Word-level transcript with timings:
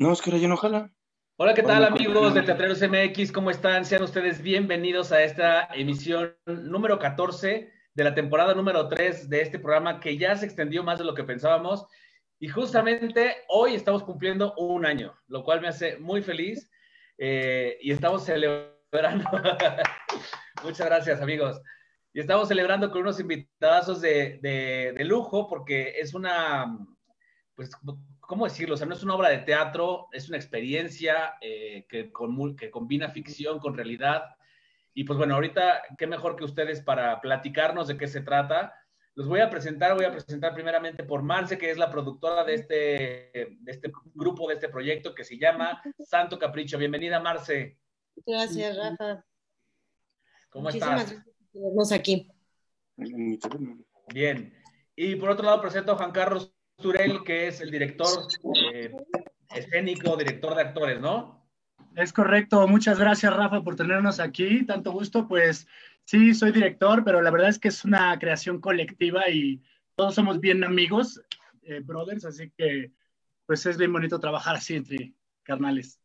No, 0.00 0.14
es 0.14 0.22
que 0.22 0.40
yo 0.40 0.48
no 0.48 0.56
jala. 0.56 0.90
Hola, 1.36 1.52
¿qué 1.52 1.62
tal 1.62 1.84
amigos 1.84 2.32
de 2.32 2.40
Teatreros 2.40 2.80
MX? 2.80 3.30
¿Cómo 3.32 3.50
están? 3.50 3.84
Sean 3.84 4.02
ustedes 4.02 4.40
bienvenidos 4.40 5.12
a 5.12 5.22
esta 5.22 5.68
emisión 5.74 6.34
número 6.46 6.98
14 6.98 7.70
de 7.92 8.04
la 8.04 8.14
temporada 8.14 8.54
número 8.54 8.88
3 8.88 9.28
de 9.28 9.42
este 9.42 9.58
programa 9.58 10.00
que 10.00 10.16
ya 10.16 10.34
se 10.36 10.46
extendió 10.46 10.82
más 10.82 11.00
de 11.00 11.04
lo 11.04 11.12
que 11.12 11.24
pensábamos. 11.24 11.84
Y 12.38 12.48
justamente 12.48 13.44
hoy 13.48 13.74
estamos 13.74 14.02
cumpliendo 14.02 14.54
un 14.54 14.86
año, 14.86 15.12
lo 15.26 15.44
cual 15.44 15.60
me 15.60 15.68
hace 15.68 15.98
muy 15.98 16.22
feliz 16.22 16.70
eh, 17.18 17.76
y 17.82 17.90
estamos 17.90 18.24
celebrando. 18.24 19.28
Muchas 20.64 20.86
gracias, 20.86 21.20
amigos. 21.20 21.60
Y 22.14 22.20
estamos 22.20 22.48
celebrando 22.48 22.90
con 22.90 23.02
unos 23.02 23.20
invitados 23.20 24.00
de, 24.00 24.38
de 24.40 25.04
lujo 25.04 25.46
porque 25.46 26.00
es 26.00 26.14
una, 26.14 26.74
pues, 27.54 27.70
¿cómo 28.30 28.44
decirlo? 28.44 28.76
O 28.76 28.78
sea, 28.78 28.86
no 28.86 28.94
es 28.94 29.02
una 29.02 29.16
obra 29.16 29.28
de 29.28 29.38
teatro, 29.38 30.06
es 30.12 30.28
una 30.28 30.36
experiencia 30.36 31.34
eh, 31.40 31.84
que, 31.88 32.12
que 32.56 32.70
combina 32.70 33.08
ficción 33.08 33.58
con 33.58 33.74
realidad. 33.74 34.22
Y 34.94 35.02
pues 35.02 35.16
bueno, 35.18 35.34
ahorita, 35.34 35.82
qué 35.98 36.06
mejor 36.06 36.36
que 36.36 36.44
ustedes 36.44 36.80
para 36.80 37.20
platicarnos 37.20 37.88
de 37.88 37.98
qué 37.98 38.06
se 38.06 38.20
trata. 38.20 38.72
Los 39.16 39.26
voy 39.26 39.40
a 39.40 39.50
presentar, 39.50 39.96
voy 39.96 40.04
a 40.04 40.12
presentar 40.12 40.54
primeramente 40.54 41.02
por 41.02 41.22
Marce, 41.22 41.58
que 41.58 41.72
es 41.72 41.76
la 41.76 41.90
productora 41.90 42.44
de 42.44 42.54
este, 42.54 42.76
de 43.34 43.70
este 43.72 43.90
grupo, 44.14 44.46
de 44.46 44.54
este 44.54 44.68
proyecto 44.68 45.12
que 45.12 45.24
se 45.24 45.36
llama 45.36 45.82
Santo 45.98 46.38
Capricho. 46.38 46.78
Bienvenida, 46.78 47.18
Marce. 47.18 47.80
Gracias, 48.24 48.76
Rafa. 48.76 49.24
¿Cómo 50.50 50.68
estás? 50.68 51.16
Estamos 51.52 51.90
aquí. 51.90 52.30
Bien. 54.14 54.54
Y 54.94 55.16
por 55.16 55.30
otro 55.30 55.44
lado 55.44 55.60
presento 55.60 55.90
a 55.90 55.96
Juan 55.96 56.12
Carlos 56.12 56.54
Turel, 56.80 57.22
que 57.24 57.48
es 57.48 57.60
el 57.60 57.70
director 57.70 58.08
eh, 58.72 58.92
escénico, 59.54 60.16
director 60.16 60.54
de 60.54 60.62
actores, 60.62 61.00
¿no? 61.00 61.46
Es 61.96 62.12
correcto. 62.12 62.66
Muchas 62.68 62.98
gracias, 62.98 63.34
Rafa, 63.34 63.62
por 63.62 63.76
tenernos 63.76 64.20
aquí. 64.20 64.64
Tanto 64.64 64.92
gusto. 64.92 65.26
Pues 65.26 65.66
sí, 66.04 66.34
soy 66.34 66.52
director, 66.52 67.04
pero 67.04 67.20
la 67.22 67.30
verdad 67.30 67.48
es 67.48 67.58
que 67.58 67.68
es 67.68 67.84
una 67.84 68.18
creación 68.18 68.60
colectiva 68.60 69.28
y 69.28 69.62
todos 69.94 70.14
somos 70.14 70.40
bien 70.40 70.64
amigos, 70.64 71.20
eh, 71.62 71.80
brothers, 71.84 72.24
así 72.24 72.50
que 72.56 72.92
pues 73.44 73.66
es 73.66 73.76
bien 73.76 73.92
bonito 73.92 74.18
trabajar 74.20 74.56
así 74.56 74.76
entre 74.76 75.12
carnales. 75.42 76.00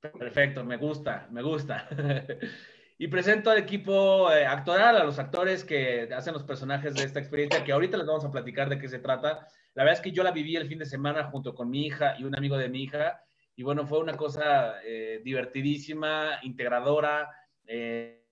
Perfecto, 0.00 0.64
me 0.64 0.76
gusta, 0.76 1.28
me 1.30 1.42
gusta. 1.42 1.88
Y 3.00 3.06
presento 3.06 3.52
al 3.52 3.58
equipo 3.58 4.32
eh, 4.32 4.44
actoral, 4.44 4.96
a 4.96 5.04
los 5.04 5.20
actores 5.20 5.62
que 5.62 6.08
hacen 6.12 6.34
los 6.34 6.42
personajes 6.42 6.94
de 6.94 7.04
esta 7.04 7.20
experiencia, 7.20 7.62
que 7.62 7.70
ahorita 7.70 7.96
les 7.96 8.06
vamos 8.06 8.24
a 8.24 8.32
platicar 8.32 8.68
de 8.68 8.80
qué 8.80 8.88
se 8.88 8.98
trata. 8.98 9.46
La 9.74 9.84
verdad 9.84 10.00
es 10.00 10.00
que 10.00 10.10
yo 10.10 10.24
la 10.24 10.32
viví 10.32 10.56
el 10.56 10.66
fin 10.66 10.80
de 10.80 10.84
semana 10.84 11.22
junto 11.30 11.54
con 11.54 11.70
mi 11.70 11.86
hija 11.86 12.16
y 12.18 12.24
un 12.24 12.36
amigo 12.36 12.58
de 12.58 12.68
mi 12.68 12.82
hija, 12.82 13.22
y 13.54 13.62
bueno, 13.62 13.86
fue 13.86 14.00
una 14.00 14.16
cosa 14.16 14.82
eh, 14.84 15.20
divertidísima, 15.22 16.40
integradora, 16.42 17.30
eh, 17.66 18.24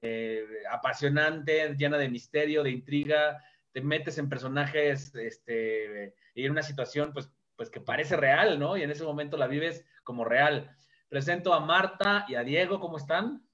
apasionante, 0.69 1.75
llena 1.77 1.97
de 1.97 2.09
misterio, 2.09 2.65
de 2.65 2.71
intriga. 2.71 3.41
Te 3.71 3.81
metes 3.81 4.19
en 4.19 4.29
personajes 4.29 5.15
este, 5.15 6.15
y 6.35 6.45
en 6.45 6.51
una 6.51 6.63
situación 6.63 7.13
pues, 7.13 7.31
pues 7.55 7.71
que 7.71 7.81
parece 7.81 8.17
real, 8.17 8.59
¿no? 8.59 8.77
Y 8.77 8.83
en 8.83 8.91
ese 8.91 9.05
momento 9.05 9.37
la 9.37 9.47
vives 9.47 9.85
como 10.03 10.25
real. 10.25 10.77
Presento 11.09 11.55
a 11.55 11.61
Marta 11.61 12.25
y 12.29 12.35
a 12.35 12.43
Diego, 12.43 12.81
¿cómo 12.81 12.97
están? 12.97 13.46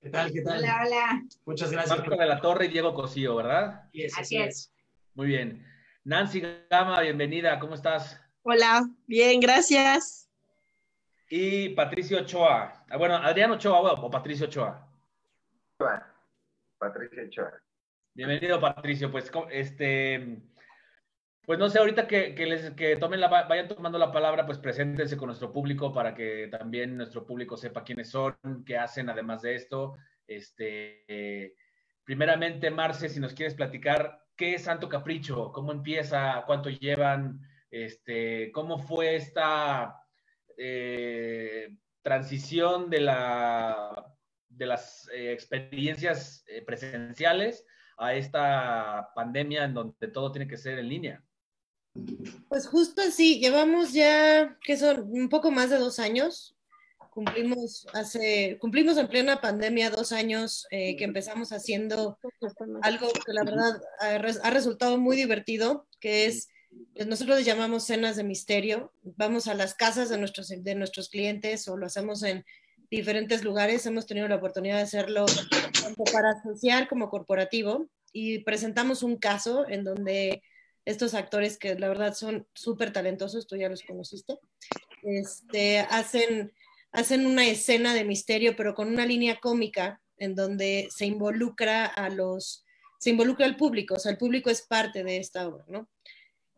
¿Qué 0.00 0.10
tal? 0.10 0.32
¿Qué 0.32 0.42
tal? 0.42 0.58
Hola, 0.58 0.82
hola. 0.86 1.22
Muchas 1.44 1.72
gracias. 1.72 1.98
Marco 1.98 2.16
de 2.16 2.26
la 2.26 2.40
Torre 2.40 2.66
y 2.66 2.68
Diego 2.68 2.94
Cosío, 2.94 3.34
¿verdad? 3.34 3.90
Así 4.16 4.36
es. 4.36 4.72
Muy 5.14 5.26
bien. 5.26 5.66
Nancy 6.04 6.40
Gama, 6.70 7.00
bienvenida, 7.00 7.58
¿cómo 7.58 7.74
estás? 7.74 8.20
Hola, 8.42 8.88
bien, 9.06 9.40
gracias. 9.40 10.30
Y 11.28 11.70
Patricio 11.70 12.20
Ochoa. 12.20 12.84
Ah, 12.88 12.96
bueno, 12.96 13.16
Adrián 13.16 13.50
Ochoa 13.50 13.94
o 13.94 14.08
Patricio 14.08 14.46
Ochoa. 14.46 14.88
Patricio 16.78 17.24
Ochoa. 17.24 17.60
Bienvenido, 18.14 18.60
Patricio. 18.60 19.10
Pues, 19.10 19.30
este, 19.50 20.40
pues 21.48 21.58
no 21.58 21.70
sé, 21.70 21.78
ahorita 21.78 22.06
que, 22.06 22.34
les 22.44 22.72
que 22.72 22.96
tomen 22.96 23.22
la, 23.22 23.28
vayan 23.28 23.68
tomando 23.68 23.96
la 23.98 24.12
palabra, 24.12 24.44
pues 24.44 24.58
preséntense 24.58 25.16
con 25.16 25.28
nuestro 25.28 25.50
público 25.50 25.94
para 25.94 26.14
que 26.14 26.48
también 26.48 26.94
nuestro 26.94 27.24
público 27.24 27.56
sepa 27.56 27.84
quiénes 27.84 28.10
son, 28.10 28.36
qué 28.66 28.76
hacen 28.76 29.08
además 29.08 29.40
de 29.40 29.54
esto. 29.54 29.96
Este, 30.26 31.56
primeramente, 32.04 32.70
Marce, 32.70 33.08
si 33.08 33.18
nos 33.18 33.32
quieres 33.32 33.54
platicar 33.54 34.26
qué 34.36 34.56
es 34.56 34.64
Santo 34.64 34.90
Capricho, 34.90 35.50
cómo 35.50 35.72
empieza, 35.72 36.44
cuánto 36.46 36.68
llevan, 36.68 37.40
este, 37.70 38.52
cómo 38.52 38.78
fue 38.78 39.16
esta 39.16 40.02
eh, 40.58 41.70
transición 42.02 42.90
de, 42.90 43.00
la, 43.00 44.14
de 44.50 44.66
las 44.66 45.08
eh, 45.14 45.32
experiencias 45.32 46.44
eh, 46.46 46.60
presenciales 46.60 47.64
a 47.96 48.12
esta 48.12 49.08
pandemia 49.14 49.64
en 49.64 49.72
donde 49.72 50.08
todo 50.08 50.30
tiene 50.30 50.46
que 50.46 50.58
ser 50.58 50.78
en 50.78 50.90
línea. 50.90 51.24
Pues 52.48 52.66
justo 52.66 53.02
así, 53.02 53.38
llevamos 53.40 53.92
ya, 53.92 54.58
que 54.64 54.76
son 54.76 55.08
un 55.10 55.28
poco 55.28 55.50
más 55.50 55.70
de 55.70 55.78
dos 55.78 55.98
años. 55.98 56.56
Cumplimos 57.10 57.86
hace, 57.94 58.58
cumplimos 58.60 58.96
en 58.96 59.08
plena 59.08 59.40
pandemia 59.40 59.90
dos 59.90 60.12
años 60.12 60.66
eh, 60.70 60.96
que 60.96 61.04
empezamos 61.04 61.52
haciendo 61.52 62.18
algo 62.82 63.08
que 63.26 63.32
la 63.32 63.44
verdad 63.44 63.80
ha, 64.00 64.50
resultado 64.50 64.98
muy 64.98 65.16
divertido, 65.16 65.88
que 66.00 66.26
es, 66.26 66.48
pues, 66.94 67.06
nosotros 67.08 67.38
le 67.38 67.44
llamamos 67.44 67.84
cenas 67.84 68.16
de 68.16 68.24
misterio. 68.24 68.92
Vamos 69.02 69.48
a 69.48 69.54
las 69.54 69.74
casas 69.74 70.08
de 70.08 70.18
nuestros, 70.18 70.48
de 70.48 70.74
nuestros 70.74 71.08
clientes 71.08 71.66
o 71.66 71.76
lo 71.76 71.86
hacemos 71.86 72.22
en 72.22 72.44
diferentes 72.90 73.42
lugares. 73.42 73.84
Hemos 73.86 74.06
tenido 74.06 74.28
la 74.28 74.36
oportunidad 74.36 74.76
de 74.76 74.82
hacerlo 74.82 75.26
tanto 75.82 76.04
para 76.04 76.40
social 76.42 76.88
como 76.88 77.10
corporativo 77.10 77.88
y 78.12 78.38
presentamos 78.40 79.02
un 79.02 79.16
caso 79.16 79.68
en 79.68 79.84
donde 79.84 80.42
estos 80.88 81.12
actores 81.12 81.58
que 81.58 81.74
la 81.74 81.88
verdad 81.88 82.14
son 82.14 82.46
súper 82.54 82.94
talentosos, 82.94 83.46
tú 83.46 83.56
ya 83.56 83.68
los 83.68 83.82
conociste, 83.82 84.38
este, 85.02 85.80
hacen, 85.80 86.50
hacen 86.92 87.26
una 87.26 87.46
escena 87.46 87.92
de 87.92 88.04
misterio, 88.04 88.56
pero 88.56 88.74
con 88.74 88.88
una 88.88 89.04
línea 89.04 89.38
cómica 89.38 90.00
en 90.16 90.34
donde 90.34 90.88
se 90.90 91.04
involucra 91.04 91.84
a 91.84 92.08
los, 92.08 92.64
se 92.98 93.10
involucra 93.10 93.44
al 93.44 93.56
público, 93.56 93.96
o 93.96 93.98
sea, 93.98 94.12
el 94.12 94.16
público 94.16 94.48
es 94.48 94.62
parte 94.62 95.04
de 95.04 95.18
esta 95.18 95.46
obra, 95.46 95.62
¿no? 95.68 95.90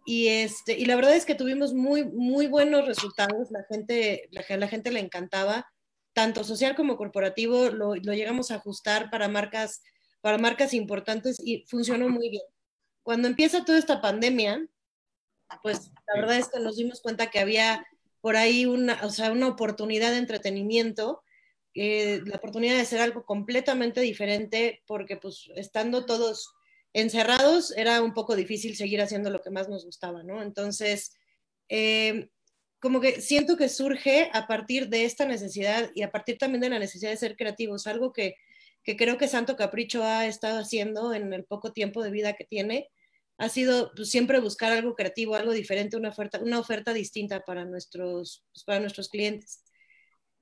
Y, 0.06 0.28
este, 0.28 0.78
y 0.78 0.84
la 0.84 0.94
verdad 0.94 1.16
es 1.16 1.26
que 1.26 1.34
tuvimos 1.34 1.74
muy, 1.74 2.04
muy 2.04 2.46
buenos 2.46 2.86
resultados, 2.86 3.50
la 3.50 3.64
gente, 3.64 4.28
la, 4.30 4.56
la 4.56 4.68
gente 4.68 4.92
le 4.92 5.00
encantaba, 5.00 5.66
tanto 6.12 6.44
social 6.44 6.76
como 6.76 6.96
corporativo, 6.96 7.68
lo, 7.70 7.96
lo 7.96 8.14
llegamos 8.14 8.52
a 8.52 8.56
ajustar 8.56 9.10
para 9.10 9.26
marcas, 9.26 9.82
para 10.20 10.38
marcas 10.38 10.72
importantes 10.72 11.40
y 11.44 11.64
funcionó 11.66 12.08
muy 12.08 12.30
bien 12.30 12.42
cuando 13.10 13.26
empieza 13.26 13.64
toda 13.64 13.76
esta 13.76 14.00
pandemia, 14.00 14.64
pues 15.64 15.90
la 16.06 16.20
verdad 16.20 16.38
es 16.38 16.46
que 16.46 16.60
nos 16.60 16.76
dimos 16.76 17.00
cuenta 17.00 17.28
que 17.28 17.40
había 17.40 17.84
por 18.20 18.36
ahí 18.36 18.66
una, 18.66 19.04
o 19.04 19.10
sea, 19.10 19.32
una 19.32 19.48
oportunidad 19.48 20.12
de 20.12 20.18
entretenimiento, 20.18 21.20
eh, 21.74 22.20
la 22.24 22.36
oportunidad 22.36 22.76
de 22.76 22.82
hacer 22.82 23.00
algo 23.00 23.24
completamente 23.24 24.00
diferente, 24.00 24.84
porque 24.86 25.16
pues 25.16 25.50
estando 25.56 26.06
todos 26.06 26.54
encerrados 26.92 27.76
era 27.76 28.00
un 28.00 28.14
poco 28.14 28.36
difícil 28.36 28.76
seguir 28.76 29.02
haciendo 29.02 29.28
lo 29.30 29.42
que 29.42 29.50
más 29.50 29.68
nos 29.68 29.84
gustaba, 29.84 30.22
¿no? 30.22 30.40
Entonces, 30.40 31.16
eh, 31.68 32.28
como 32.78 33.00
que 33.00 33.20
siento 33.20 33.56
que 33.56 33.68
surge 33.68 34.30
a 34.32 34.46
partir 34.46 34.88
de 34.88 35.04
esta 35.04 35.26
necesidad 35.26 35.90
y 35.96 36.02
a 36.02 36.12
partir 36.12 36.38
también 36.38 36.60
de 36.60 36.70
la 36.70 36.78
necesidad 36.78 37.10
de 37.10 37.16
ser 37.16 37.34
creativos, 37.34 37.88
algo 37.88 38.12
que 38.12 38.36
que 38.82 38.96
creo 38.96 39.18
que 39.18 39.28
Santo 39.28 39.56
Capricho 39.56 40.02
ha 40.04 40.26
estado 40.26 40.60
haciendo 40.60 41.12
en 41.12 41.32
el 41.32 41.44
poco 41.44 41.72
tiempo 41.72 42.02
de 42.02 42.10
vida 42.10 42.32
que 42.34 42.44
tiene, 42.44 42.88
ha 43.40 43.48
sido 43.48 43.90
pues, 43.96 44.10
siempre 44.10 44.38
buscar 44.38 44.70
algo 44.70 44.94
creativo, 44.94 45.34
algo 45.34 45.52
diferente, 45.52 45.96
una 45.96 46.10
oferta, 46.10 46.38
una 46.40 46.58
oferta 46.58 46.92
distinta 46.92 47.40
para 47.40 47.64
nuestros, 47.64 48.44
pues, 48.52 48.64
para 48.64 48.80
nuestros 48.80 49.08
clientes. 49.08 49.64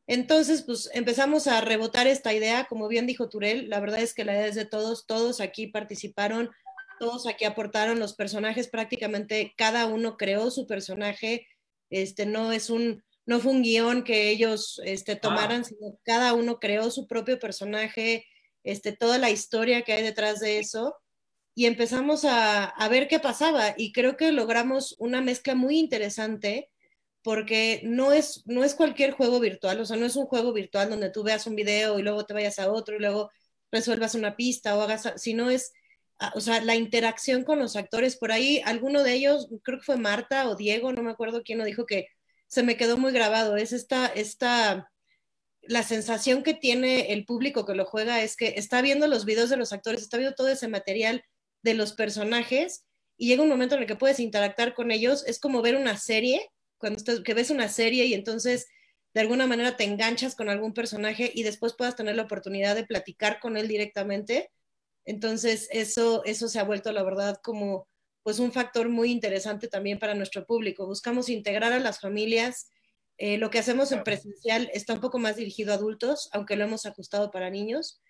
Entonces, 0.09 0.62
pues 0.62 0.91
empezamos 0.95 1.47
a 1.47 1.61
rebotar 1.61 2.09
esta 2.09 2.35
idea, 2.35 2.65
como 2.65 2.89
bien 2.89 3.06
dijo 3.06 3.29
Turel, 3.29 3.69
la 3.69 3.79
verdad 3.79 4.00
es 4.00 4.15
que 4.15 4.25
la 4.25 4.33
idea 4.33 4.47
es 4.47 4.56
de 4.56 4.65
todos, 4.65 5.06
todos 5.06 5.41
aquí 5.41 5.69
participaron, 5.69 6.50
todos 6.99 7.29
aquí 7.29 7.45
aportaron 7.45 8.00
los 8.00 8.15
personajes, 8.15 8.69
prácticamente 8.69 9.55
cada 9.56 9.87
uno 9.87 10.17
creó 10.17 10.50
su 10.50 10.67
personaje, 10.67 11.47
este 11.91 12.27
no 12.27 12.50
es 12.53 12.69
un, 12.69 13.05
no 13.27 13.39
fue 13.39 13.53
un 13.53 13.62
guion 13.62 14.03
que 14.03 14.31
ellos 14.31 14.81
este, 14.85 15.12
ah. 15.12 15.21
tomaran, 15.21 15.65
sino 15.65 15.99
cada 16.03 16.33
uno 16.33 16.59
creó 16.59 16.91
su 16.91 17.06
propio 17.06 17.39
personaje, 17.39 18.27
este, 18.65 18.91
toda 18.91 19.19
la 19.19 19.31
historia 19.31 19.83
que 19.83 19.93
hay 19.93 20.03
detrás 20.03 20.41
de 20.41 20.59
eso, 20.59 20.97
y 21.59 21.67
empezamos 21.67 22.25
a, 22.25 22.67
a, 22.67 22.89
ver 22.89 23.09
qué 23.09 23.19
pasaba. 23.19 23.75
Y 23.77 23.91
creo 23.93 24.17
que 24.17 24.31
logramos 24.31 24.95
una 25.01 25.21
mezcla 25.21 25.57
muy 25.57 25.77
interesante, 25.77 26.71
porque 27.21 27.81
no 27.83 28.13
es, 28.13 28.45
no 28.47 28.63
es 28.63 28.77
cualquier 28.77 29.11
juego 29.11 29.41
virtual, 29.41 29.81
o 29.81 29.85
sea, 29.85 29.97
no 29.97 30.07
es 30.07 30.15
un 30.15 30.27
juego 30.27 30.53
virtual 30.53 30.89
donde 30.89 31.11
tú 31.11 31.25
veas 31.25 31.49
un 31.49 31.57
video 31.57 31.99
y 31.99 32.03
luego 32.03 32.25
te 32.25 32.33
vayas 32.33 32.61
a 32.61 32.71
otro 32.71 32.95
y 32.95 33.01
luego 33.01 33.33
resuelvas 33.73 34.15
una 34.15 34.37
pista 34.37 34.77
o 34.77 34.83
hagas, 34.83 35.13
sino 35.17 35.51
es, 35.51 35.73
o 36.33 36.41
sea, 36.41 36.63
la 36.63 36.77
interacción 36.77 37.43
con 37.43 37.59
los 37.59 37.75
actores. 37.75 38.17
Por 38.17 38.31
ahí, 38.31 38.63
alguno 38.65 39.03
de 39.03 39.15
ellos, 39.15 39.49
creo 39.65 39.79
que 39.79 39.85
fue 39.85 39.97
Marta 39.97 40.49
o 40.49 40.55
Diego, 40.55 40.93
no 40.93 41.03
me 41.03 41.11
acuerdo 41.11 41.43
quién 41.43 41.59
lo 41.59 41.65
dijo, 41.65 41.87
que 41.87 42.07
se 42.47 42.63
me 42.63 42.77
quedó 42.77 42.99
muy 42.99 43.13
grabado. 43.13 43.57
Es 43.57 43.73
esta, 43.73 44.07
esta, 44.07 44.93
la 45.63 45.83
sensación 45.83 46.45
que 46.45 46.55
tiene 46.55 47.13
el 47.13 47.25
público 47.25 47.67
que 47.67 47.75
lo 47.75 47.85
juega 47.85 48.23
es 48.23 48.37
que 48.37 48.55
está 48.57 48.81
viendo 48.81 49.09
los 49.09 49.25
videos 49.25 49.51
de 49.51 49.57
los 49.57 49.73
actores, 49.73 50.03
está 50.03 50.19
viendo 50.19 50.37
todo 50.37 50.49
ese 50.51 50.69
material 50.69 51.25
de 51.63 51.75
los 51.75 51.93
personajes 51.93 52.85
y 53.17 53.29
llega 53.29 53.43
un 53.43 53.49
momento 53.49 53.75
en 53.75 53.83
el 53.83 53.87
que 53.87 53.97
puedes 53.97 54.21
interactuar 54.21 54.75
con 54.75 54.91
ellos. 54.91 55.25
Es 55.27 55.41
como 55.41 55.61
ver 55.63 55.77
una 55.77 55.97
serie, 55.97 56.51
cuando 56.79 56.99
estás, 56.99 57.21
que 57.21 57.35
ves 57.35 57.51
una 57.51 57.69
serie 57.69 58.07
y 58.07 58.15
entonces 58.15 58.67
de 59.15 59.21
alguna 59.21 59.47
manera 59.47 59.77
te 59.77 59.85
enganchas 59.85 60.37
con 60.37 60.49
algún 60.49 60.73
personaje 60.75 61.31
y 61.35 61.43
después 61.43 61.75
puedas 61.75 61.97
tener 61.97 62.15
la 62.15 62.23
oportunidad 62.23 62.77
de 62.77 62.87
platicar 62.87 63.41
con 63.41 63.57
él 63.57 63.67
directamente. 63.67 64.51
Entonces, 65.05 65.69
eso, 65.73 66.23
eso 66.25 66.49
se 66.49 66.61
ha 66.61 66.65
vuelto, 66.65 66.93
la 66.93 67.03
verdad, 67.03 67.41
como 67.43 67.89
pues 68.23 68.39
un 68.39 68.53
factor 68.53 68.89
muy 68.91 69.11
interesante 69.11 69.69
también 69.69 69.99
para 69.99 70.15
nuestro 70.15 70.45
público. 70.45 70.87
Buscamos 70.87 71.31
integrar 71.31 71.73
a 71.73 71.79
las 71.79 71.99
familias. 71.99 72.71
Eh, 73.17 73.39
lo 73.39 73.49
que 73.51 73.59
hacemos 73.59 73.91
en 73.91 74.05
presencial 74.05 74.71
está 74.75 74.93
un 74.93 75.01
poco 75.01 75.19
más 75.19 75.37
dirigido 75.37 75.73
a 75.73 75.77
adultos, 75.77 76.29
aunque 76.33 76.57
lo 76.57 76.65
hemos 76.65 76.85
ajustado 76.85 77.31
para 77.31 77.51
niños, 77.51 78.01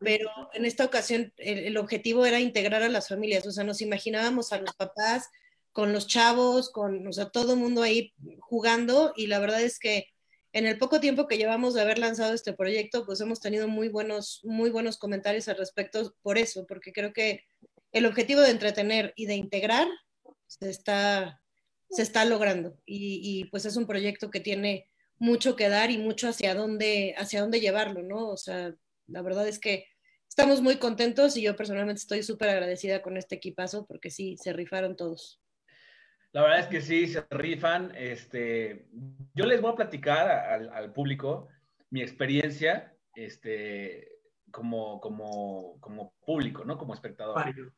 pero 0.00 0.30
en 0.52 0.64
esta 0.64 0.84
ocasión 0.84 1.32
el, 1.36 1.58
el 1.58 1.76
objetivo 1.76 2.26
era 2.26 2.40
integrar 2.40 2.82
a 2.82 2.88
las 2.88 3.08
familias, 3.08 3.46
o 3.46 3.52
sea, 3.52 3.64
nos 3.64 3.80
imaginábamos 3.80 4.52
a 4.52 4.58
los 4.58 4.74
papás 4.74 5.28
con 5.72 5.92
los 5.92 6.06
chavos, 6.06 6.70
con, 6.70 7.06
o 7.06 7.12
sea, 7.12 7.30
todo 7.30 7.54
el 7.54 7.58
mundo 7.58 7.82
ahí 7.82 8.14
jugando 8.40 9.12
y 9.16 9.26
la 9.26 9.40
verdad 9.40 9.60
es 9.60 9.78
que 9.78 10.06
en 10.54 10.66
el 10.66 10.78
poco 10.78 11.00
tiempo 11.00 11.26
que 11.26 11.36
llevamos 11.36 11.74
de 11.74 11.80
haber 11.80 11.98
lanzado 11.98 12.32
este 12.32 12.52
proyecto, 12.52 13.04
pues 13.04 13.20
hemos 13.20 13.40
tenido 13.40 13.66
muy 13.66 13.88
buenos, 13.88 14.40
muy 14.44 14.70
buenos 14.70 14.98
comentarios 14.98 15.48
al 15.48 15.56
respecto 15.56 16.14
por 16.22 16.38
eso, 16.38 16.64
porque 16.66 16.92
creo 16.92 17.12
que 17.12 17.42
el 17.90 18.06
objetivo 18.06 18.40
de 18.40 18.50
entretener 18.50 19.12
y 19.16 19.26
de 19.26 19.34
integrar 19.34 19.88
se 20.46 20.70
está, 20.70 21.42
se 21.90 22.02
está 22.02 22.24
logrando. 22.24 22.78
Y, 22.86 23.20
y, 23.22 23.44
pues 23.46 23.64
es 23.64 23.76
un 23.76 23.86
proyecto 23.86 24.30
que 24.30 24.38
tiene 24.38 24.88
mucho 25.18 25.56
que 25.56 25.68
dar 25.68 25.90
y 25.90 25.98
mucho 25.98 26.28
hacia 26.28 26.54
dónde, 26.54 27.16
hacia 27.18 27.40
dónde 27.40 27.58
llevarlo, 27.58 28.04
¿no? 28.04 28.28
O 28.28 28.36
sea, 28.36 28.72
la 29.06 29.22
verdad 29.22 29.46
es 29.48 29.58
que 29.58 29.86
estamos 30.28 30.60
muy 30.60 30.76
contentos 30.78 31.36
y 31.36 31.42
yo 31.42 31.56
personalmente 31.56 32.00
estoy 32.00 32.22
súper 32.22 32.50
agradecida 32.50 33.02
con 33.02 33.16
este 33.16 33.36
equipazo 33.36 33.86
porque 33.86 34.10
sí, 34.10 34.36
se 34.36 34.52
rifaron 34.52 34.96
todos. 34.96 35.40
La 36.32 36.42
verdad 36.42 36.60
es 36.60 36.66
que 36.66 36.80
sí, 36.80 37.06
se 37.06 37.24
rifan. 37.30 37.92
Este, 37.96 38.88
yo 39.34 39.46
les 39.46 39.60
voy 39.60 39.72
a 39.72 39.76
platicar 39.76 40.28
al, 40.28 40.68
al 40.70 40.92
público 40.92 41.48
mi 41.90 42.02
experiencia 42.02 42.92
este, 43.14 44.18
como, 44.50 45.00
como, 45.00 45.78
como 45.80 46.12
público, 46.26 46.64
¿no? 46.64 46.76
Como 46.76 46.94
espectador. 46.94 47.36
Mario. 47.36 47.72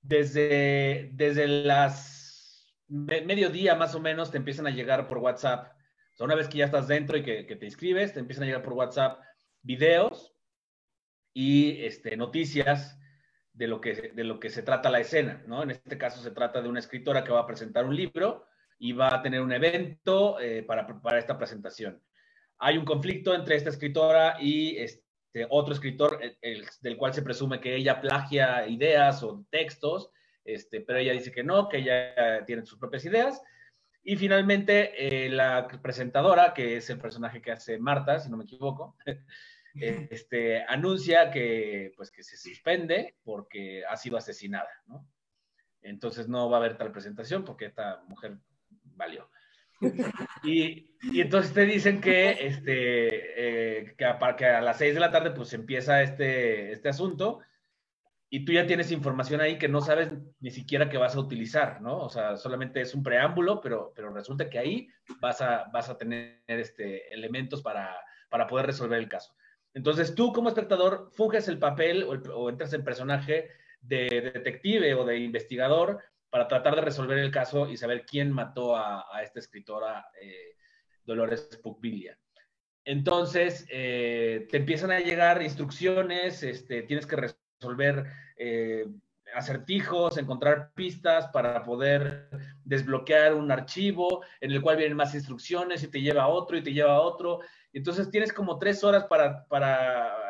Desde, 0.00 1.10
desde 1.12 1.46
las 1.46 2.74
me, 2.88 3.20
mediodía 3.20 3.76
más 3.76 3.94
o 3.94 4.00
menos 4.00 4.32
te 4.32 4.38
empiezan 4.38 4.66
a 4.66 4.70
llegar 4.70 5.06
por 5.06 5.18
WhatsApp. 5.18 5.68
O 6.12 6.16
sea, 6.16 6.26
una 6.26 6.34
vez 6.34 6.48
que 6.48 6.58
ya 6.58 6.64
estás 6.64 6.88
dentro 6.88 7.16
y 7.16 7.22
que, 7.22 7.46
que 7.46 7.54
te 7.54 7.66
inscribes, 7.66 8.12
te 8.12 8.18
empiezan 8.20 8.42
a 8.42 8.46
llegar 8.46 8.62
por 8.64 8.72
WhatsApp 8.72 9.20
videos 9.62 10.31
y 11.32 11.84
este, 11.84 12.16
noticias 12.16 12.98
de 13.52 13.66
lo, 13.66 13.80
que, 13.80 14.12
de 14.14 14.24
lo 14.24 14.40
que 14.40 14.50
se 14.50 14.62
trata 14.62 14.90
la 14.90 15.00
escena, 15.00 15.42
¿no? 15.46 15.62
En 15.62 15.70
este 15.70 15.98
caso 15.98 16.22
se 16.22 16.30
trata 16.30 16.62
de 16.62 16.68
una 16.68 16.80
escritora 16.80 17.24
que 17.24 17.32
va 17.32 17.40
a 17.40 17.46
presentar 17.46 17.84
un 17.84 17.96
libro 17.96 18.46
y 18.78 18.92
va 18.92 19.14
a 19.14 19.22
tener 19.22 19.40
un 19.40 19.52
evento 19.52 20.40
eh, 20.40 20.62
para, 20.62 20.86
para 21.00 21.18
esta 21.18 21.36
presentación. 21.36 22.02
Hay 22.58 22.78
un 22.78 22.84
conflicto 22.84 23.34
entre 23.34 23.56
esta 23.56 23.70
escritora 23.70 24.36
y 24.40 24.76
este, 24.78 25.02
otro 25.50 25.74
escritor 25.74 26.18
el, 26.22 26.36
el, 26.40 26.66
del 26.80 26.96
cual 26.96 27.12
se 27.12 27.22
presume 27.22 27.60
que 27.60 27.76
ella 27.76 28.00
plagia 28.00 28.66
ideas 28.66 29.22
o 29.22 29.44
textos, 29.50 30.10
este, 30.44 30.80
pero 30.80 30.98
ella 30.98 31.12
dice 31.12 31.32
que 31.32 31.44
no, 31.44 31.68
que 31.68 31.78
ella 31.78 32.44
tiene 32.46 32.64
sus 32.64 32.78
propias 32.78 33.04
ideas. 33.04 33.42
Y 34.04 34.16
finalmente 34.16 35.26
eh, 35.26 35.28
la 35.30 35.68
presentadora, 35.80 36.52
que 36.54 36.76
es 36.76 36.90
el 36.90 36.98
personaje 36.98 37.40
que 37.40 37.52
hace 37.52 37.78
Marta, 37.78 38.18
si 38.18 38.30
no 38.30 38.36
me 38.36 38.44
equivoco, 38.44 38.96
este, 40.10 40.64
anuncia 40.64 41.30
que, 41.30 41.92
pues, 41.96 42.10
que 42.10 42.22
se 42.22 42.36
suspende 42.36 43.16
porque 43.22 43.84
ha 43.86 43.96
sido 43.96 44.16
asesinada, 44.16 44.70
¿no? 44.86 45.06
Entonces 45.82 46.28
no 46.28 46.48
va 46.48 46.58
a 46.58 46.60
haber 46.60 46.76
tal 46.76 46.92
presentación 46.92 47.44
porque 47.44 47.66
esta 47.66 48.02
mujer 48.08 48.38
valió. 48.96 49.28
Y, 50.44 50.96
y 51.02 51.20
entonces 51.20 51.52
te 51.52 51.64
dicen 51.66 52.00
que, 52.00 52.30
este, 52.46 53.80
eh, 53.80 53.94
que, 53.96 54.04
a, 54.04 54.36
que, 54.36 54.46
a, 54.46 54.60
las 54.60 54.78
6 54.78 54.94
de 54.94 55.00
la 55.00 55.10
tarde 55.10 55.30
pues 55.32 55.52
empieza 55.52 56.02
este, 56.02 56.72
este 56.72 56.88
asunto 56.88 57.40
y 58.34 58.44
tú 58.44 58.52
ya 58.52 58.66
tienes 58.66 58.90
información 58.90 59.40
ahí 59.40 59.58
que 59.58 59.68
no 59.68 59.80
sabes 59.82 60.10
ni 60.40 60.50
siquiera 60.50 60.88
que 60.88 60.96
vas 60.96 61.14
a 61.14 61.20
utilizar, 61.20 61.82
¿no? 61.82 61.98
O 61.98 62.08
sea, 62.08 62.36
solamente 62.36 62.80
es 62.80 62.94
un 62.94 63.02
preámbulo, 63.02 63.60
pero, 63.60 63.92
pero 63.94 64.12
resulta 64.12 64.48
que 64.48 64.58
ahí 64.58 64.88
vas 65.20 65.42
a, 65.42 65.64
vas 65.72 65.90
a 65.90 65.98
tener 65.98 66.42
este, 66.46 67.12
elementos 67.12 67.60
para, 67.60 67.94
para 68.30 68.46
poder 68.46 68.66
resolver 68.66 68.98
el 68.98 69.08
caso. 69.08 69.34
Entonces 69.74 70.14
tú 70.14 70.32
como 70.32 70.48
espectador 70.48 71.10
funges 71.12 71.48
el 71.48 71.58
papel 71.58 72.04
o, 72.04 72.48
entras 72.48 72.72
en 72.72 72.84
personaje 72.84 73.50
de, 73.80 74.08
de, 74.10 74.20
detective 74.20 74.94
o 74.94 75.04
de 75.04 75.18
investigador 75.18 76.02
para 76.30 76.48
tratar 76.48 76.74
de 76.76 76.82
resolver 76.82 77.18
el 77.18 77.30
caso 77.30 77.68
y 77.68 77.76
saber 77.76 78.04
quién 78.06 78.32
mató 78.32 78.76
a, 78.76 79.06
a 79.12 79.22
esta 79.22 79.38
escritora 79.38 80.06
eh, 80.20 80.56
Dolores 81.04 81.58
Pugbilia. 81.62 82.18
Entonces 82.84 83.66
eh, 83.70 84.46
te 84.50 84.56
empiezan 84.56 84.90
a 84.90 85.00
llegar 85.00 85.42
instrucciones, 85.42 86.42
este, 86.42 86.82
tienes 86.82 87.06
que 87.06 87.34
resolver 87.60 88.06
eh, 88.36 88.86
acertijos, 89.34 90.18
encontrar 90.18 90.72
pistas 90.74 91.28
para 91.28 91.62
poder 91.62 92.28
desbloquear 92.64 93.34
un 93.34 93.50
archivo 93.50 94.24
en 94.40 94.50
el 94.50 94.60
cual 94.60 94.76
vienen 94.76 94.96
más 94.96 95.14
instrucciones 95.14 95.82
y 95.82 95.88
te 95.88 96.00
lleva 96.00 96.24
a 96.24 96.28
otro 96.28 96.56
y 96.56 96.62
te 96.62 96.72
lleva 96.72 96.96
a 96.96 97.00
otro. 97.00 97.40
Entonces 97.72 98.10
tienes 98.10 98.32
como 98.32 98.58
tres 98.58 98.84
horas 98.84 99.04
para, 99.04 99.46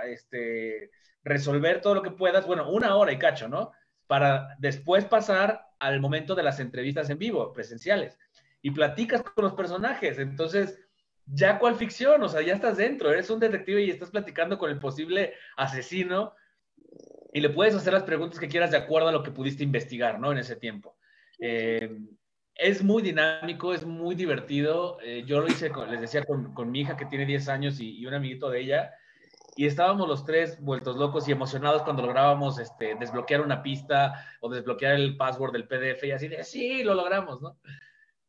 este, 0.06 0.90
resolver 1.24 1.80
todo 1.80 1.94
lo 1.94 2.02
que 2.02 2.10
puedas, 2.10 2.46
bueno, 2.46 2.70
una 2.70 2.96
hora 2.96 3.12
y 3.12 3.18
cacho, 3.18 3.48
¿no? 3.48 3.72
Para 4.06 4.56
después 4.58 5.04
pasar 5.04 5.66
al 5.78 6.00
momento 6.00 6.34
de 6.34 6.42
las 6.42 6.60
entrevistas 6.60 7.10
en 7.10 7.18
vivo, 7.18 7.52
presenciales, 7.52 8.18
y 8.60 8.70
platicas 8.70 9.22
con 9.22 9.44
los 9.44 9.54
personajes. 9.54 10.18
Entonces, 10.18 10.78
ya 11.26 11.58
cuál 11.58 11.76
ficción, 11.76 12.22
o 12.22 12.28
sea, 12.28 12.42
ya 12.42 12.54
estás 12.54 12.76
dentro, 12.76 13.10
eres 13.10 13.30
un 13.30 13.40
detective 13.40 13.82
y 13.82 13.90
estás 13.90 14.10
platicando 14.10 14.58
con 14.58 14.70
el 14.70 14.78
posible 14.78 15.34
asesino 15.56 16.34
y 17.32 17.40
le 17.40 17.50
puedes 17.50 17.74
hacer 17.74 17.92
las 17.92 18.02
preguntas 18.02 18.38
que 18.38 18.48
quieras 18.48 18.70
de 18.70 18.76
acuerdo 18.76 19.08
a 19.08 19.12
lo 19.12 19.22
que 19.22 19.30
pudiste 19.30 19.64
investigar, 19.64 20.20
¿no? 20.20 20.32
En 20.32 20.38
ese 20.38 20.56
tiempo. 20.56 20.96
Eh, 21.38 21.98
es 22.54 22.82
muy 22.82 23.02
dinámico, 23.02 23.72
es 23.72 23.84
muy 23.84 24.14
divertido. 24.14 24.98
Eh, 25.02 25.24
yo 25.26 25.40
lo 25.40 25.48
hice, 25.48 25.70
les 25.90 26.00
decía, 26.00 26.24
con, 26.24 26.52
con, 26.54 26.70
mi 26.70 26.80
hija 26.80 26.96
que 26.96 27.06
tiene 27.06 27.26
10 27.26 27.48
años 27.48 27.80
y, 27.80 28.04
un 28.06 28.14
amiguito 28.14 28.50
de 28.50 28.60
ella. 28.60 28.94
Y 29.56 29.66
estábamos 29.66 30.08
los 30.08 30.24
tres 30.24 30.60
vueltos 30.62 30.96
locos 30.96 31.28
y 31.28 31.32
emocionados 31.32 31.82
cuando 31.82 32.02
lográbamos 32.02 32.58
este, 32.58 32.94
desbloquear 32.94 33.42
una 33.42 33.62
pista 33.62 34.26
o 34.40 34.48
desbloquear 34.48 34.94
el 34.94 35.16
password 35.16 35.52
del 35.52 35.68
PDF 35.68 36.04
y 36.04 36.12
así 36.12 36.28
de, 36.28 36.42
sí, 36.42 36.82
lo 36.82 36.94
logramos, 36.94 37.42
¿no? 37.42 37.58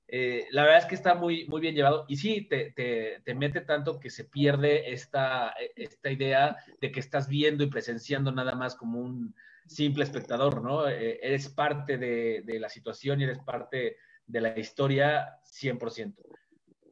Eh, 0.05 0.47
la 0.51 0.63
verdad 0.63 0.79
es 0.79 0.85
que 0.85 0.95
está 0.95 1.15
muy, 1.15 1.47
muy 1.47 1.61
bien 1.61 1.75
llevado 1.75 2.05
y 2.09 2.17
sí, 2.17 2.41
te, 2.41 2.71
te, 2.71 3.21
te, 3.23 3.33
mete 3.33 3.61
tanto 3.61 3.99
que 3.99 4.09
se 4.09 4.25
pierde 4.25 4.91
esta, 4.91 5.55
esta 5.75 6.11
idea 6.11 6.57
de 6.81 6.91
que 6.91 6.99
estás 6.99 7.27
viendo 7.29 7.63
y 7.63 7.67
presenciando 7.67 8.31
nada 8.31 8.53
más 8.53 8.75
como 8.75 8.99
un 8.99 9.33
simple 9.65 10.03
espectador, 10.03 10.61
¿no? 10.61 10.87
Eh, 10.87 11.19
eres 11.23 11.49
parte 11.49 11.97
de, 11.97 12.41
de 12.43 12.59
la 12.59 12.69
situación 12.69 13.21
y 13.21 13.23
eres 13.23 13.39
parte 13.39 13.97
de 14.25 14.41
la 14.41 14.57
historia 14.57 15.39
100%. 15.45 16.15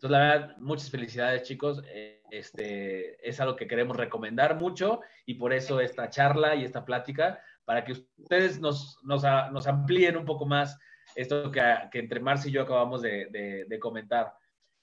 Entonces, 0.01 0.09
la 0.09 0.19
verdad, 0.19 0.57
muchas 0.57 0.89
felicidades, 0.89 1.43
chicos. 1.43 1.83
Este, 2.31 3.27
es 3.27 3.39
algo 3.39 3.55
que 3.55 3.67
queremos 3.67 3.97
recomendar 3.97 4.57
mucho 4.57 5.01
y 5.25 5.35
por 5.35 5.53
eso 5.53 5.79
esta 5.81 6.09
charla 6.09 6.55
y 6.55 6.63
esta 6.63 6.85
plática, 6.85 7.39
para 7.65 7.83
que 7.83 7.91
ustedes 7.91 8.59
nos, 8.59 8.97
nos, 9.03 9.23
nos 9.51 9.67
amplíen 9.67 10.17
un 10.17 10.25
poco 10.25 10.45
más 10.45 10.79
esto 11.15 11.51
que, 11.51 11.61
que, 11.91 11.99
entre 11.99 12.19
Marcia 12.19 12.49
y 12.49 12.53
yo 12.53 12.61
acabamos 12.63 13.01
de, 13.01 13.77
comentar. 13.81 14.33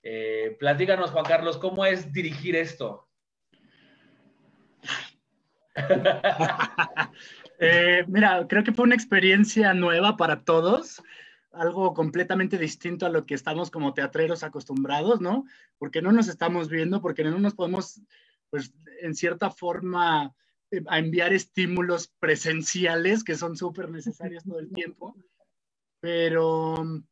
Eh, 0.02 0.56
Juan 0.60 1.24
Carlos, 1.24 1.56
¿cómo 1.56 1.84
es 1.84 2.12
dirigir 2.12 2.54
esto? 2.54 3.08
eh, 7.60 8.04
mira, 8.08 8.46
creo 8.48 8.62
que 8.64 8.72
fue 8.72 8.84
una 8.84 8.94
experiencia 8.94 9.74
nueva 9.74 10.16
para 10.16 10.44
todos 10.44 11.02
algo 11.52 11.94
completamente 11.94 12.58
distinto 12.58 13.06
a 13.06 13.10
lo 13.10 13.26
que 13.26 13.34
estamos 13.34 13.70
como 13.70 13.94
teatreros 13.94 14.42
acostumbrados, 14.42 15.20
¿no? 15.20 15.44
Porque 15.78 16.02
no 16.02 16.12
nos 16.12 16.28
estamos 16.28 16.68
viendo, 16.68 17.00
porque 17.00 17.24
no 17.24 17.38
nos 17.38 17.54
podemos, 17.54 18.00
pues, 18.50 18.72
en 19.00 19.14
cierta 19.14 19.50
forma, 19.50 20.34
eh, 20.70 20.82
a 20.86 20.98
enviar 20.98 21.32
estímulos 21.32 22.08
presenciales 22.18 23.24
que 23.24 23.36
son 23.36 23.56
súper 23.56 23.90
necesarios 23.90 24.44
todo 24.44 24.58
el 24.58 24.70
tiempo. 24.70 25.16
Pero 26.00 26.84
mm, 26.84 27.04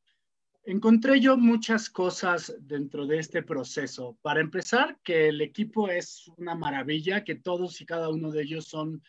encontré 0.64 1.20
yo 1.20 1.36
muchas 1.36 1.88
cosas 1.88 2.54
dentro 2.60 3.06
de 3.06 3.18
este 3.18 3.42
proceso. 3.42 4.18
Para 4.22 4.40
empezar, 4.40 4.98
que 5.02 5.28
el 5.28 5.40
equipo 5.40 5.88
es 5.88 6.30
una 6.36 6.54
maravilla, 6.54 7.24
que 7.24 7.36
todos 7.36 7.80
y 7.80 7.86
cada 7.86 8.10
uno 8.10 8.30
de 8.30 8.42
ellos 8.42 8.66
son 8.66 9.02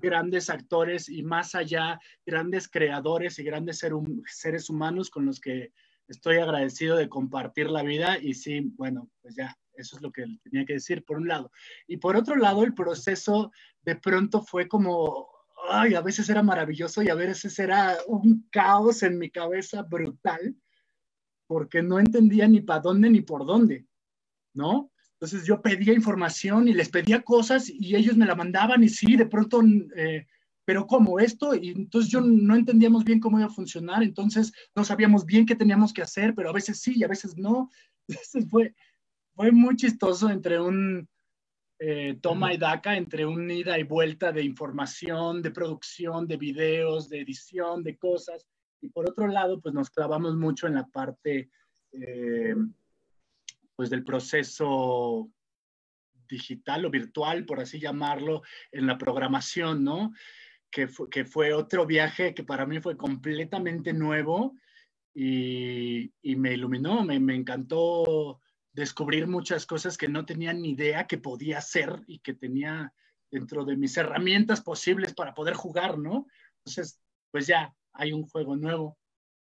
grandes 0.00 0.50
actores 0.50 1.08
y 1.08 1.22
más 1.22 1.54
allá, 1.54 2.00
grandes 2.24 2.68
creadores 2.68 3.38
y 3.38 3.44
grandes 3.44 3.78
ser, 3.78 3.92
seres 4.26 4.70
humanos 4.70 5.10
con 5.10 5.26
los 5.26 5.40
que 5.40 5.72
estoy 6.08 6.38
agradecido 6.38 6.96
de 6.96 7.08
compartir 7.08 7.70
la 7.70 7.82
vida 7.82 8.18
y 8.18 8.34
sí, 8.34 8.60
bueno, 8.76 9.10
pues 9.20 9.36
ya, 9.36 9.56
eso 9.74 9.96
es 9.96 10.02
lo 10.02 10.10
que 10.10 10.24
tenía 10.42 10.64
que 10.64 10.74
decir 10.74 11.04
por 11.04 11.18
un 11.18 11.28
lado. 11.28 11.50
Y 11.86 11.98
por 11.98 12.16
otro 12.16 12.36
lado, 12.36 12.64
el 12.64 12.74
proceso 12.74 13.52
de 13.82 13.96
pronto 13.96 14.42
fue 14.42 14.68
como, 14.68 15.28
ay, 15.70 15.94
a 15.94 16.00
veces 16.00 16.28
era 16.28 16.42
maravilloso 16.42 17.02
y 17.02 17.10
a 17.10 17.14
veces 17.14 17.58
era 17.58 17.96
un 18.06 18.48
caos 18.50 19.02
en 19.02 19.18
mi 19.18 19.30
cabeza 19.30 19.82
brutal, 19.82 20.56
porque 21.46 21.82
no 21.82 21.98
entendía 21.98 22.48
ni 22.48 22.60
para 22.60 22.80
dónde 22.80 23.10
ni 23.10 23.20
por 23.20 23.46
dónde, 23.46 23.86
¿no? 24.54 24.90
Entonces 25.20 25.44
yo 25.44 25.60
pedía 25.60 25.92
información 25.92 26.68
y 26.68 26.74
les 26.74 26.88
pedía 26.90 27.22
cosas 27.22 27.68
y 27.68 27.96
ellos 27.96 28.16
me 28.16 28.24
la 28.24 28.36
mandaban 28.36 28.84
y 28.84 28.88
sí, 28.88 29.16
de 29.16 29.26
pronto, 29.26 29.60
eh, 29.96 30.26
pero 30.64 30.86
¿cómo 30.86 31.18
esto? 31.18 31.56
Y 31.56 31.70
entonces 31.70 32.08
yo 32.08 32.20
no 32.20 32.54
entendíamos 32.54 33.02
bien 33.02 33.18
cómo 33.18 33.38
iba 33.38 33.48
a 33.48 33.52
funcionar, 33.52 34.04
entonces 34.04 34.52
no 34.76 34.84
sabíamos 34.84 35.26
bien 35.26 35.44
qué 35.44 35.56
teníamos 35.56 35.92
que 35.92 36.02
hacer, 36.02 36.36
pero 36.36 36.50
a 36.50 36.52
veces 36.52 36.80
sí 36.80 36.92
y 36.94 37.02
a 37.02 37.08
veces 37.08 37.36
no. 37.36 37.68
Entonces 38.08 38.48
fue, 38.48 38.74
fue 39.34 39.50
muy 39.50 39.74
chistoso 39.74 40.30
entre 40.30 40.60
un 40.60 41.08
eh, 41.80 42.16
toma 42.20 42.54
y 42.54 42.56
daca, 42.56 42.96
entre 42.96 43.26
un 43.26 43.50
ida 43.50 43.76
y 43.76 43.82
vuelta 43.82 44.30
de 44.30 44.44
información, 44.44 45.42
de 45.42 45.50
producción, 45.50 46.28
de 46.28 46.36
videos, 46.36 47.08
de 47.08 47.22
edición, 47.22 47.82
de 47.82 47.98
cosas. 47.98 48.46
Y 48.80 48.88
por 48.88 49.10
otro 49.10 49.26
lado, 49.26 49.60
pues 49.60 49.74
nos 49.74 49.90
clavamos 49.90 50.36
mucho 50.36 50.68
en 50.68 50.74
la 50.74 50.86
parte... 50.86 51.50
Eh, 51.92 52.54
pues 53.78 53.90
del 53.90 54.02
proceso 54.02 55.30
digital 56.28 56.84
o 56.84 56.90
virtual, 56.90 57.44
por 57.44 57.60
así 57.60 57.78
llamarlo, 57.78 58.42
en 58.72 58.88
la 58.88 58.98
programación, 58.98 59.84
¿no? 59.84 60.12
Que 60.68 60.88
fue, 60.88 61.08
que 61.08 61.24
fue 61.24 61.52
otro 61.52 61.86
viaje 61.86 62.34
que 62.34 62.42
para 62.42 62.66
mí 62.66 62.80
fue 62.80 62.96
completamente 62.96 63.92
nuevo 63.92 64.56
y, 65.14 66.12
y 66.20 66.34
me 66.34 66.54
iluminó, 66.54 67.04
me, 67.04 67.20
me, 67.20 67.36
encantó 67.36 68.40
descubrir 68.72 69.28
muchas 69.28 69.64
cosas 69.64 69.96
que 69.96 70.08
no 70.08 70.26
tenía 70.26 70.52
ni 70.52 70.70
idea 70.70 71.06
que 71.06 71.18
podía 71.18 71.58
hacer 71.58 72.02
y 72.08 72.18
que 72.18 72.34
tenía 72.34 72.92
dentro 73.30 73.64
de 73.64 73.76
mis 73.76 73.96
herramientas 73.96 74.60
posibles 74.60 75.14
para 75.14 75.34
poder 75.34 75.54
jugar, 75.54 75.98
¿no? 75.98 76.26
Entonces, 76.64 77.00
pues 77.30 77.46
ya 77.46 77.72
hay 77.92 78.12
un 78.12 78.24
juego 78.24 78.56
nuevo 78.56 78.98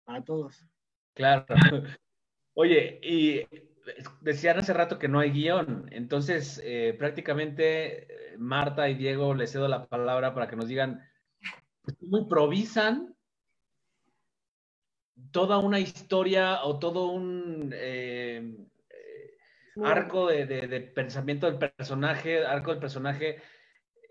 para 0.04 0.24
todos. 0.24 0.66
Claro. 1.14 1.46
Oye, 2.56 3.00
y 3.04 3.73
decían 4.22 4.58
hace 4.58 4.74
rato 4.74 5.00
que 5.00 5.08
no 5.08 5.20
hay 5.20 5.32
guion, 5.32 5.88
entonces 5.92 6.62
eh, 6.64 6.96
prácticamente 6.98 8.34
eh, 8.34 8.38
Marta 8.38 8.90
y 8.90 8.96
Diego 8.96 9.34
les 9.34 9.52
cedo 9.52 9.68
la 9.68 9.86
palabra 9.86 10.34
para 10.34 10.48
que 10.48 10.56
nos 10.56 10.68
digan 10.68 11.08
pues, 11.82 11.98
cómo 12.00 12.18
improvisan 12.18 13.16
toda 15.32 15.58
una 15.58 15.80
historia 15.80 16.64
o 16.64 16.80
todo 16.80 17.08
un 17.08 17.72
eh, 17.74 18.56
arco 19.84 20.28
de, 20.28 20.46
de, 20.46 20.82
pensamiento 20.82 21.50
del 21.50 21.58
personaje, 21.58 22.46
arco 22.46 22.72
del 22.72 22.80
personaje 22.80 23.42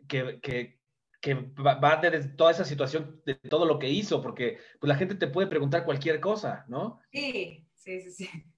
que, 0.09 0.41
que, 0.41 0.81
que 1.21 1.35
va 1.35 1.97
de 1.97 2.29
toda 2.31 2.51
esa 2.51 2.65
situación, 2.65 3.23
de 3.25 3.37
todo 3.37 3.65
lo 3.65 3.79
que 3.79 3.89
hizo, 3.89 4.21
porque 4.21 4.59
pues, 4.81 4.89
la 4.89 4.97
gente 4.97 5.15
te 5.15 5.29
puede 5.29 5.47
preguntar 5.47 5.85
cualquier 5.85 6.21
cosa, 6.21 6.65
¿no? 6.69 7.01
Sí, 7.13 7.67
sí, 7.75 8.01
sí, 8.01 8.11
sí. 8.11 8.52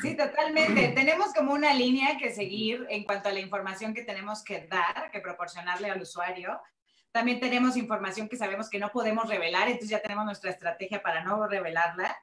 Sí, 0.00 0.16
totalmente. 0.16 0.88
Tenemos 0.88 1.34
como 1.34 1.52
una 1.52 1.74
línea 1.74 2.16
que 2.16 2.32
seguir 2.32 2.86
en 2.88 3.04
cuanto 3.04 3.28
a 3.28 3.32
la 3.32 3.40
información 3.40 3.92
que 3.94 4.04
tenemos 4.04 4.42
que 4.42 4.66
dar, 4.66 5.10
que 5.10 5.20
proporcionarle 5.20 5.90
al 5.90 6.00
usuario. 6.00 6.60
También 7.12 7.40
tenemos 7.40 7.76
información 7.76 8.28
que 8.28 8.36
sabemos 8.36 8.70
que 8.70 8.78
no 8.78 8.90
podemos 8.90 9.28
revelar, 9.28 9.68
entonces 9.68 9.90
ya 9.90 10.00
tenemos 10.00 10.24
nuestra 10.24 10.50
estrategia 10.50 11.02
para 11.02 11.24
no 11.24 11.46
revelarla. 11.46 12.16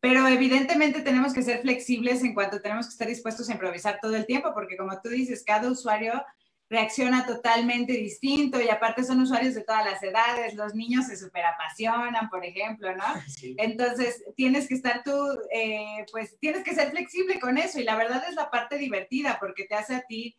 Pero 0.00 0.26
evidentemente 0.28 1.02
tenemos 1.02 1.34
que 1.34 1.42
ser 1.42 1.60
flexibles 1.60 2.22
en 2.22 2.32
cuanto 2.32 2.62
tenemos 2.62 2.86
que 2.86 2.92
estar 2.92 3.08
dispuestos 3.08 3.48
a 3.48 3.52
improvisar 3.52 3.98
todo 4.00 4.14
el 4.14 4.26
tiempo, 4.26 4.54
porque 4.54 4.76
como 4.76 4.98
tú 5.00 5.08
dices, 5.08 5.42
cada 5.44 5.68
usuario 5.68 6.24
reacciona 6.70 7.26
totalmente 7.26 7.94
distinto 7.94 8.60
y 8.60 8.68
aparte 8.68 9.02
son 9.02 9.20
usuarios 9.20 9.54
de 9.54 9.64
todas 9.64 9.84
las 9.84 10.02
edades, 10.02 10.54
los 10.54 10.74
niños 10.74 11.06
se 11.06 11.16
superapasionan, 11.16 12.28
por 12.28 12.44
ejemplo, 12.44 12.94
¿no? 12.94 13.04
Entonces, 13.56 14.22
tienes 14.36 14.68
que 14.68 14.74
estar 14.74 15.02
tú, 15.02 15.16
eh, 15.52 16.04
pues 16.12 16.38
tienes 16.40 16.62
que 16.64 16.74
ser 16.74 16.90
flexible 16.90 17.40
con 17.40 17.56
eso 17.56 17.80
y 17.80 17.84
la 17.84 17.96
verdad 17.96 18.22
es 18.28 18.34
la 18.34 18.50
parte 18.50 18.76
divertida 18.76 19.38
porque 19.40 19.64
te 19.64 19.74
hace 19.74 19.94
a 19.94 20.02
ti 20.02 20.36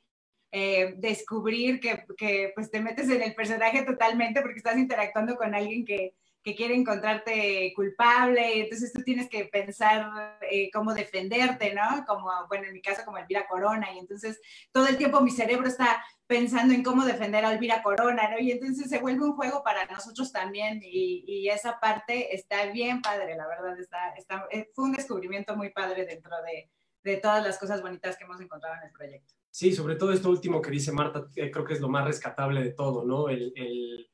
eh, 0.52 0.94
descubrir 0.98 1.80
que, 1.80 2.06
que, 2.18 2.52
pues 2.56 2.70
te 2.72 2.82
metes 2.82 3.10
en 3.10 3.22
el 3.22 3.34
personaje 3.34 3.84
totalmente 3.84 4.42
porque 4.42 4.58
estás 4.58 4.78
interactuando 4.78 5.36
con 5.36 5.54
alguien 5.56 5.86
que, 5.86 6.16
que 6.44 6.56
quiere 6.56 6.76
encontrarte 6.76 7.74
culpable, 7.76 8.62
entonces 8.62 8.94
tú 8.94 9.02
tienes 9.04 9.30
que 9.30 9.46
pensar 9.46 10.40
eh, 10.50 10.70
cómo 10.72 10.94
defenderte, 10.94 11.74
¿no? 11.74 12.06
Como, 12.08 12.30
bueno, 12.48 12.66
en 12.66 12.74
mi 12.74 12.82
caso 12.82 13.04
como 13.04 13.18
Elvira 13.18 13.48
Corona, 13.48 13.92
y 13.94 14.00
entonces 14.00 14.40
todo 14.72 14.88
el 14.88 14.98
tiempo 14.98 15.22
mi 15.22 15.32
cerebro 15.32 15.68
está 15.68 16.04
pensando 16.30 16.76
en 16.76 16.84
cómo 16.84 17.06
defender 17.06 17.44
a 17.44 17.52
Elvira 17.52 17.82
Corona, 17.82 18.30
¿no? 18.30 18.38
Y 18.38 18.52
entonces 18.52 18.88
se 18.88 19.00
vuelve 19.00 19.26
un 19.26 19.34
juego 19.36 19.64
para 19.64 19.86
nosotros 19.88 20.32
también, 20.32 20.80
y, 20.84 21.24
y 21.26 21.50
esa 21.50 21.80
parte 21.80 22.36
está 22.36 22.68
bien 22.68 23.02
padre, 23.02 23.36
la 23.36 23.48
verdad, 23.48 23.80
está, 23.80 24.14
está, 24.16 24.48
eh, 24.52 24.70
fue 24.76 24.86
un 24.86 24.92
descubrimiento 24.92 25.56
muy 25.56 25.72
padre 25.72 26.06
dentro 26.06 26.36
de, 26.44 26.70
de 27.04 27.18
todas 27.18 27.44
las 27.44 27.58
cosas 27.58 27.82
bonitas 27.82 28.16
que 28.16 28.26
hemos 28.26 28.40
encontrado 28.40 28.76
en 28.76 28.90
el 28.90 28.94
proyecto. 28.94 29.34
Sí, 29.50 29.74
sobre 29.74 29.96
todo 29.96 30.14
esto 30.14 30.30
último 30.30 30.62
que 30.62 30.70
dice 30.70 30.92
Marta, 30.92 31.26
creo 31.34 31.66
que 31.66 31.74
es 31.74 31.82
lo 31.82 31.90
más 31.90 32.06
rescatable 32.06 32.62
de 32.62 32.74
todo, 32.74 33.04
¿no? 33.04 33.30
el, 33.30 33.52
el 33.56 34.08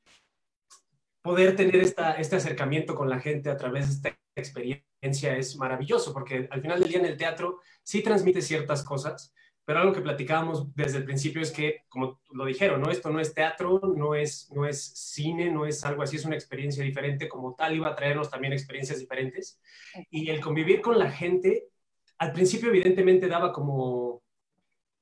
poder 1.20 1.54
tener 1.54 1.76
esta, 1.76 2.12
este 2.12 2.36
acercamiento 2.36 2.94
con 2.94 3.10
la 3.10 3.20
gente 3.20 3.50
a 3.50 3.58
través 3.58 3.88
de 3.88 3.92
esta 3.92 4.18
experiencia 4.34 5.36
es 5.36 5.54
maravilloso, 5.56 6.14
porque 6.14 6.48
al 6.50 6.62
final 6.62 6.80
del 6.80 6.88
día 6.88 6.98
en 6.98 7.04
el 7.04 7.18
teatro 7.18 7.60
sí 7.82 8.02
transmite 8.02 8.40
ciertas 8.40 8.82
cosas, 8.82 9.34
pero 9.66 9.80
algo 9.80 9.92
que 9.92 10.00
platicábamos 10.00 10.72
desde 10.76 10.98
el 10.98 11.04
principio 11.04 11.42
es 11.42 11.50
que, 11.50 11.82
como 11.88 12.20
lo 12.30 12.44
dijeron, 12.44 12.80
¿no? 12.80 12.88
esto 12.88 13.10
no 13.10 13.18
es 13.18 13.34
teatro, 13.34 13.80
no 13.96 14.14
es, 14.14 14.48
no 14.54 14.64
es 14.64 14.92
cine, 14.94 15.50
no 15.50 15.66
es 15.66 15.84
algo 15.84 16.02
así, 16.02 16.14
es 16.14 16.24
una 16.24 16.36
experiencia 16.36 16.84
diferente, 16.84 17.28
como 17.28 17.56
tal 17.56 17.74
iba 17.74 17.88
a 17.88 17.96
traernos 17.96 18.30
también 18.30 18.52
experiencias 18.52 19.00
diferentes. 19.00 19.60
Y 20.08 20.30
el 20.30 20.40
convivir 20.40 20.80
con 20.80 21.00
la 21.00 21.10
gente, 21.10 21.64
al 22.18 22.32
principio 22.32 22.68
evidentemente 22.68 23.26
daba 23.26 23.52
como, 23.52 24.22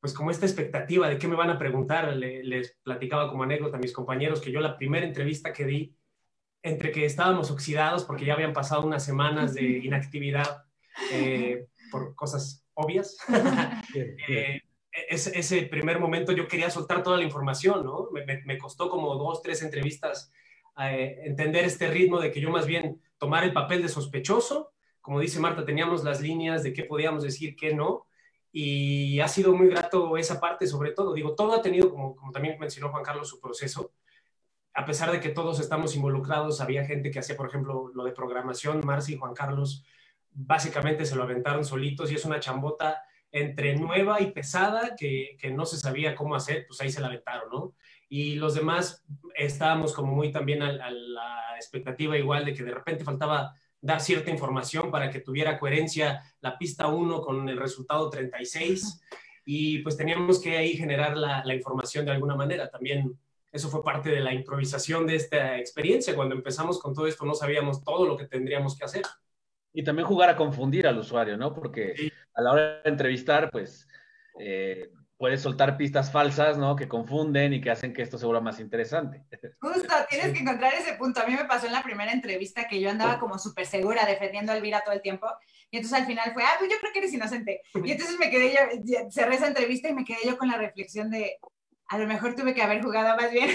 pues 0.00 0.14
como 0.14 0.30
esta 0.30 0.46
expectativa 0.46 1.10
de 1.10 1.18
qué 1.18 1.28
me 1.28 1.36
van 1.36 1.50
a 1.50 1.58
preguntar. 1.58 2.16
les 2.16 2.78
platicaba 2.82 3.28
como 3.28 3.42
anécdota 3.42 3.76
a 3.76 3.80
mis 3.80 3.92
compañeros 3.92 4.40
que 4.40 4.50
yo 4.50 4.60
la 4.60 4.78
primera 4.78 5.06
entrevista 5.06 5.52
que 5.52 5.66
di 5.66 5.94
entre 6.62 6.90
que 6.90 7.04
estábamos 7.04 7.50
oxidados 7.50 8.04
porque 8.04 8.24
ya 8.24 8.32
habían 8.32 8.54
pasado 8.54 8.86
unas 8.86 9.04
semanas 9.04 9.52
de 9.52 9.62
inactividad 9.62 10.64
eh, 11.12 11.66
por 11.90 12.14
cosas 12.14 12.63
obvias. 12.74 13.16
eh, 14.28 14.62
ese, 15.08 15.62
primer 15.62 15.98
momento 15.98 16.32
yo 16.32 16.46
quería 16.46 16.70
soltar 16.70 17.02
toda 17.02 17.16
la 17.16 17.24
información, 17.24 17.84
¿no? 17.84 18.08
Me, 18.44 18.58
costó 18.58 18.88
como 18.88 19.14
dos, 19.16 19.42
tres 19.42 19.62
entrevistas 19.62 20.30
eh, 20.80 21.22
entender 21.24 21.64
este 21.64 21.88
ritmo 21.88 22.20
de 22.20 22.30
que 22.30 22.40
yo 22.40 22.50
más 22.50 22.66
bien 22.66 23.00
tomar 23.18 23.44
el 23.44 23.52
papel 23.52 23.82
de 23.82 23.88
sospechoso. 23.88 24.72
Como 25.00 25.20
dice 25.20 25.40
Marta, 25.40 25.64
teníamos 25.64 26.04
las 26.04 26.20
líneas 26.20 26.62
de 26.62 26.72
qué 26.72 26.84
podíamos 26.84 27.22
decir, 27.22 27.56
qué 27.56 27.74
no. 27.74 28.06
Y 28.52 29.18
ha 29.18 29.26
sido 29.26 29.52
muy 29.52 29.66
grato 29.66 30.16
esa 30.16 30.40
parte, 30.40 30.66
sobre 30.66 30.92
todo. 30.92 31.12
Digo, 31.12 31.34
todo 31.34 31.54
ha 31.54 31.62
tenido, 31.62 31.90
como, 31.90 32.14
como 32.14 32.30
también 32.30 32.56
mencionó 32.58 32.90
Juan 32.90 33.02
Carlos, 33.02 33.28
su 33.28 33.40
proceso 33.40 33.92
a 34.74 34.84
pesar 34.84 35.12
de 35.12 35.20
que 35.20 35.28
todos 35.28 35.60
estamos 35.60 35.94
involucrados, 35.94 36.60
había 36.60 36.84
gente 36.84 37.10
que 37.10 37.20
hacía, 37.20 37.36
por 37.36 37.46
ejemplo, 37.46 37.92
lo 37.94 38.04
de 38.04 38.10
programación, 38.10 38.82
Marci 38.84 39.14
y 39.14 39.16
Juan 39.16 39.32
Carlos, 39.32 39.84
básicamente 40.34 41.06
se 41.06 41.16
lo 41.16 41.22
aventaron 41.22 41.64
solitos 41.64 42.10
y 42.10 42.16
es 42.16 42.24
una 42.24 42.40
chambota 42.40 43.02
entre 43.32 43.76
nueva 43.76 44.20
y 44.20 44.32
pesada 44.32 44.94
que, 44.96 45.36
que 45.40 45.50
no 45.50 45.66
se 45.66 45.76
sabía 45.76 46.14
cómo 46.14 46.34
hacer, 46.34 46.66
pues 46.68 46.80
ahí 46.80 46.90
se 46.90 47.00
la 47.00 47.08
aventaron, 47.08 47.48
¿no? 47.50 47.74
Y 48.08 48.36
los 48.36 48.54
demás 48.54 49.04
estábamos 49.34 49.92
como 49.92 50.12
muy 50.12 50.30
también 50.30 50.62
a, 50.62 50.68
a 50.68 50.90
la 50.90 51.56
expectativa 51.56 52.16
igual 52.16 52.44
de 52.44 52.54
que 52.54 52.62
de 52.62 52.74
repente 52.74 53.04
faltaba 53.04 53.54
dar 53.80 54.00
cierta 54.00 54.30
información 54.30 54.90
para 54.90 55.10
que 55.10 55.20
tuviera 55.20 55.58
coherencia 55.58 56.22
la 56.40 56.56
pista 56.56 56.86
1 56.86 57.20
con 57.22 57.48
el 57.48 57.58
resultado 57.58 58.08
36 58.08 59.02
y 59.44 59.80
pues 59.80 59.96
teníamos 59.96 60.40
que 60.40 60.56
ahí 60.56 60.74
generar 60.74 61.16
la, 61.16 61.44
la 61.44 61.54
información 61.54 62.06
de 62.06 62.12
alguna 62.12 62.34
manera. 62.34 62.70
También 62.70 63.18
eso 63.52 63.68
fue 63.68 63.84
parte 63.84 64.10
de 64.10 64.20
la 64.20 64.32
improvisación 64.32 65.06
de 65.06 65.16
esta 65.16 65.58
experiencia. 65.58 66.14
Cuando 66.14 66.34
empezamos 66.34 66.78
con 66.78 66.94
todo 66.94 67.06
esto 67.06 67.26
no 67.26 67.34
sabíamos 67.34 67.84
todo 67.84 68.06
lo 68.06 68.16
que 68.16 68.26
tendríamos 68.26 68.76
que 68.76 68.84
hacer. 68.84 69.02
Y 69.74 69.84
también 69.84 70.08
jugar 70.08 70.30
a 70.30 70.36
confundir 70.36 70.86
al 70.86 70.98
usuario, 70.98 71.36
¿no? 71.36 71.52
Porque 71.52 72.12
a 72.32 72.40
la 72.40 72.52
hora 72.52 72.62
de 72.82 72.90
entrevistar, 72.90 73.50
pues 73.50 73.86
eh, 74.38 74.88
puedes 75.16 75.42
soltar 75.42 75.76
pistas 75.76 76.10
falsas, 76.10 76.58
¿no? 76.58 76.76
Que 76.76 76.88
confunden 76.88 77.52
y 77.52 77.60
que 77.60 77.70
hacen 77.70 77.92
que 77.92 78.02
esto 78.02 78.16
se 78.16 78.24
vuelva 78.24 78.40
más 78.40 78.60
interesante. 78.60 79.24
Justo, 79.60 79.94
tienes 80.08 80.32
que 80.32 80.40
encontrar 80.40 80.74
ese 80.74 80.94
punto. 80.94 81.20
A 81.20 81.26
mí 81.26 81.34
me 81.34 81.44
pasó 81.44 81.66
en 81.66 81.72
la 81.72 81.82
primera 81.82 82.12
entrevista 82.12 82.68
que 82.68 82.80
yo 82.80 82.90
andaba 82.90 83.18
como 83.18 83.38
súper 83.38 83.66
segura 83.66 84.06
defendiendo 84.06 84.52
a 84.52 84.56
Elvira 84.56 84.82
todo 84.84 84.94
el 84.94 85.02
tiempo. 85.02 85.26
Y 85.70 85.78
entonces 85.78 85.98
al 85.98 86.06
final 86.06 86.32
fue, 86.32 86.44
ah, 86.44 86.54
pues 86.58 86.70
yo 86.70 86.78
creo 86.78 86.92
que 86.92 86.98
eres 87.00 87.12
inocente. 87.12 87.62
Y 87.74 87.92
entonces 87.92 88.18
me 88.18 88.30
quedé 88.30 88.52
yo, 88.52 89.10
cerré 89.10 89.34
esa 89.34 89.48
entrevista 89.48 89.88
y 89.88 89.94
me 89.94 90.04
quedé 90.04 90.18
yo 90.24 90.38
con 90.38 90.48
la 90.48 90.56
reflexión 90.56 91.10
de, 91.10 91.38
a 91.88 91.98
lo 91.98 92.06
mejor 92.06 92.34
tuve 92.34 92.54
que 92.54 92.62
haber 92.62 92.82
jugado 92.82 93.16
más 93.16 93.30
bien. 93.30 93.50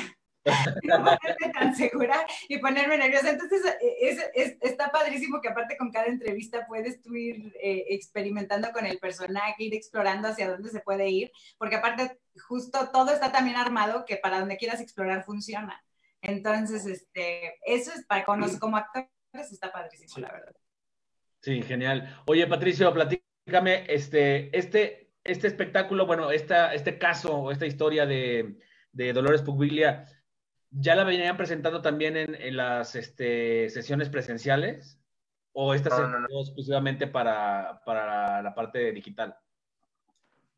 no 0.83 0.97
ponerme 1.03 1.53
tan 1.53 1.75
segura 1.75 2.25
y 2.47 2.57
ponerme 2.57 2.97
nerviosa. 2.97 3.29
Entonces, 3.29 3.61
es, 4.01 4.57
está 4.61 4.91
padrísimo 4.91 5.41
que 5.41 5.49
aparte 5.49 5.77
con 5.77 5.91
cada 5.91 6.07
entrevista 6.07 6.65
puedes 6.67 7.01
tú 7.01 7.15
ir 7.15 7.53
eh, 7.61 7.85
experimentando 7.89 8.71
con 8.71 8.85
el 8.85 8.99
personaje, 8.99 9.63
ir 9.63 9.73
explorando 9.73 10.27
hacia 10.27 10.49
dónde 10.49 10.69
se 10.69 10.81
puede 10.81 11.09
ir, 11.09 11.31
porque 11.57 11.75
aparte 11.75 12.19
justo 12.47 12.89
todo 12.91 13.11
está 13.11 13.31
también 13.31 13.57
armado 13.57 14.05
que 14.05 14.17
para 14.17 14.39
donde 14.39 14.57
quieras 14.57 14.81
explorar 14.81 15.23
funciona. 15.23 15.83
Entonces, 16.21 16.85
este, 16.85 17.55
eso 17.65 17.91
es 17.93 18.05
para 18.05 18.25
con 18.25 18.41
como 18.59 18.77
actores 18.77 19.09
está 19.33 19.71
padrísimo, 19.71 20.17
la 20.17 20.31
verdad. 20.31 20.55
Sí, 21.41 21.61
genial. 21.61 22.21
Oye, 22.27 22.45
Patricio, 22.47 22.93
platícame, 22.93 23.85
este, 23.87 24.55
este, 24.57 25.11
este 25.23 25.47
espectáculo, 25.47 26.05
bueno, 26.05 26.31
esta, 26.31 26.73
este 26.73 26.97
caso 26.97 27.35
o 27.35 27.51
esta 27.51 27.65
historia 27.65 28.05
de, 28.05 28.57
de 28.91 29.13
Dolores 29.13 29.41
Pugviglia, 29.41 30.05
¿ya 30.71 30.95
la 30.95 31.03
venían 31.03 31.37
presentando 31.37 31.81
también 31.81 32.17
en, 32.17 32.35
en 32.35 32.57
las 32.57 32.95
este, 32.95 33.69
sesiones 33.69 34.09
presenciales? 34.09 34.99
¿O 35.53 35.73
esta 35.73 36.07
no, 36.07 36.25
exclusivamente 36.41 37.07
para, 37.07 37.81
para 37.85 38.41
la 38.41 38.53
parte 38.53 38.91
digital? 38.91 39.35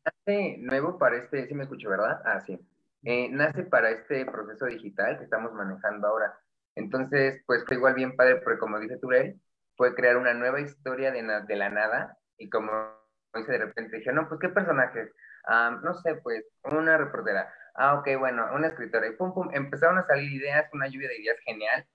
Nace 0.04 0.56
nuevo 0.58 0.98
para 0.98 1.16
este, 1.16 1.46
sí 1.46 1.54
me 1.54 1.64
escucho, 1.64 1.88
¿verdad? 1.88 2.20
Ah, 2.24 2.40
sí. 2.40 2.58
Eh, 3.04 3.28
nace 3.30 3.64
para 3.64 3.90
este 3.90 4.24
proceso 4.26 4.66
digital 4.66 5.18
que 5.18 5.24
estamos 5.24 5.52
manejando 5.52 6.06
ahora. 6.06 6.38
Entonces, 6.74 7.42
pues 7.46 7.64
fue 7.66 7.76
igual 7.76 7.94
bien 7.94 8.16
padre, 8.16 8.36
porque 8.36 8.58
como 8.58 8.78
dice 8.78 8.98
Turel, 8.98 9.40
fue 9.76 9.94
crear 9.94 10.16
una 10.16 10.34
nueva 10.34 10.60
historia 10.60 11.10
de, 11.10 11.22
de 11.46 11.56
la 11.56 11.70
nada 11.70 12.18
y 12.38 12.48
como 12.48 12.70
dice 13.34 13.52
de 13.52 13.58
repente, 13.58 13.96
dije, 13.96 14.12
no, 14.12 14.28
pues 14.28 14.40
¿qué 14.40 14.48
personajes? 14.50 15.10
Ah, 15.46 15.80
no 15.82 15.94
sé, 15.94 16.16
pues 16.16 16.44
una 16.70 16.96
reportera 16.96 17.52
ah, 17.74 17.94
ok, 17.94 18.18
bueno, 18.18 18.46
una 18.54 18.68
escritora. 18.68 19.06
Y 19.08 19.16
pum, 19.16 19.32
pum, 19.34 19.50
empezaron 19.52 19.98
a 19.98 20.06
salir 20.06 20.32
ideas, 20.32 20.68
una 20.72 20.88
lluvia 20.88 21.08
de 21.08 21.20
ideas 21.20 21.38
genial. 21.44 21.86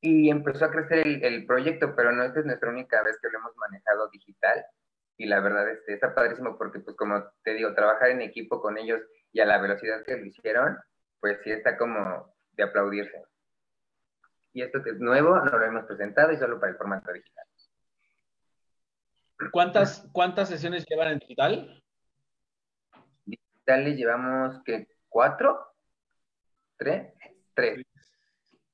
Y 0.00 0.30
empezó 0.30 0.66
a 0.66 0.70
crecer 0.70 1.06
el, 1.06 1.46
proyecto, 1.46 1.94
pero 1.96 2.12
no 2.12 2.22
esta 2.22 2.40
es 2.40 2.46
nuestra 2.46 2.70
única 2.70 3.02
vez 3.02 3.18
que 3.20 3.28
lo 3.30 3.38
hemos 3.38 3.56
manejado 3.56 4.08
digital. 4.10 4.64
Y 5.16 5.26
la 5.26 5.40
verdad 5.40 5.68
este, 5.70 5.94
está 5.94 6.14
padrísimo 6.14 6.58
porque, 6.58 6.80
pues 6.80 6.96
como 6.96 7.24
te 7.42 7.54
digo, 7.54 7.74
trabajar 7.74 8.10
en 8.10 8.20
equipo 8.22 8.60
con 8.60 8.78
ellos 8.78 9.00
y 9.32 9.40
a 9.40 9.46
la 9.46 9.58
velocidad 9.58 10.04
que 10.04 10.16
lo 10.16 10.26
hicieron, 10.26 10.78
pues 11.20 11.38
sí 11.42 11.50
está 11.50 11.76
como 11.76 12.34
de 12.52 12.62
aplaudirse. 12.62 13.22
Y 14.52 14.62
esto 14.62 14.82
que 14.82 14.90
es 14.90 15.00
nuevo, 15.00 15.36
no 15.38 15.58
lo 15.58 15.64
hemos 15.64 15.84
presentado 15.84 16.32
y 16.32 16.38
solo 16.38 16.60
para 16.60 16.72
el 16.72 16.78
formato 16.78 17.12
digital. 17.12 17.46
¿Cuántas, 19.52 20.08
cuántas 20.12 20.48
sesiones 20.48 20.84
llevan 20.88 21.08
en 21.08 21.18
digital? 21.18 21.82
Digitales 23.24 23.96
llevamos 23.96 24.62
que 24.64 24.88
4, 25.16 25.58
3, 26.76 27.14
3. 27.54 27.82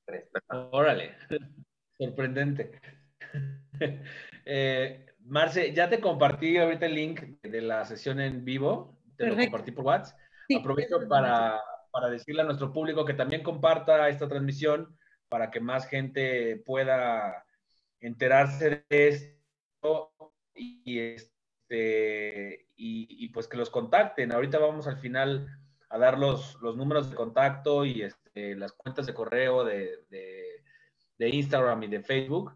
3 0.05 0.29
Órale, 0.71 1.15
sorprendente. 1.97 2.81
Eh, 4.45 5.05
Marce, 5.19 5.71
ya 5.71 5.89
te 5.89 6.01
compartí 6.01 6.57
ahorita 6.57 6.85
el 6.85 6.95
link 6.95 7.21
de 7.41 7.61
la 7.61 7.85
sesión 7.85 8.19
en 8.19 8.43
vivo, 8.43 8.99
te 9.15 9.25
lo 9.25 9.37
compartí 9.37 9.71
por 9.71 9.85
WhatsApp. 9.85 10.19
Aprovecho 10.59 11.07
para, 11.07 11.61
para 11.89 12.09
decirle 12.09 12.41
a 12.41 12.45
nuestro 12.45 12.73
público 12.73 13.05
que 13.05 13.13
también 13.13 13.41
comparta 13.41 14.09
esta 14.09 14.27
transmisión 14.27 14.97
para 15.29 15.49
que 15.49 15.61
más 15.61 15.87
gente 15.87 16.61
pueda 16.65 17.45
enterarse 18.01 18.83
de 18.89 19.07
esto 19.07 20.11
y, 20.53 20.99
este, 20.99 22.67
y, 22.75 23.29
pues 23.29 23.47
que 23.47 23.55
los 23.55 23.69
contacten. 23.69 24.33
Ahorita 24.33 24.59
vamos 24.59 24.87
al 24.87 24.97
final 24.97 25.47
a 25.93 25.97
dar 25.99 26.17
los, 26.17 26.57
los 26.59 26.75
números 26.75 27.11
de 27.11 27.15
contacto 27.15 27.85
y 27.85 28.01
este, 28.01 28.55
las 28.55 28.71
cuentas 28.71 29.05
de 29.05 29.13
correo 29.13 29.63
de, 29.63 29.99
de, 30.09 31.29
Instagram 31.29 31.83
y 31.83 31.87
de 31.87 32.01
Facebook, 32.01 32.51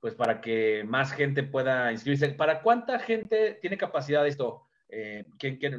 pues 0.00 0.14
para 0.14 0.40
que 0.40 0.84
más 0.84 1.12
gente 1.12 1.42
pueda 1.42 1.92
inscribirse. 1.92 2.28
¿Para 2.28 2.62
cuánta 2.62 2.98
gente 3.00 3.58
tiene 3.60 3.76
capacidad 3.76 4.26
esto? 4.26 4.68
Eh, 4.88 5.24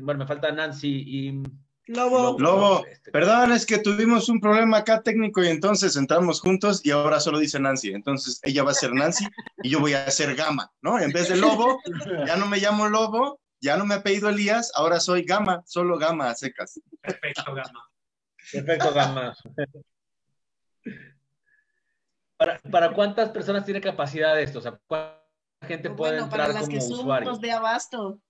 bueno, 0.02 0.20
me 0.20 0.28
falta 0.28 0.52
Nancy 0.52 1.04
y 1.08 1.44
Lobo. 1.88 2.38
Lobo, 2.38 2.86
este, 2.86 3.12
perdón, 3.12 3.54
es 3.54 3.66
que 3.66 3.80
tuvimos 3.80 4.28
un 4.28 4.42
problema 4.42 4.79
acá 4.79 5.01
técnico 5.01 5.42
y 5.42 5.48
entonces 5.48 5.96
entramos 5.96 6.42
juntos 6.42 6.81
y 6.84 6.92
ahora 6.92 7.22
solo 7.22 7.40
dice 7.40 7.60
Nancy. 7.60 7.94
Entonces 7.94 8.42
ella 8.44 8.64
va 8.64 8.72
a 8.72 8.75
ser 8.75 8.94
Nancy 8.94 9.25
y 9.64 9.70
yo 9.70 9.79
voy 9.79 9.94
a 9.94 10.12
ser 10.12 10.36
Gama, 10.36 10.72
¿no? 10.81 11.00
En 11.00 11.12
vez 11.12 11.29
de 11.29 11.38
Lobo, 11.38 11.79
ya 12.27 12.36
no 12.36 12.48
me 12.48 12.58
llamo 12.58 12.90
Lobo, 12.90 13.40
ya 13.59 13.77
no 13.77 13.85
me 13.85 13.96
apellido 13.96 14.29
Elías, 14.29 14.72
ahora 14.75 15.00
soy 15.00 15.24
Gama, 15.24 15.63
solo 15.65 15.98
Gama 15.98 16.29
a 16.29 16.35
secas. 16.35 16.79
Perfecto, 17.01 17.53
Gama. 17.53 17.89
Perfecto, 18.51 18.93
Gama. 18.93 19.35
¿Para, 22.72 22.93
cuántas 22.93 23.29
personas 23.29 23.65
tiene 23.65 23.81
capacidad 23.81 24.39
esto? 24.39 24.59
O 24.59 24.61
sea, 24.61 24.79
¿cuánta 24.85 25.24
gente 25.67 25.89
pues 25.89 25.98
puede 25.98 26.20
entrar 26.20 26.48
para 26.48 26.53
las 26.53 26.70
que 26.70 26.77
usuario? 26.77 27.35
de 27.37 27.51
abasto. 27.51 28.22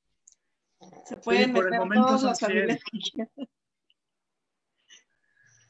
Se 1.05 1.17
pueden 1.17 1.53
meter 1.53 1.71
todas 1.93 2.23
las 2.23 2.39
familias 2.39 2.79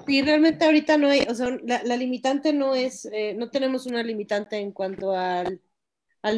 Sí, 0.08 0.22
realmente 0.22 0.64
ahorita 0.64 0.98
no 0.98 1.10
hay, 1.10 1.26
o 1.30 1.36
sea, 1.36 1.50
la, 1.64 1.98
limitante 1.98 2.54
no 2.54 2.76
es, 2.76 3.06
eh, 3.12 3.34
no 3.34 3.50
tenemos 3.50 3.86
una 3.88 4.02
limitante 4.04 4.58
en 4.58 4.72
cuanto 4.72 5.14
al, 5.14 5.60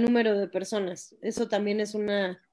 número 0.01 0.37
de 0.37 0.47
personas. 0.47 1.15
Eso 1.21 1.47
también 1.47 1.79
es 1.79 1.93
una, 1.93 2.43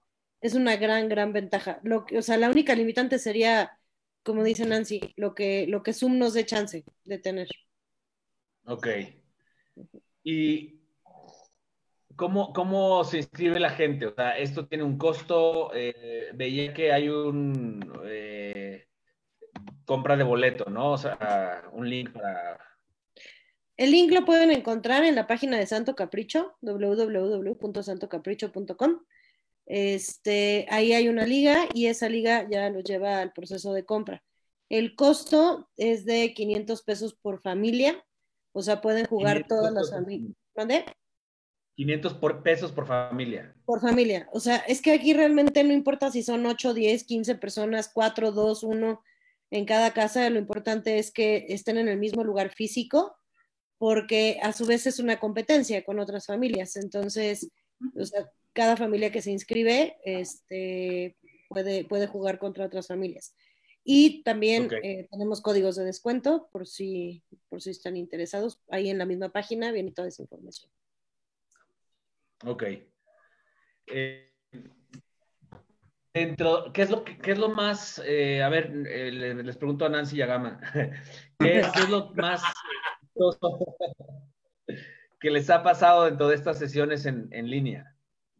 es 0.40 0.54
una 0.54 0.76
gran, 0.76 1.08
gran 1.08 1.32
ventaja. 1.32 1.80
Lo 1.82 2.04
que, 2.04 2.18
o 2.18 2.22
sea, 2.22 2.36
la 2.36 2.50
única 2.50 2.74
limitante 2.74 3.18
sería, 3.18 3.78
como 4.22 4.44
dice 4.44 4.66
Nancy, 4.66 5.00
lo 5.16 5.34
que, 5.34 5.66
lo 5.66 5.82
que 5.82 5.92
Zoom 5.92 6.18
nos 6.18 6.34
dé 6.34 6.46
chance 6.46 6.84
de 7.04 7.18
tener. 7.18 7.48
Ok. 8.64 8.86
Y 10.22 10.76
¿Cómo, 12.16 12.52
¿Cómo 12.54 13.04
se 13.04 13.18
inscribe 13.18 13.60
la 13.60 13.70
gente? 13.70 14.06
O 14.06 14.14
sea, 14.14 14.38
esto 14.38 14.66
tiene 14.66 14.84
un 14.84 14.96
costo. 14.96 15.70
Eh, 15.74 16.30
veía 16.34 16.72
que 16.72 16.90
hay 16.90 17.10
un 17.10 18.00
eh, 18.06 18.86
compra 19.84 20.16
de 20.16 20.24
boleto, 20.24 20.70
¿no? 20.70 20.92
O 20.92 20.98
sea, 20.98 21.64
un 21.72 21.90
link 21.90 22.12
para. 22.12 22.58
El 23.76 23.90
link 23.90 24.12
lo 24.12 24.24
pueden 24.24 24.50
encontrar 24.50 25.04
en 25.04 25.14
la 25.14 25.26
página 25.26 25.58
de 25.58 25.66
Santo 25.66 25.94
Capricho, 25.94 26.56
www.santocapricho.com. 26.62 29.00
Este, 29.66 30.66
ahí 30.70 30.92
hay 30.92 31.08
una 31.08 31.26
liga 31.26 31.66
y 31.74 31.86
esa 31.86 32.08
liga 32.08 32.48
ya 32.48 32.70
lo 32.70 32.80
lleva 32.80 33.20
al 33.20 33.32
proceso 33.32 33.72
de 33.72 33.84
compra. 33.84 34.22
El 34.68 34.96
costo 34.96 35.68
es 35.76 36.04
de 36.04 36.32
500 36.34 36.82
pesos 36.82 37.14
por 37.14 37.40
familia, 37.40 38.04
o 38.52 38.62
sea, 38.62 38.80
pueden 38.80 39.06
jugar 39.06 39.46
todas 39.46 39.72
las 39.72 39.90
familias. 39.90 40.34
500 41.76 42.14
por 42.14 42.42
pesos 42.42 42.72
por 42.72 42.86
familia. 42.86 43.54
Por 43.66 43.80
familia. 43.80 44.28
O 44.32 44.40
sea, 44.40 44.56
es 44.56 44.80
que 44.80 44.92
aquí 44.92 45.12
realmente 45.12 45.62
no 45.62 45.74
importa 45.74 46.10
si 46.10 46.22
son 46.22 46.46
8, 46.46 46.72
10, 46.72 47.04
15 47.04 47.34
personas, 47.34 47.90
4, 47.92 48.32
2, 48.32 48.62
1 48.62 49.02
en 49.50 49.64
cada 49.66 49.92
casa. 49.92 50.30
Lo 50.30 50.38
importante 50.38 50.98
es 50.98 51.12
que 51.12 51.46
estén 51.50 51.76
en 51.76 51.88
el 51.88 51.98
mismo 51.98 52.24
lugar 52.24 52.50
físico, 52.50 53.16
porque 53.78 54.38
a 54.42 54.52
su 54.52 54.64
vez 54.64 54.86
es 54.86 54.98
una 54.98 55.20
competencia 55.20 55.84
con 55.84 55.98
otras 55.98 56.24
familias. 56.24 56.76
Entonces, 56.76 57.50
o 57.94 58.06
sea, 58.06 58.30
cada 58.56 58.78
familia 58.78 59.12
que 59.12 59.20
se 59.20 59.30
inscribe 59.30 59.98
este, 60.02 61.14
puede, 61.50 61.84
puede 61.84 62.06
jugar 62.06 62.38
contra 62.38 62.64
otras 62.64 62.86
familias. 62.86 63.36
Y 63.84 64.22
también 64.24 64.68
eh, 64.82 65.06
tenemos 65.10 65.42
códigos 65.42 65.76
de 65.76 65.84
descuento 65.84 66.48
por 66.50 66.66
si, 66.66 67.22
por 67.50 67.60
si 67.60 67.70
están 67.70 67.96
interesados. 67.96 68.58
Ahí 68.70 68.88
en 68.88 68.98
la 68.98 69.04
misma 69.04 69.28
página 69.28 69.70
viene 69.72 69.92
toda 69.92 70.08
esa 70.08 70.22
información. 70.22 70.72
Ok. 72.44 72.64
Eh, 73.88 74.32
dentro, 76.14 76.72
¿qué 76.72 76.82
es 76.82 76.90
lo, 76.90 77.04
qué 77.04 77.32
es 77.32 77.38
lo 77.38 77.50
más, 77.50 78.02
eh, 78.06 78.42
a 78.42 78.48
ver, 78.48 78.74
les, 78.74 79.56
pregunto 79.58 79.84
a 79.84 79.90
Nancy 79.90 80.16
y 80.16 80.22
a 80.22 80.26
Gama, 80.26 80.60
¿qué, 81.38 81.60
es 81.60 81.90
lo 81.90 82.10
más 82.14 82.42
que 85.20 85.30
les 85.30 85.50
ha 85.50 85.62
pasado 85.62 86.08
en 86.08 86.16
todas 86.16 86.38
estas 86.38 86.58
sesiones 86.58 87.04
en, 87.04 87.28
línea? 87.30 87.95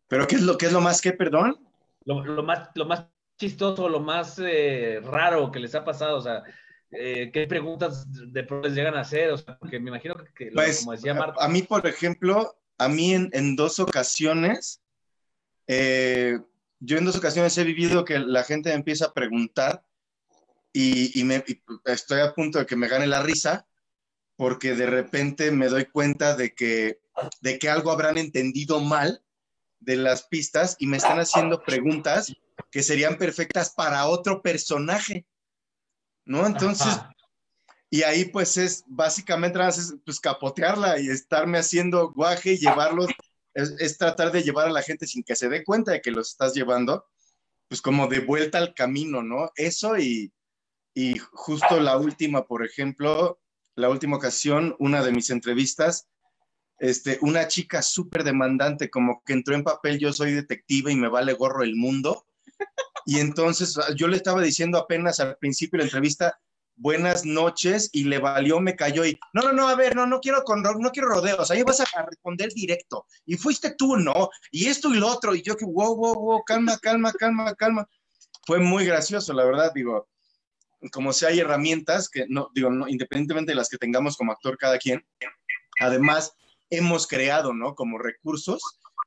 ¿Pero 0.09 0.27
qué 0.27 0.37
es 0.37 0.43
lo, 0.43 0.57
qué 0.57 0.67
es 0.67 0.73
lo 0.73 0.81
más 0.81 1.01
que, 1.01 1.13
perdón? 1.13 1.59
Lo, 2.05 2.43
más, 2.43 2.71
lo 2.75 2.87
más 2.87 3.07
chistoso, 3.39 3.89
lo 3.89 4.01
más 4.01 4.41
raro 5.03 5.51
que 5.51 5.59
les 5.59 5.75
ha 5.75 5.85
pasado, 5.85 6.19
o 6.19 6.21
sea, 6.21 6.45
¿qué 6.91 7.47
preguntas 7.49 8.07
de 8.11 8.45
pronto 8.45 8.69
les 8.69 8.77
llegan 8.77 8.95
a 8.95 9.01
hacer? 9.01 9.31
O 9.31 9.39
sea, 9.39 9.59
porque 9.59 9.81
me 9.81 9.91
imagino 9.91 10.15
que, 10.35 10.51
pues, 10.53 10.81
como 10.81 10.93
decía 10.93 11.15
Marta. 11.15 11.45
A 11.45 11.49
mí, 11.49 11.63
por 11.63 11.87
ejemplo, 11.87 12.57
a 12.79 12.89
mí 12.89 13.15
en, 13.15 13.57
dos 13.57 13.81
ocasiones, 13.81 14.81
eh, 15.67 16.39
yo 16.81 16.99
en 16.99 17.05
dos 17.05 17.17
ocasiones 17.17 17.57
he 17.59 17.65
vivido 17.65 18.05
que 18.05 18.19
la 18.19 18.45
gente 18.45 18.71
me 18.71 18.77
empieza 18.77 19.07
a 19.07 19.15
preguntar 19.15 19.85
y, 20.73 21.25
me, 21.25 21.43
estoy 21.87 22.21
a 22.21 22.35
punto 22.35 22.59
de 22.59 22.67
que 22.67 22.77
me 22.77 22.89
gane 22.89 23.07
la 23.07 23.23
risa 23.23 23.67
porque 24.37 24.75
de 24.75 24.87
repente 24.87 25.51
me 25.51 25.69
doy 25.69 25.87
cuenta 25.87 26.37
de 26.37 26.55
que, 26.55 27.01
de 27.41 27.59
que 27.59 27.71
algo 27.71 27.91
habrán 27.91 28.19
entendido 28.19 28.81
mal 28.81 29.23
de 29.81 29.97
las 29.97 30.25
pistas 30.25 30.77
y 30.79 30.87
me 30.87 30.97
están 30.97 31.19
haciendo 31.19 31.63
preguntas 31.63 32.33
que 32.71 32.83
serían 32.83 33.17
perfectas 33.17 33.73
para 33.75 34.07
otro 34.07 34.43
personaje, 34.43 35.27
¿no? 36.25 36.47
Entonces, 36.47 36.99
Y 37.89 38.03
ahí 38.03 38.25
pues 38.27 38.57
es 38.57 38.85
básicamente 38.89 39.59
pues 40.05 40.21
capotearla 40.21 40.99
y 41.01 41.09
estarme 41.09 41.59
haciendo 41.59 42.13
guaje 42.13 42.55
y 42.55 42.59
llevarlos, 42.59 43.07
es, 43.55 43.97
tratar 43.97 44.33
de 44.33 44.43
llevar 44.43 44.67
a 44.67 44.73
la 44.73 44.83
gente 44.83 45.07
sin 45.07 45.23
que 45.23 45.37
se 45.37 45.49
dé 45.49 45.65
cuenta 45.65 45.93
de 45.93 46.01
que 46.01 46.11
los 46.11 46.31
estás 46.31 46.53
llevando, 46.53 47.07
pues 47.69 47.81
como 47.81 48.09
de 48.09 48.21
vuelta 48.21 48.59
al 48.59 48.75
camino, 48.75 49.23
¿no? 49.23 49.51
Eso 49.55 49.97
y, 49.99 50.33
y 50.95 51.19
justo 51.19 51.81
la 51.81 51.97
última, 51.97 52.47
por 52.47 52.65
ejemplo, 52.65 53.41
la 53.77 53.89
última 53.89 54.17
ocasión, 54.17 54.75
una 54.79 55.03
de 55.05 55.13
mis 55.13 55.31
entrevistas, 55.31 56.09
este, 56.79 57.19
una 57.23 57.49
chica 57.49 57.83
súper 57.83 58.25
demandante, 58.25 58.91
como 58.91 59.23
que 59.25 59.33
entró 59.33 59.55
en 59.55 59.65
papel, 59.65 59.99
yo 59.99 60.13
soy 60.13 60.33
detective 60.33 60.93
y 60.93 60.97
me 60.97 61.09
vale 61.09 61.33
gorro 61.33 61.63
el 61.63 61.77
mundo. 61.77 62.27
Y 63.05 63.21
entonces 63.21 63.79
yo 63.95 64.09
le 64.09 64.17
estaba 64.17 64.43
diciendo 64.43 64.79
apenas 64.79 65.21
al 65.21 65.37
principio 65.37 65.79
de 65.79 65.85
la 65.85 65.87
entrevista, 65.87 66.41
buenas 66.77 67.25
noches 67.25 67.89
y 67.93 68.05
le 68.05 68.19
valió, 68.19 68.61
me 68.61 68.77
cayó 68.77 69.05
y, 69.05 69.19
no, 69.33 69.43
no, 69.43 69.53
no, 69.53 69.69
a 69.69 69.75
ver, 69.75 69.97
no, 69.97 70.07
no 70.07 70.21
quiero, 70.21 70.43
con, 70.45 70.63
no 70.63 70.91
quiero 70.91 71.09
rodeos, 71.09 71.51
ahí 71.51 71.63
vas 71.63 71.81
a 71.81 72.03
responder 72.03 72.53
directo. 72.53 73.07
Y 73.25 73.37
fuiste 73.37 73.75
tú, 73.77 73.97
¿no? 73.97 74.29
Y 74.51 74.67
esto 74.67 74.93
y 74.95 74.99
lo 74.99 75.09
otro. 75.09 75.35
Y 75.35 75.43
yo 75.43 75.57
que, 75.57 75.65
wow, 75.65 75.97
wow, 75.97 76.15
wow, 76.15 76.45
calma, 76.45 76.79
calma, 76.79 77.13
calma, 77.13 77.55
calma. 77.55 77.89
Fue 78.47 78.59
muy 78.59 78.85
gracioso, 78.85 79.33
la 79.33 79.45
verdad, 79.45 79.73
digo, 79.75 80.09
como 80.93 81.13
si 81.13 81.25
hay 81.25 81.41
herramientas 81.41 82.09
que, 82.09 82.27
no, 82.29 82.51
digo, 82.55 82.71
no, 82.71 82.89
independientemente 82.89 83.53
de 83.53 83.57
las 83.57 83.69
que 83.69 83.79
tengamos 83.79 84.17
como 84.17 84.33
actor 84.33 84.57
cada 84.59 84.79
quien, 84.79 85.05
además 85.81 86.33
hemos 86.71 87.07
creado, 87.07 87.53
¿no? 87.53 87.75
Como 87.75 87.99
recursos 87.99 88.63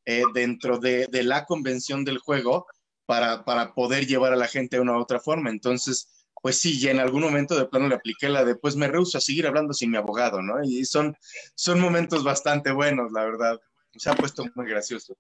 eh, 0.05 0.23
dentro 0.33 0.77
de, 0.77 1.07
de, 1.07 1.23
la 1.23 1.45
convención 1.45 2.05
del 2.05 2.19
juego 2.19 2.65
para, 3.05 3.43
para 3.43 3.73
poder 3.73 4.07
llevar 4.07 4.33
a 4.33 4.37
la 4.37 4.47
gente 4.47 4.77
de 4.77 4.81
una 4.81 4.97
u 4.97 5.01
otra 5.01 5.19
forma. 5.19 5.49
Entonces, 5.49 6.19
pues 6.41 6.57
sí, 6.57 6.79
y 6.79 6.87
en 6.87 6.99
algún 6.99 7.21
momento 7.21 7.57
de 7.57 7.65
plano 7.65 7.87
le 7.87 7.95
apliqué 7.95 8.29
la 8.29 8.45
de, 8.45 8.55
pues 8.55 8.75
me 8.75 8.87
rehuso 8.87 9.17
a 9.17 9.21
seguir 9.21 9.45
hablando 9.47 9.73
sin 9.73 9.91
mi 9.91 9.97
abogado, 9.97 10.41
¿no? 10.41 10.63
Y 10.63 10.85
son, 10.85 11.15
son 11.55 11.79
momentos 11.79 12.23
bastante 12.23 12.71
buenos, 12.71 13.11
la 13.11 13.25
verdad. 13.25 13.59
Se 13.97 14.09
ha 14.09 14.15
puesto 14.15 14.45
muy 14.55 14.67
gracioso. 14.67 15.17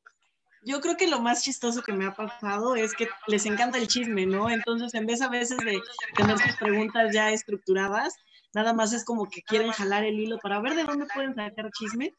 Yo 0.61 0.81
creo 0.81 0.97
que 0.97 1.07
lo 1.07 1.19
más 1.19 1.43
chistoso 1.43 1.81
que 1.81 1.93
me 1.93 2.05
ha 2.05 2.13
pasado 2.13 2.75
es 2.75 2.93
que 2.93 3.07
les 3.27 3.45
encanta 3.45 3.77
el 3.77 3.87
chisme, 3.87 4.25
¿no? 4.25 4.49
Entonces, 4.49 4.93
en 4.93 5.05
vez 5.05 5.21
a 5.21 5.29
veces 5.29 5.57
de 5.59 5.79
tener 6.15 6.37
sus 6.37 6.55
preguntas 6.57 7.13
ya 7.13 7.31
estructuradas, 7.31 8.13
nada 8.53 8.73
más 8.73 8.93
es 8.93 9.05
como 9.05 9.29
que 9.29 9.41
quieren 9.41 9.71
jalar 9.71 10.03
el 10.03 10.19
hilo 10.19 10.37
para 10.39 10.61
ver 10.61 10.75
de 10.75 10.83
dónde 10.83 11.07
pueden 11.13 11.35
sacar 11.35 11.69
chisme, 11.71 12.13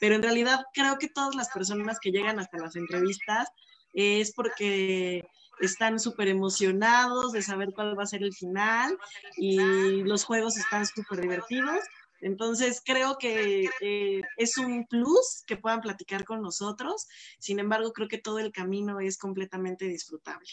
pero 0.00 0.14
en 0.14 0.22
realidad 0.22 0.64
creo 0.72 0.98
que 0.98 1.08
todas 1.08 1.34
las 1.34 1.50
personas 1.50 1.98
que 2.00 2.10
llegan 2.10 2.38
hasta 2.38 2.58
las 2.58 2.76
entrevistas 2.76 3.48
es 3.92 4.32
porque 4.34 5.24
están 5.60 6.00
súper 6.00 6.28
emocionados 6.28 7.32
de 7.32 7.42
saber 7.42 7.70
cuál 7.74 7.98
va 7.98 8.02
a 8.02 8.06
ser 8.06 8.22
el 8.22 8.34
final 8.34 8.98
y 9.36 10.02
los 10.02 10.24
juegos 10.24 10.56
están 10.56 10.86
súper 10.86 11.20
divertidos. 11.20 11.78
Entonces 12.20 12.80
creo 12.84 13.18
que 13.18 13.68
eh, 13.80 14.22
es 14.36 14.56
un 14.56 14.86
plus 14.86 15.42
que 15.46 15.56
puedan 15.56 15.80
platicar 15.80 16.24
con 16.24 16.40
nosotros. 16.40 17.06
Sin 17.38 17.58
embargo, 17.58 17.92
creo 17.92 18.08
que 18.08 18.18
todo 18.18 18.38
el 18.38 18.50
camino 18.50 18.98
es 19.00 19.18
completamente 19.18 19.86
disfrutable. 19.86 20.48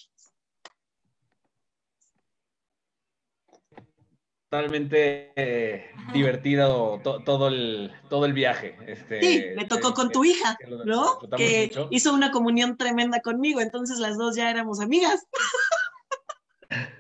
Totalmente 4.52 5.32
eh, 5.38 5.92
divertido 6.12 7.00
todo, 7.02 7.48
el, 7.48 7.90
todo 8.10 8.26
el 8.26 8.34
viaje. 8.34 8.78
Este, 8.86 9.22
sí, 9.22 9.46
me 9.56 9.64
tocó 9.64 9.94
con 9.94 10.12
tu 10.12 10.26
hija, 10.26 10.58
¿no? 10.84 11.20
Que 11.38 11.72
hizo 11.90 12.14
una 12.14 12.32
comunión 12.32 12.76
tremenda 12.76 13.22
conmigo, 13.22 13.62
entonces 13.62 14.00
las 14.00 14.18
dos 14.18 14.36
ya 14.36 14.50
éramos 14.52 14.82
amigas. 14.82 15.26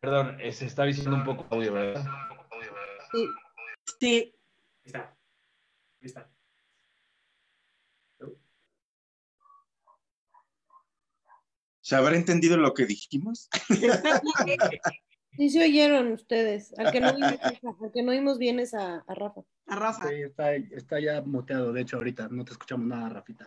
Perdón, 0.00 0.38
eh, 0.40 0.50
se 0.50 0.66
está 0.66 0.82
diciendo 0.82 1.14
un 1.14 1.24
poco 1.24 1.46
audio, 1.54 1.74
¿verdad? 1.74 2.04
Sí. 3.12 3.28
Sí. 4.00 4.34
Ahí 4.84 4.86
está. 4.86 5.16
Ahí 6.00 6.06
está. 6.06 6.31
¿Se 11.92 11.96
habrá 11.96 12.16
entendido 12.16 12.56
lo 12.56 12.72
que 12.72 12.86
dijimos? 12.86 13.50
Sí 15.36 15.50
se 15.50 15.62
oyeron 15.62 16.12
ustedes. 16.12 16.72
Al 16.78 16.90
que 16.90 17.00
no 18.02 18.10
oímos, 18.10 18.38
bien 18.38 18.60
es 18.60 18.72
a, 18.72 19.04
Rafa. 19.08 19.42
A 19.66 19.76
Rafa. 19.76 20.08
Sí, 20.08 20.14
está, 20.72 20.98
ya 20.98 21.20
muteado, 21.20 21.70
de 21.70 21.82
hecho, 21.82 21.98
ahorita 21.98 22.28
no 22.30 22.46
te 22.46 22.52
escuchamos 22.52 22.86
nada, 22.86 23.10
Rafita. 23.10 23.46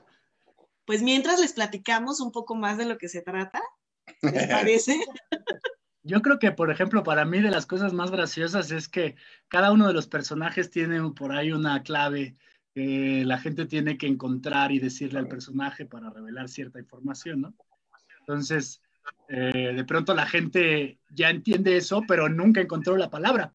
Pues 0.86 1.02
mientras 1.02 1.40
les 1.40 1.54
platicamos 1.54 2.20
un 2.22 2.32
poco 2.32 2.54
más 2.54 2.78
de 2.78 2.86
lo 2.86 3.00
que 3.00 3.10
se 3.10 3.24
trata, 3.24 3.64
¿les 4.22 4.48
parece? 4.48 4.96
Yo 6.04 6.22
creo 6.22 6.38
que, 6.38 6.52
por 6.52 6.70
ejemplo, 6.70 7.02
para 7.02 7.26
mí 7.26 7.42
de 7.42 7.50
las 7.50 7.66
cosas 7.66 7.94
más 7.94 8.12
graciosas 8.12 8.70
es 8.70 8.88
que 8.88 9.16
cada 9.48 9.72
uno 9.72 9.88
de 9.88 9.94
los 9.94 10.06
personajes 10.06 10.70
tiene 10.70 11.02
por 11.14 11.32
ahí 11.32 11.52
una 11.52 11.82
clave 11.82 12.36
que 12.76 13.24
la 13.26 13.40
gente 13.40 13.66
tiene 13.66 13.98
que 13.98 14.06
encontrar 14.06 14.72
y 14.72 14.78
decirle 14.78 15.18
al 15.18 15.28
personaje 15.28 15.88
para 15.88 16.12
revelar 16.12 16.48
cierta 16.48 16.78
información, 16.78 17.42
¿no? 17.42 17.56
Entonces, 18.28 18.82
eh, 19.30 19.74
de 19.76 19.84
pronto 19.86 20.16
la 20.16 20.26
gente 20.26 21.00
ya 21.12 21.30
entiende 21.30 21.78
eso, 21.78 22.02
pero 22.08 22.28
nunca 22.28 22.62
encontró 22.62 22.98
la 22.98 23.12
palabra 23.12 23.54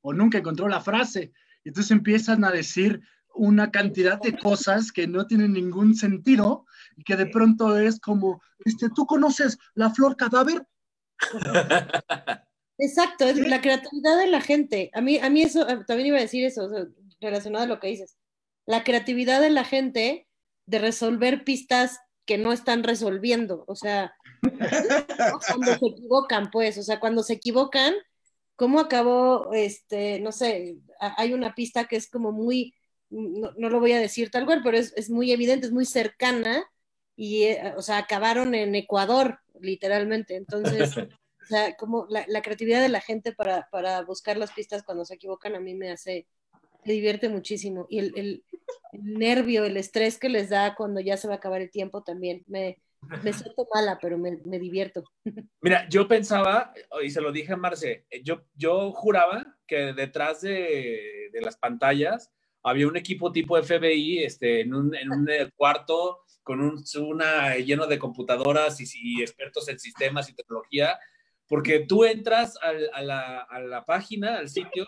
o 0.00 0.14
nunca 0.14 0.38
encontró 0.38 0.68
la 0.68 0.80
frase. 0.80 1.32
Entonces 1.64 1.90
empiezan 1.90 2.44
a 2.44 2.50
decir 2.50 3.02
una 3.34 3.70
cantidad 3.70 4.18
de 4.18 4.38
cosas 4.38 4.90
que 4.90 5.06
no 5.06 5.26
tienen 5.26 5.52
ningún 5.52 5.94
sentido 5.94 6.64
y 6.96 7.04
que 7.04 7.16
de 7.16 7.26
pronto 7.26 7.78
es 7.78 8.00
como, 8.00 8.40
este, 8.64 8.88
¿tú 8.88 9.04
conoces 9.04 9.58
la 9.74 9.90
flor 9.90 10.16
cadáver? 10.16 10.66
Exacto, 12.78 13.26
es 13.26 13.36
la 13.38 13.60
creatividad 13.60 14.18
de 14.18 14.28
la 14.28 14.40
gente. 14.40 14.90
A 14.94 15.02
mí, 15.02 15.18
a 15.18 15.28
mí 15.28 15.42
eso, 15.42 15.66
también 15.86 16.08
iba 16.08 16.18
a 16.18 16.22
decir 16.22 16.44
eso, 16.44 16.70
relacionado 17.20 17.64
a 17.64 17.68
lo 17.68 17.80
que 17.80 17.88
dices. 17.88 18.16
La 18.64 18.84
creatividad 18.84 19.40
de 19.40 19.50
la 19.50 19.64
gente 19.64 20.26
de 20.66 20.78
resolver 20.78 21.44
pistas 21.44 22.00
que 22.26 22.38
no 22.38 22.52
están 22.52 22.82
resolviendo, 22.82 23.64
o 23.68 23.76
sea, 23.76 24.14
cuando 24.40 25.78
se 25.78 25.86
equivocan, 25.86 26.50
pues, 26.50 26.76
o 26.78 26.82
sea, 26.82 27.00
cuando 27.00 27.22
se 27.22 27.34
equivocan, 27.34 27.94
¿cómo 28.56 28.80
acabó, 28.80 29.52
este, 29.54 30.20
no 30.20 30.32
sé, 30.32 30.76
hay 30.98 31.32
una 31.32 31.54
pista 31.54 31.84
que 31.86 31.96
es 31.96 32.10
como 32.10 32.32
muy, 32.32 32.74
no, 33.10 33.52
lo 33.56 33.80
voy 33.80 33.92
a 33.92 34.00
decir 34.00 34.30
tal 34.30 34.44
cual, 34.44 34.60
pero 34.62 34.76
es, 34.76 35.08
muy 35.08 35.30
evidente, 35.32 35.66
es 35.66 35.72
muy 35.72 35.86
cercana, 35.86 36.64
y, 37.14 37.44
eh, 37.44 37.74
o 37.76 37.82
sea, 37.82 37.98
acabaron 37.98 38.54
en 38.54 38.74
Ecuador, 38.74 39.38
literalmente, 39.60 40.36
entonces, 40.36 40.96
o 41.42 41.46
sea, 41.48 41.76
como 41.76 42.06
la, 42.10 42.42
creatividad 42.42 42.82
de 42.82 42.88
la 42.88 43.00
gente 43.00 43.32
para, 43.32 43.68
para 43.70 44.02
buscar 44.02 44.36
las 44.36 44.52
pistas 44.52 44.82
cuando 44.82 45.04
se 45.04 45.14
equivocan 45.14 45.54
a 45.54 45.60
mí 45.60 45.74
me 45.74 45.92
hace 45.92 46.26
me 46.86 46.92
divierte 46.92 47.28
muchísimo. 47.28 47.86
Y 47.90 47.98
el, 47.98 48.44
nervio, 48.92 49.64
el 49.64 49.76
estrés 49.76 50.18
que 50.18 50.28
les 50.28 50.48
da 50.48 50.74
cuando 50.74 51.00
ya 51.00 51.16
se 51.16 51.28
va 51.28 51.34
a 51.34 51.36
acabar 51.36 51.60
el 51.60 51.70
tiempo 51.70 52.02
también. 52.02 52.44
Me, 52.46 52.78
me 53.22 53.32
siento 53.32 53.66
mala, 53.74 53.98
pero 54.00 54.16
me, 54.18 54.58
divierto. 54.58 55.04
Mira, 55.60 55.88
yo 55.88 56.08
pensaba, 56.08 56.72
y 57.02 57.10
se 57.10 57.20
lo 57.20 57.32
dije 57.32 57.52
a 57.52 57.56
Marce, 57.56 58.06
yo, 58.22 58.44
yo 58.54 58.92
juraba 58.92 59.58
que 59.66 59.92
detrás 59.92 60.40
de, 60.40 61.30
las 61.42 61.56
pantallas 61.56 62.32
había 62.62 62.88
un 62.88 62.96
equipo 62.96 63.30
tipo 63.30 63.60
FBI 63.62 64.24
este, 64.24 64.62
en, 64.62 64.74
un, 64.74 64.94
en 64.94 65.10
un 65.12 65.28
cuarto 65.54 66.22
con 66.42 66.60
un, 66.60 66.82
una 67.00 67.56
lleno 67.56 67.86
de 67.86 67.98
computadoras 67.98 68.80
y, 68.80 69.20
expertos 69.20 69.68
en 69.68 69.78
sistemas 69.78 70.30
y 70.30 70.34
tecnología, 70.34 70.98
porque 71.48 71.80
tú 71.80 72.04
entras 72.04 72.56
a, 72.62 73.02
la, 73.02 73.40
a 73.40 73.60
la 73.60 73.84
página, 73.84 74.38
al 74.38 74.48
sitio, 74.48 74.86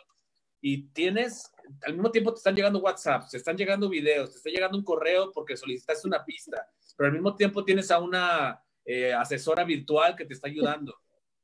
y 0.61 0.89
tienes, 0.89 1.53
al 1.83 1.93
mismo 1.95 2.11
tiempo 2.11 2.33
te 2.33 2.39
están 2.39 2.55
llegando 2.55 2.81
WhatsApp, 2.81 3.29
te 3.31 3.37
están 3.37 3.57
llegando 3.57 3.89
videos, 3.89 4.31
te 4.31 4.37
está 4.37 4.51
llegando 4.51 4.79
un 4.79 4.85
correo 4.85 5.33
porque 5.33 5.57
solicitaste 5.57 6.07
una 6.07 6.25
pista, 6.25 6.69
pero 6.97 7.09
al 7.09 7.15
mismo 7.15 7.35
tiempo 7.35 7.65
tienes 7.65 7.91
a 7.91 7.99
una 7.99 8.63
eh, 8.85 9.13
asesora 9.13 9.65
virtual 9.65 10.17
que 10.17 10.25
te 10.25 10.35
está 10.35 10.49
ayudando. 10.49 10.95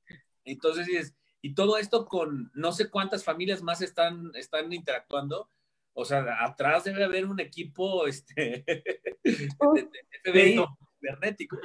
Entonces, 0.45 1.15
y 1.41 1.55
todo 1.55 1.77
esto 1.77 2.07
con 2.07 2.51
no 2.55 2.73
sé 2.73 2.89
cuántas 2.89 3.23
familias 3.23 3.63
más 3.63 3.83
están, 3.83 4.31
están 4.35 4.73
interactuando. 4.73 5.51
O 5.93 6.05
sea, 6.05 6.25
atrás 6.45 6.85
debe 6.85 7.05
haber 7.05 7.27
un 7.27 7.39
equipo 7.39 8.07
este, 8.07 8.65
de, 9.23 9.91
FBI 10.25 10.65
cibernético. 10.99 11.59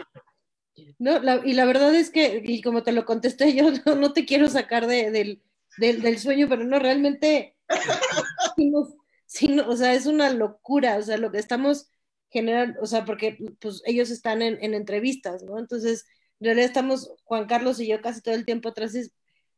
No, 0.97 1.19
y 1.45 1.53
la 1.53 1.65
verdad 1.65 1.93
es 1.95 2.09
que, 2.09 2.41
y 2.43 2.61
como 2.61 2.83
te 2.83 2.91
lo 2.91 3.05
contesté, 3.05 3.53
yo 3.53 3.71
no, 3.95 4.13
te 4.13 4.25
quiero 4.25 4.47
sacar 4.49 4.87
de, 4.87 5.11
del, 5.11 5.41
del, 5.77 6.19
sueño, 6.19 6.47
pero 6.49 6.63
no, 6.63 6.79
realmente, 6.79 7.55
o 9.67 9.75
sea, 9.75 9.93
es 9.93 10.05
una 10.05 10.29
locura, 10.31 10.97
o 10.97 11.01
sea, 11.01 11.17
lo 11.17 11.31
que 11.31 11.39
estamos 11.39 11.89
generando, 12.29 12.79
o 12.81 12.85
sea, 12.85 13.05
porque 13.05 13.37
pues 13.59 13.81
ellos 13.85 14.09
están 14.09 14.41
en, 14.41 14.73
entrevistas, 14.73 15.43
¿no? 15.43 15.59
Entonces, 15.59 16.05
en 16.39 16.45
realidad 16.45 16.67
estamos, 16.67 17.11
Juan 17.23 17.47
Carlos 17.47 17.79
y 17.79 17.87
yo 17.87 18.01
casi 18.01 18.21
todo 18.21 18.35
el 18.35 18.45
tiempo 18.45 18.69
atrás, 18.69 18.95
es, 18.95 19.11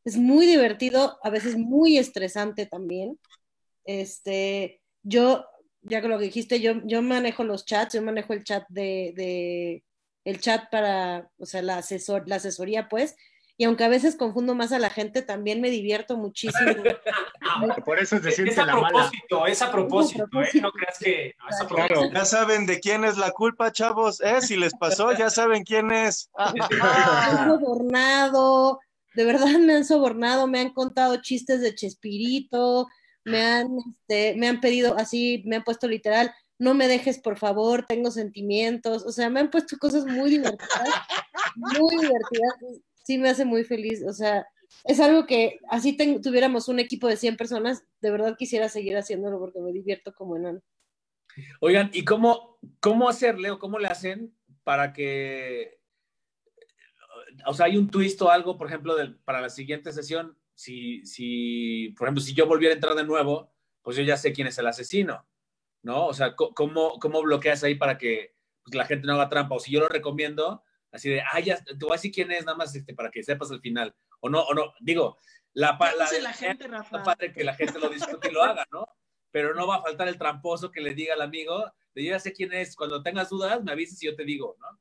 es 0.05 0.17
muy 0.17 0.45
divertido, 0.45 1.19
a 1.23 1.29
veces 1.29 1.57
muy 1.57 1.97
estresante 1.97 2.65
también. 2.65 3.19
Este, 3.85 4.81
yo, 5.03 5.45
ya 5.81 6.01
que 6.01 6.07
lo 6.07 6.17
que 6.17 6.25
dijiste, 6.25 6.59
yo, 6.59 6.73
yo 6.85 7.01
manejo 7.01 7.43
los 7.43 7.65
chats, 7.65 7.93
yo 7.93 8.01
manejo 8.01 8.33
el 8.33 8.43
chat 8.43 8.65
de, 8.69 9.13
de 9.15 9.83
el 10.23 10.39
chat 10.39 10.69
para, 10.71 11.29
o 11.37 11.45
sea, 11.45 11.61
la, 11.61 11.77
asesor, 11.77 12.27
la 12.27 12.35
asesoría, 12.37 12.87
pues, 12.89 13.15
y 13.61 13.63
aunque 13.63 13.83
a 13.83 13.89
veces 13.89 14.15
confundo 14.15 14.55
más 14.55 14.71
a 14.71 14.79
la 14.79 14.89
gente, 14.89 15.21
también 15.21 15.61
me 15.61 15.69
divierto 15.69 16.17
muchísimo. 16.17 16.65
Por 17.85 17.99
eso 17.99 18.17
se 18.17 18.29
Es, 18.29 18.35
siente 18.35 18.53
es 18.53 18.57
a 18.57 18.65
la 18.65 18.73
mala. 18.75 18.87
propósito, 18.89 19.45
es 19.45 19.61
a 19.61 19.71
propósito, 19.71 20.23
¿eh? 20.41 20.49
No 20.59 20.71
creas 20.71 20.97
que 20.97 21.35
no, 21.37 21.47
es 21.47 21.61
a 21.61 21.67
propósito. 21.67 22.11
Ya 22.11 22.25
saben 22.25 22.65
de 22.65 22.79
quién 22.79 23.05
es 23.05 23.19
la 23.19 23.29
culpa, 23.29 23.71
chavos. 23.71 24.19
¿eh? 24.21 24.41
Si 24.41 24.57
les 24.57 24.73
pasó, 24.73 25.15
ya 25.15 25.29
saben 25.29 25.63
quién 25.63 25.91
es. 25.91 26.31
me 26.71 26.81
han 26.81 27.49
sobornado, 27.51 28.79
de 29.13 29.25
verdad 29.25 29.59
me 29.59 29.75
han 29.75 29.85
sobornado, 29.85 30.47
me 30.47 30.59
han 30.59 30.73
contado 30.73 31.21
chistes 31.21 31.61
de 31.61 31.75
Chespirito, 31.75 32.87
me 33.25 33.43
han, 33.43 33.67
este, 33.91 34.33
me 34.37 34.47
han 34.47 34.59
pedido 34.59 34.97
así, 34.97 35.43
me 35.45 35.57
han 35.57 35.63
puesto 35.63 35.87
literal, 35.87 36.33
no 36.57 36.73
me 36.73 36.87
dejes 36.87 37.19
por 37.19 37.37
favor, 37.37 37.85
tengo 37.87 38.09
sentimientos, 38.09 39.05
o 39.05 39.11
sea, 39.11 39.29
me 39.29 39.39
han 39.39 39.51
puesto 39.51 39.77
cosas 39.77 40.07
muy 40.07 40.31
divertidas, 40.31 40.89
muy 41.55 41.97
divertidas, 41.97 42.55
sí 43.03 43.17
me 43.17 43.29
hace 43.29 43.45
muy 43.45 43.63
feliz, 43.63 44.03
o 44.07 44.13
sea, 44.13 44.47
es 44.85 44.99
algo 44.99 45.25
que 45.25 45.59
así 45.69 45.97
tuviéramos 46.21 46.67
un 46.67 46.79
equipo 46.79 47.07
de 47.07 47.17
100 47.17 47.37
personas, 47.37 47.83
de 48.01 48.11
verdad 48.11 48.35
quisiera 48.37 48.69
seguir 48.69 48.95
haciéndolo 48.97 49.39
porque 49.39 49.59
me 49.59 49.71
divierto 49.71 50.13
como 50.13 50.37
enano. 50.37 50.61
Oigan, 51.59 51.89
¿y 51.93 52.03
cómo, 52.03 52.59
cómo 52.79 53.09
hacerle 53.09 53.51
o 53.51 53.59
cómo 53.59 53.79
le 53.79 53.87
hacen 53.87 54.35
para 54.63 54.93
que, 54.93 55.79
o 57.45 57.53
sea, 57.53 57.65
hay 57.67 57.77
un 57.77 57.89
twist 57.89 58.21
o 58.21 58.29
algo, 58.29 58.57
por 58.57 58.67
ejemplo, 58.67 58.95
del- 58.95 59.15
para 59.19 59.41
la 59.41 59.49
siguiente 59.49 59.91
sesión, 59.91 60.37
si, 60.53 61.05
si, 61.05 61.93
por 61.97 62.07
ejemplo, 62.07 62.21
si 62.21 62.33
yo 62.33 62.45
volviera 62.47 62.73
a 62.73 62.75
entrar 62.75 62.95
de 62.95 63.03
nuevo, 63.05 63.51
pues 63.81 63.97
yo 63.97 64.03
ya 64.03 64.17
sé 64.17 64.31
quién 64.33 64.47
es 64.47 64.57
el 64.57 64.67
asesino, 64.67 65.25
¿no? 65.81 66.05
O 66.07 66.13
sea, 66.13 66.35
¿cómo, 66.35 66.99
cómo 66.99 67.21
bloqueas 67.23 67.63
ahí 67.63 67.75
para 67.75 67.97
que 67.97 68.35
pues, 68.63 68.75
la 68.75 68.85
gente 68.85 69.07
no 69.07 69.13
haga 69.13 69.29
trampa? 69.29 69.55
O 69.55 69.59
si 69.59 69.71
yo 69.71 69.79
lo 69.79 69.87
recomiendo, 69.87 70.63
así 70.91 71.09
de, 71.09 71.21
ah, 71.21 71.39
ya, 71.39 71.63
te 71.63 71.73
voy 71.79 71.91
a 71.91 71.93
decir 71.95 72.11
quién 72.11 72.31
es, 72.31 72.45
nada 72.45 72.57
más 72.57 72.75
este, 72.75 72.93
para 72.93 73.09
que 73.11 73.23
sepas 73.23 73.51
al 73.51 73.61
final. 73.61 73.95
O 74.19 74.29
no, 74.29 74.41
o 74.43 74.53
no, 74.53 74.73
digo, 74.79 75.17
la, 75.53 75.77
pa- 75.77 75.91
¿Qué 75.91 75.97
la, 76.17 76.29
la 76.29 76.33
gente, 76.33 76.65
está 76.65 76.77
Rafa? 76.77 77.03
padre 77.03 77.31
que 77.33 77.43
la 77.43 77.55
gente 77.55 77.79
lo 77.79 77.89
disfrute 77.89 78.29
y 78.29 78.31
lo 78.31 78.43
haga, 78.43 78.65
¿no? 78.71 78.85
Pero 79.31 79.53
no 79.53 79.65
va 79.67 79.77
a 79.77 79.81
faltar 79.81 80.07
el 80.07 80.17
tramposo 80.17 80.71
que 80.71 80.81
le 80.81 80.93
diga 80.93 81.13
al 81.13 81.21
amigo, 81.21 81.65
de 81.95 82.03
yo 82.05 82.11
ya 82.11 82.19
sé 82.19 82.33
quién 82.33 82.53
es, 82.53 82.75
cuando 82.75 83.01
tengas 83.03 83.29
dudas, 83.29 83.63
me 83.63 83.71
avises 83.71 84.01
y 84.03 84.05
yo 84.07 84.15
te 84.15 84.23
digo, 84.25 84.55
¿no? 84.59 84.79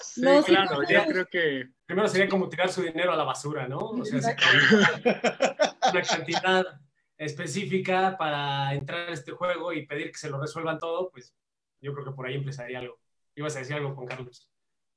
Sí, 0.00 0.20
No, 0.22 0.42
sí, 0.42 0.50
claro, 0.52 0.82
no, 0.82 0.88
yo 0.88 0.98
no. 0.98 1.06
creo 1.06 1.26
que 1.26 1.68
Primero 1.86 2.08
sería 2.08 2.28
como 2.28 2.48
tirar 2.48 2.70
su 2.72 2.82
dinero 2.82 3.12
a 3.12 3.16
la 3.16 3.24
basura, 3.24 3.68
¿no? 3.68 3.78
O 3.78 4.04
sea, 4.04 4.18
Exacto. 4.18 4.44
una 5.92 6.02
cantidad 6.02 6.64
específica 7.16 8.16
para 8.18 8.74
entrar 8.74 9.08
a 9.10 9.12
este 9.12 9.32
juego 9.32 9.72
y 9.72 9.86
pedir 9.86 10.10
que 10.10 10.18
se 10.18 10.28
lo 10.30 10.40
resuelvan 10.40 10.78
todo, 10.78 11.10
pues 11.10 11.34
yo 11.80 11.92
creo 11.92 12.04
que 12.06 12.12
por 12.12 12.26
ahí 12.26 12.34
empezaría 12.34 12.80
algo. 12.80 12.98
Ibas 13.36 13.54
a 13.56 13.60
decir 13.60 13.74
algo, 13.76 13.94
Juan 13.94 14.06
Carlos. 14.08 14.50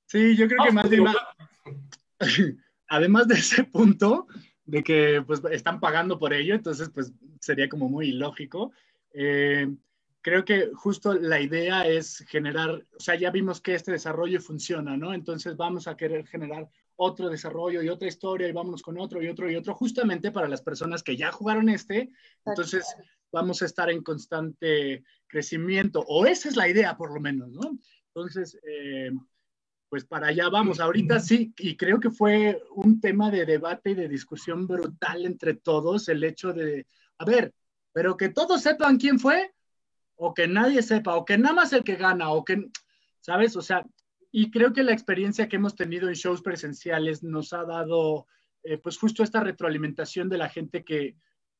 Sí, 0.05 0.35
yo 0.35 0.47
creo 0.47 0.63
que 0.63 0.69
Vamos, 0.69 0.73
más 0.75 0.89
bien 0.89 1.03
Juan 1.03 1.15
más- 1.15 1.75
además 2.87 3.27
de 3.27 3.35
ese 3.35 3.63
punto 3.63 4.27
de 4.65 4.83
que 4.83 5.23
pues 5.25 5.41
están 5.51 5.79
pagando 5.79 6.17
por 6.17 6.33
ello, 6.33 6.55
entonces 6.55 6.89
pues 6.89 7.13
sería 7.39 7.69
como 7.69 7.89
muy 7.89 8.09
ilógico. 8.09 8.71
Eh, 9.13 9.67
creo 10.21 10.43
que 10.43 10.71
justo 10.73 11.13
la 11.13 11.39
idea 11.39 11.87
es 11.87 12.25
generar, 12.27 12.71
o 12.71 12.99
sea, 12.99 13.15
ya 13.15 13.29
vimos 13.29 13.61
que 13.61 13.75
este 13.75 13.91
desarrollo 13.91 14.41
funciona, 14.41 14.97
¿no? 14.97 15.13
Entonces 15.13 15.55
vamos 15.55 15.87
a 15.87 15.95
querer 15.95 16.25
generar 16.25 16.67
otro 16.95 17.29
desarrollo 17.29 17.81
y 17.83 17.89
otra 17.89 18.07
historia 18.07 18.47
y 18.47 18.53
vámonos 18.53 18.81
con 18.81 18.97
otro 18.99 19.21
y 19.21 19.27
otro 19.27 19.51
y 19.51 19.55
otro, 19.55 19.75
justamente 19.75 20.31
para 20.31 20.47
las 20.47 20.61
personas 20.61 21.03
que 21.03 21.17
ya 21.17 21.31
jugaron 21.31 21.69
este, 21.69 22.09
entonces 22.45 22.85
vamos 23.31 23.61
a 23.61 23.65
estar 23.65 23.89
en 23.89 24.01
constante 24.01 25.03
crecimiento, 25.27 26.03
o 26.07 26.25
esa 26.25 26.47
es 26.49 26.55
la 26.55 26.69
idea 26.69 26.95
por 26.95 27.13
lo 27.13 27.19
menos, 27.19 27.51
¿no? 27.51 27.77
Entonces, 28.13 28.57
eh, 28.65 29.11
pues 29.89 30.05
para 30.05 30.27
allá 30.27 30.49
vamos. 30.49 30.79
Ahorita 30.79 31.19
sí, 31.19 31.53
y 31.57 31.77
creo 31.77 31.99
que 31.99 32.09
fue 32.09 32.61
un 32.75 32.99
tema 32.99 33.31
de 33.31 33.45
debate 33.45 33.91
y 33.91 33.95
de 33.95 34.07
discusión 34.07 34.67
brutal 34.67 35.25
entre 35.25 35.55
todos, 35.55 36.09
el 36.09 36.23
hecho 36.23 36.53
de, 36.53 36.87
a 37.17 37.25
ver, 37.25 37.53
pero 37.93 38.17
que 38.17 38.29
todos 38.29 38.61
sepan 38.61 38.97
quién 38.97 39.19
fue, 39.19 39.53
o 40.15 40.33
que 40.33 40.47
nadie 40.47 40.81
sepa, 40.81 41.15
o 41.15 41.25
que 41.25 41.37
nada 41.37 41.55
más 41.55 41.73
el 41.73 41.83
que 41.83 41.95
gana, 41.95 42.31
o 42.31 42.43
que, 42.43 42.69
¿sabes? 43.19 43.55
O 43.55 43.61
sea, 43.61 43.85
y 44.31 44.51
creo 44.51 44.73
que 44.73 44.83
la 44.83 44.93
experiencia 44.93 45.47
que 45.47 45.55
hemos 45.55 45.75
tenido 45.75 46.07
en 46.07 46.15
shows 46.15 46.41
presenciales 46.41 47.23
nos 47.23 47.53
ha 47.53 47.63
dado, 47.63 48.27
eh, 48.63 48.77
pues 48.77 48.97
justo 48.97 49.23
esta 49.23 49.41
retroalimentación 49.41 50.29
de 50.29 50.37
la 50.37 50.49
gente 50.49 50.83
que, 50.83 51.15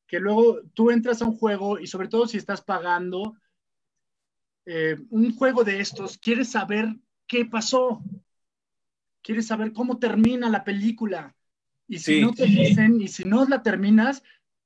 que 0.06 0.20
luego 0.20 0.60
tú 0.74 0.90
entras 0.90 1.22
a 1.22 1.26
un 1.26 1.36
juego 1.36 1.78
y 1.78 1.86
sobre 1.86 2.08
todo 2.08 2.26
si 2.26 2.36
estás 2.36 2.62
pagando 2.62 3.34
eh, 4.66 4.96
un 5.10 5.34
juego 5.34 5.64
de 5.64 5.80
estos, 5.80 6.18
quieres 6.18 6.50
saber 6.50 6.94
qué 7.26 7.44
pasó, 7.44 8.02
quieres 9.22 9.46
saber 9.46 9.72
cómo 9.72 9.98
termina 9.98 10.48
la 10.48 10.64
película. 10.64 11.34
Y 11.88 11.98
si 11.98 12.16
Sí. 12.16 12.20
no 12.20 12.32
te 12.32 12.44
dicen, 12.46 13.00
y 13.00 13.08
si 13.08 13.24
no 13.24 13.44
la 13.46 13.62
terminas, 13.62 14.22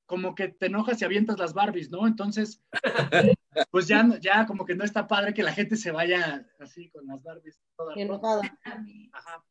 como 0.07 0.35
que 0.35 0.49
te 0.49 0.66
enojas 0.66 1.01
y 1.01 1.05
avientas 1.05 1.38
las 1.38 1.55
Barbies, 1.55 1.90
¿no? 1.90 2.07
Entonces, 2.07 2.61
pues 3.70 3.87
ya, 3.87 4.03
no- 4.03 4.16
ya 4.16 4.46
como 4.46 4.64
que 4.64 4.75
no 4.75 4.85
está 4.85 5.07
padre 5.07 5.35
que 5.35 5.42
la 5.42 5.53
gente 5.53 5.77
se 5.77 5.90
vaya 5.90 6.46
así 6.59 6.88
con 6.90 7.07
las 7.07 7.23
Barbies. 7.23 7.61
todas 7.77 7.96
Enojada. 7.96 8.59
Ajá. 9.12 9.44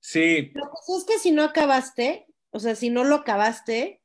Sí, 0.00 0.50
Lo 0.54 0.64
que 0.64 0.70
pasa 0.70 0.98
es 0.98 1.04
que 1.04 1.18
si 1.20 1.30
no 1.30 1.44
acabaste, 1.44 2.26
o 2.50 2.58
sea, 2.58 2.74
si 2.74 2.90
no 2.90 3.04
lo 3.04 3.14
acabaste, 3.16 4.02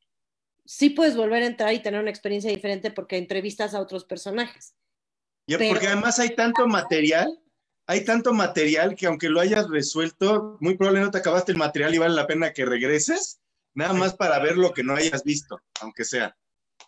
sí 0.64 0.92
puedes 0.92 1.18
volver 1.18 1.42
a 1.44 1.48
entrar 1.48 1.74
y 1.74 1.80
tener 1.82 2.00
una 2.00 2.10
experiencia 2.12 2.52
diferente 2.52 2.92
porque 2.92 3.18
entrevistas 3.18 3.74
a 3.74 3.82
otros 3.82 4.06
personajes. 4.06 4.76
Ya, 5.48 5.58
Pero- 5.58 5.72
porque 5.72 5.88
además 5.88 6.20
hay 6.20 6.36
tanto 6.36 6.68
material, 6.68 7.40
hay 7.88 8.04
tanto 8.04 8.34
material 8.34 8.96
que 8.96 9.08
aunque 9.08 9.30
lo 9.30 9.40
hayas 9.40 9.70
resuelto, 9.70 10.58
muy 10.60 10.76
probablemente 10.76 11.08
no 11.08 11.12
te 11.12 11.18
acabaste 11.20 11.54
el 11.54 11.58
material 11.58 11.96
y 11.96 11.98
vale 11.98 12.14
la 12.14 12.28
pena 12.28 12.52
que 12.52 12.66
regreses, 12.66 13.40
nada 13.74 13.94
más 13.94 14.14
para 14.14 14.40
ver 14.40 14.58
lo 14.58 14.74
que 14.74 14.84
no 14.84 14.94
hayas 14.94 15.24
visto, 15.24 15.62
aunque 15.80 16.04
sea. 16.04 16.38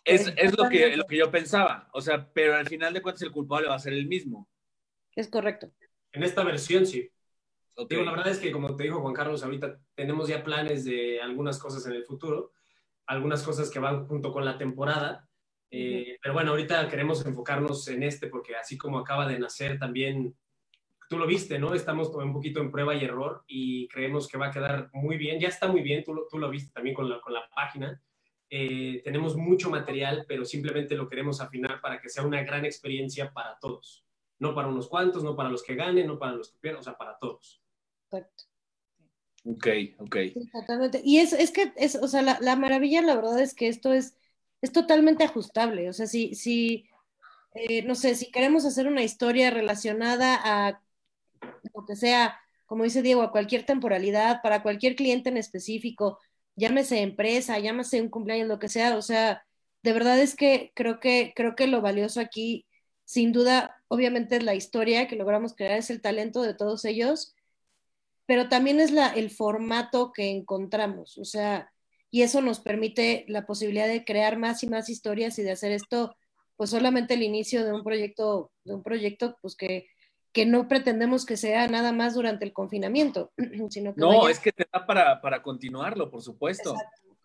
es, 0.04 0.32
es 0.36 0.56
lo, 0.56 0.68
que, 0.68 0.96
lo 0.96 1.06
que 1.06 1.16
yo 1.16 1.30
pensaba. 1.30 1.88
O 1.94 2.02
sea, 2.02 2.30
pero 2.32 2.54
al 2.54 2.68
final 2.68 2.92
de 2.92 3.00
cuentas 3.00 3.22
el 3.22 3.32
culpable 3.32 3.68
va 3.68 3.76
a 3.76 3.80
ser 3.80 3.94
el 3.94 4.06
mismo. 4.06 4.46
Es 5.16 5.28
correcto. 5.28 5.72
En 6.12 6.22
esta 6.22 6.44
versión, 6.44 6.84
sí. 6.86 7.10
Ok. 7.76 7.90
Digo, 7.90 8.02
la 8.02 8.10
verdad 8.10 8.28
es 8.28 8.38
que, 8.38 8.52
como 8.52 8.76
te 8.76 8.82
dijo 8.82 9.00
Juan 9.00 9.14
Carlos, 9.14 9.42
ahorita 9.42 9.80
tenemos 9.94 10.28
ya 10.28 10.44
planes 10.44 10.84
de 10.84 11.20
algunas 11.20 11.58
cosas 11.58 11.86
en 11.86 11.92
el 11.92 12.04
futuro, 12.04 12.52
algunas 13.06 13.42
cosas 13.42 13.70
que 13.70 13.78
van 13.78 14.06
junto 14.06 14.32
con 14.32 14.44
la 14.44 14.58
temporada. 14.58 15.26
Eh, 15.70 16.18
Pero 16.20 16.34
bueno, 16.34 16.50
ahorita 16.50 16.88
queremos 16.88 17.24
enfocarnos 17.24 17.88
en 17.88 18.02
este 18.02 18.26
porque 18.26 18.56
así 18.56 18.76
como 18.76 18.98
acaba 18.98 19.26
de 19.26 19.38
nacer 19.38 19.78
también, 19.78 20.36
tú 21.10 21.18
lo 21.18 21.26
viste, 21.26 21.58
¿no? 21.58 21.74
Estamos 21.74 22.08
un 22.14 22.32
poquito 22.32 22.60
en 22.60 22.70
prueba 22.70 22.94
y 22.94 23.04
error 23.04 23.42
y 23.48 23.88
creemos 23.88 24.28
que 24.28 24.38
va 24.38 24.46
a 24.46 24.50
quedar 24.52 24.90
muy 24.92 25.16
bien. 25.16 25.40
Ya 25.40 25.48
está 25.48 25.66
muy 25.66 25.82
bien, 25.82 26.04
tú 26.04 26.14
lo, 26.14 26.28
tú 26.30 26.38
lo 26.38 26.48
viste 26.48 26.72
también 26.72 26.94
con 26.94 27.10
la, 27.10 27.20
con 27.20 27.32
la 27.32 27.50
página. 27.52 28.00
Eh, 28.48 29.00
tenemos 29.02 29.34
mucho 29.34 29.70
material, 29.70 30.24
pero 30.28 30.44
simplemente 30.44 30.94
lo 30.94 31.08
queremos 31.08 31.40
afinar 31.40 31.80
para 31.80 32.00
que 32.00 32.08
sea 32.08 32.22
una 32.22 32.44
gran 32.44 32.64
experiencia 32.64 33.32
para 33.32 33.58
todos. 33.58 34.06
No 34.38 34.54
para 34.54 34.68
unos 34.68 34.88
cuantos, 34.88 35.24
no 35.24 35.34
para 35.34 35.48
los 35.48 35.64
que 35.64 35.74
ganen, 35.74 36.06
no 36.06 36.16
para 36.16 36.36
los 36.36 36.52
que 36.52 36.58
pierdan, 36.60 36.80
o 36.80 36.84
sea, 36.84 36.96
para 36.96 37.18
todos. 37.18 37.60
Exacto. 38.04 38.44
Ok, 39.46 39.66
ok. 39.98 40.16
Sí, 40.32 40.50
totalmente. 40.52 41.02
Y 41.04 41.18
es, 41.18 41.32
es 41.32 41.50
que, 41.50 41.72
es, 41.74 41.96
o 41.96 42.06
sea, 42.06 42.22
la, 42.22 42.38
la 42.40 42.54
maravilla, 42.54 43.02
la 43.02 43.16
verdad 43.16 43.40
es 43.40 43.54
que 43.54 43.66
esto 43.66 43.92
es, 43.92 44.16
es 44.62 44.70
totalmente 44.70 45.24
ajustable. 45.24 45.88
O 45.88 45.92
sea, 45.92 46.06
si, 46.06 46.36
si 46.36 46.88
eh, 47.54 47.82
no 47.82 47.96
sé, 47.96 48.14
si 48.14 48.30
queremos 48.30 48.64
hacer 48.64 48.86
una 48.86 49.02
historia 49.02 49.50
relacionada 49.50 50.38
a 50.40 50.80
lo 51.74 51.84
que 51.86 51.96
sea, 51.96 52.38
como 52.66 52.84
dice 52.84 53.02
Diego, 53.02 53.22
a 53.22 53.32
cualquier 53.32 53.66
temporalidad, 53.66 54.40
para 54.42 54.62
cualquier 54.62 54.96
cliente 54.96 55.28
en 55.28 55.36
específico, 55.36 56.18
llámese 56.56 57.00
empresa, 57.00 57.58
llámese 57.58 58.00
un 58.00 58.08
cumpleaños, 58.08 58.48
lo 58.48 58.58
que 58.58 58.68
sea, 58.68 58.96
o 58.96 59.02
sea, 59.02 59.44
de 59.82 59.92
verdad 59.92 60.18
es 60.20 60.36
que 60.36 60.72
creo 60.74 61.00
que, 61.00 61.32
creo 61.34 61.56
que 61.56 61.66
lo 61.66 61.80
valioso 61.80 62.20
aquí, 62.20 62.66
sin 63.04 63.32
duda, 63.32 63.76
obviamente 63.88 64.36
es 64.36 64.44
la 64.44 64.54
historia 64.54 65.08
que 65.08 65.16
logramos 65.16 65.54
crear, 65.54 65.78
es 65.78 65.90
el 65.90 66.00
talento 66.00 66.42
de 66.42 66.54
todos 66.54 66.84
ellos, 66.84 67.34
pero 68.26 68.48
también 68.48 68.78
es 68.78 68.92
la, 68.92 69.08
el 69.08 69.30
formato 69.30 70.12
que 70.12 70.30
encontramos, 70.30 71.18
o 71.18 71.24
sea, 71.24 71.72
y 72.10 72.22
eso 72.22 72.40
nos 72.40 72.60
permite 72.60 73.24
la 73.28 73.46
posibilidad 73.46 73.88
de 73.88 74.04
crear 74.04 74.36
más 74.38 74.62
y 74.62 74.68
más 74.68 74.88
historias 74.88 75.38
y 75.38 75.42
de 75.42 75.52
hacer 75.52 75.72
esto, 75.72 76.16
pues 76.56 76.70
solamente 76.70 77.14
el 77.14 77.22
inicio 77.22 77.64
de 77.64 77.72
un 77.72 77.82
proyecto, 77.82 78.52
de 78.64 78.74
un 78.74 78.82
proyecto, 78.82 79.38
pues 79.40 79.56
que, 79.56 79.86
que 80.32 80.46
no 80.46 80.68
pretendemos 80.68 81.26
que 81.26 81.36
sea 81.36 81.66
nada 81.68 81.92
más 81.92 82.14
durante 82.14 82.44
el 82.44 82.52
confinamiento, 82.52 83.32
sino 83.70 83.94
que 83.94 84.00
No, 84.00 84.18
vaya- 84.20 84.30
es 84.30 84.38
que 84.38 84.52
te 84.52 84.66
da 84.72 84.86
para, 84.86 85.20
para 85.20 85.42
continuarlo, 85.42 86.10
por 86.10 86.22
supuesto. 86.22 86.74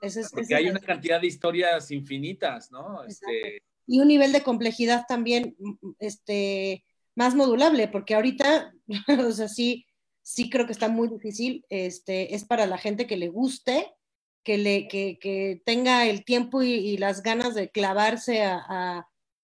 ese 0.02 0.22
es- 0.22 0.30
Porque 0.32 0.44
ese 0.46 0.56
hay 0.56 0.66
es- 0.66 0.72
una 0.72 0.80
cantidad 0.82 1.22
de 1.22 1.28
historias 1.28 1.92
infinitas, 1.92 2.72
¿no? 2.72 3.04
Este, 3.04 3.62
y 3.88 4.00
un 4.00 4.08
nivel 4.08 4.32
de 4.32 4.42
complejidad 4.42 5.06
también 5.08 5.56
este, 6.00 6.84
más 7.16 7.36
modulable, 7.36 7.88
porque 7.88 8.16
ahorita, 8.16 8.74
o 9.30 9.32
sea, 9.32 9.48
sí, 9.48 9.86
sí 10.24 10.50
creo 10.50 10.66
que 10.66 10.72
está 10.72 10.88
muy 10.90 11.08
difícil, 11.08 11.64
este, 11.70 12.34
es 12.36 12.46
para 12.46 12.66
la 12.66 12.78
gente 12.80 13.06
que 13.08 13.18
le 13.18 13.28
guste, 13.30 13.94
que, 14.44 14.58
le, 14.58 14.88
que, 14.88 15.18
que 15.20 15.62
tenga 15.66 16.06
el 16.08 16.24
tiempo 16.26 16.62
y, 16.64 16.72
y 16.74 16.98
las 16.98 17.22
ganas 17.24 17.56
de 17.56 17.70
clavarse 17.70 18.44
a, 18.44 18.64
a- 18.68 19.08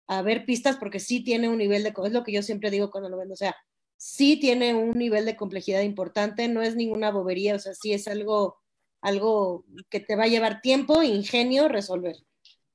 a 0.09 0.23
ver 0.23 0.45
pistas, 0.47 0.77
porque 0.77 1.01
sí 1.01 1.23
tiene 1.25 1.49
un 1.49 1.59
nivel 1.59 1.83
de, 1.83 1.93
es 2.05 2.13
lo 2.13 2.23
que 2.25 2.33
yo 2.33 2.43
siempre 2.43 2.71
digo 2.71 2.91
cuando 2.91 3.09
lo 3.09 3.17
vendo, 3.17 3.35
o 3.35 3.37
sea, 3.37 3.57
sí 3.97 4.39
tiene 4.39 4.75
un 4.75 4.97
nivel 4.99 5.25
de 5.25 5.37
complejidad 5.37 5.83
importante, 5.83 6.49
no 6.49 6.63
es 6.63 6.77
ninguna 6.77 7.11
bobería, 7.11 7.55
o 7.57 7.59
sea, 7.59 7.75
sí 7.75 7.93
es 7.93 8.07
algo, 8.09 8.59
algo 9.01 9.65
que 9.89 10.01
te 10.01 10.15
va 10.17 10.25
a 10.25 10.29
llevar 10.29 10.61
tiempo, 10.61 11.03
ingenio 11.03 11.69
resolver. 11.69 12.17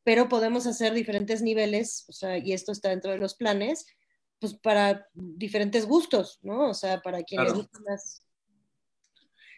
Pero 0.04 0.28
podemos 0.30 0.66
hacer 0.66 0.94
diferentes 0.94 1.42
niveles, 1.44 2.06
o 2.10 2.12
sea, 2.14 2.38
y 2.38 2.54
esto 2.54 2.72
está 2.72 2.90
dentro 2.90 3.12
de 3.12 3.20
los 3.20 3.36
planes, 3.36 3.86
pues 4.40 4.56
para 4.56 5.08
diferentes 5.14 5.86
gustos, 5.86 6.40
¿no? 6.42 6.70
O 6.70 6.74
sea, 6.74 7.02
para 7.02 7.22
quienes 7.24 7.50
Claro. 7.50 7.60
gustan 7.60 7.84
más. 7.84 8.24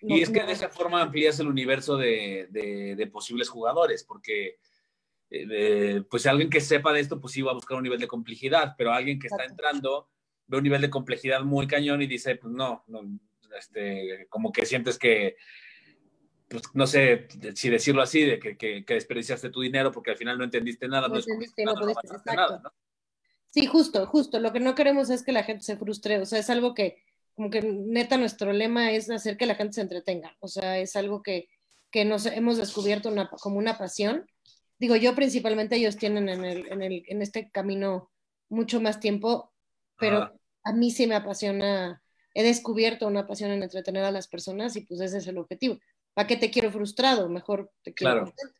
Y 0.01 0.21
es 0.21 0.29
que 0.29 0.41
no- 0.41 0.47
de 0.47 0.51
esa 0.53 0.67
forma 0.67 1.01
amplías 1.01 1.39
el 1.39 1.47
universo 1.47 1.95
de, 1.95 2.47
de- 2.51 2.95
de 2.97 3.07
posibles 3.07 3.47
jugadores, 3.47 4.03
porque 4.03 4.57
eh, 5.35 6.03
pues 6.09 6.25
alguien 6.27 6.49
que 6.49 6.61
sepa 6.61 6.93
de 6.93 6.99
esto, 6.99 7.19
pues 7.19 7.33
sí 7.33 7.41
va 7.41 7.51
a 7.51 7.55
buscar 7.55 7.77
un 7.77 7.83
nivel 7.83 7.99
de 7.99 8.07
complejidad, 8.07 8.75
pero 8.77 8.93
alguien 8.93 9.19
que 9.19 9.27
está 9.27 9.43
entrando 9.45 10.09
ve 10.47 10.57
un 10.57 10.63
nivel 10.63 10.81
de 10.81 10.89
complejidad 10.89 11.41
muy 11.41 11.65
cañón 11.67 12.01
y 12.01 12.07
dice, 12.07 12.35
pues 12.35 12.53
no, 12.53 12.83
no, 12.87 13.01
este, 13.57 14.27
como 14.29 14.51
que 14.51 14.65
sientes 14.65 14.99
que, 14.99 15.35
pues 16.49 16.63
no 16.73 16.85
sé 16.85 17.27
si 17.55 17.69
decirlo 17.69 18.01
así, 18.01 18.21
de 18.21 18.39
que, 18.39 18.57
que- 18.57 18.85
que 18.85 18.93
desperdiciaste 18.93 19.49
tu 19.49 19.61
dinero 19.61 19.91
porque 19.91 20.11
al 20.11 20.17
final 20.17 20.37
no 20.37 20.43
entendiste 20.43 20.87
nada, 20.87 21.07
No 21.07 21.15
no, 21.15 21.19
entendiste, 21.19 21.63
no 21.65 21.73
nada, 21.73 21.85
no 21.85 21.91
avanzaste 21.91 22.17
exacto. 22.29 22.41
nada, 22.53 22.61
¿no? 22.63 22.73
Sí, 23.49 23.65
justo, 23.67 24.05
justo. 24.07 24.39
Lo 24.39 24.51
que 24.51 24.59
no 24.59 24.73
queremos 24.75 25.09
es 25.11 25.23
que 25.23 25.31
la 25.31 25.43
gente 25.43 25.63
se 25.63 25.77
frustre. 25.77 26.17
O 26.19 26.25
sea, 26.25 26.39
es 26.39 26.49
algo 26.49 26.73
que, 26.73 26.97
como 27.35 27.51
que 27.51 27.61
neta, 27.61 28.17
nuestro 28.17 28.51
lema 28.51 28.91
es 28.91 29.09
hacer 29.11 29.37
que 29.37 29.45
la 29.45 29.53
gente 29.55 29.73
se 29.73 29.81
entretenga. 29.81 30.35
O 30.39 30.47
sea, 30.47 30.79
es 30.79 30.95
algo 30.95 31.21
que, 31.21 31.49
que 31.91 32.03
nos 32.03 32.25
hemos 32.25 32.57
descubierto 32.57 33.09
una- 33.09 33.29
como 33.29 33.57
una 33.59 33.77
pasión. 33.77 34.25
Digo, 34.83 34.97
yo 34.97 35.15
principalmente, 35.15 35.77
ellos 35.77 35.95
tienen 35.95 36.27
en, 36.27 36.43
el, 36.43 36.67
en, 36.69 36.81
el, 36.81 37.05
en 37.07 37.21
este 37.21 37.49
camino 37.49 38.11
mucho 38.49 38.81
más 38.81 38.99
tiempo, 38.99 39.53
pero 39.97 40.37
a 40.65 40.73
mí 40.73 40.91
sí 40.91 41.07
me 41.07 41.15
apasiona. 41.15 42.03
He 42.33 42.43
descubierto 42.43 43.07
una 43.07 43.25
pasión 43.25 43.51
en 43.51 43.63
entretener 43.63 44.03
a 44.03 44.11
las 44.11 44.27
personas 44.27 44.75
y 44.75 44.81
pues 44.81 44.99
ese 44.99 45.19
es 45.19 45.27
el 45.27 45.37
objetivo. 45.37 45.79
¿Para 46.13 46.27
qué 46.27 46.35
te 46.35 46.51
quiero 46.51 46.69
frustrado? 46.69 47.29
Mejor 47.29 47.71
te 47.81 47.93
quiero 47.93 48.11
Claro. 48.11 48.25
contento. 48.25 48.59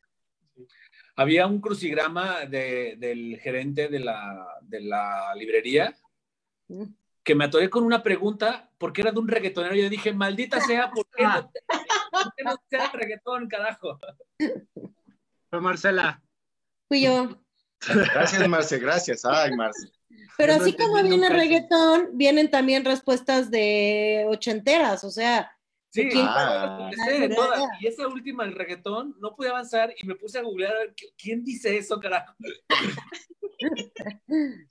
Había 1.16 1.46
un 1.46 1.60
crucigrama 1.60 2.46
de- 2.46 2.96
del 2.98 3.38
gerente 3.40 3.88
de 3.88 4.00
la, 4.00 4.46
de 4.62 4.80
la 4.80 5.34
librería 5.34 5.94
Mm. 6.68 6.84
que 7.22 7.34
me 7.34 7.44
atoré 7.44 7.68
con 7.68 7.84
una 7.84 8.02
pregunta 8.02 8.70
porque 8.78 9.02
era 9.02 9.12
de 9.12 9.18
un 9.18 9.28
reggaetonero. 9.28 9.74
Yo 9.74 9.90
dije, 9.90 10.14
maldita 10.14 10.58
sea, 10.62 10.90
¿por 10.90 11.04
qué 11.14 11.24
no, 11.24 11.52
por 12.10 12.34
qué 12.34 12.44
no 12.44 12.56
sea 12.70 12.90
reggaetón, 12.92 13.46
carajo? 13.46 14.00
Fue 15.54 15.60
Marcela. 15.60 16.20
Fui 16.88 17.02
yo. 17.02 17.28
Gracias, 17.86 18.48
Marce, 18.48 18.78
gracias. 18.80 19.24
Ay, 19.24 19.52
Marce. 19.54 19.88
Pero 20.36 20.54
Yo 20.54 20.58
no 20.58 20.64
así 20.64 20.72
como 20.76 21.00
viene 21.00 21.28
reggaetón, 21.28 22.08
vienen 22.14 22.50
también 22.50 22.84
respuestas 22.84 23.52
de 23.52 24.26
ochenteras, 24.28 25.04
o 25.04 25.10
sea, 25.12 25.48
Sí, 25.90 26.08
Ah. 26.12 26.90
Ah, 26.90 27.28
todas. 27.36 27.62
Y 27.80 27.86
esa 27.86 28.08
última, 28.08 28.42
el 28.42 28.52
reggaetón, 28.56 29.14
no 29.20 29.36
pude 29.36 29.50
avanzar 29.50 29.94
y 29.96 30.04
me 30.08 30.16
puse 30.16 30.40
a 30.40 30.42
googlear 30.42 30.74
a 30.74 30.78
ver 30.80 30.94
¿qui- 30.96 31.14
quién 31.16 31.44
dice 31.44 31.76
eso, 31.78 32.00
carajo. 32.00 32.34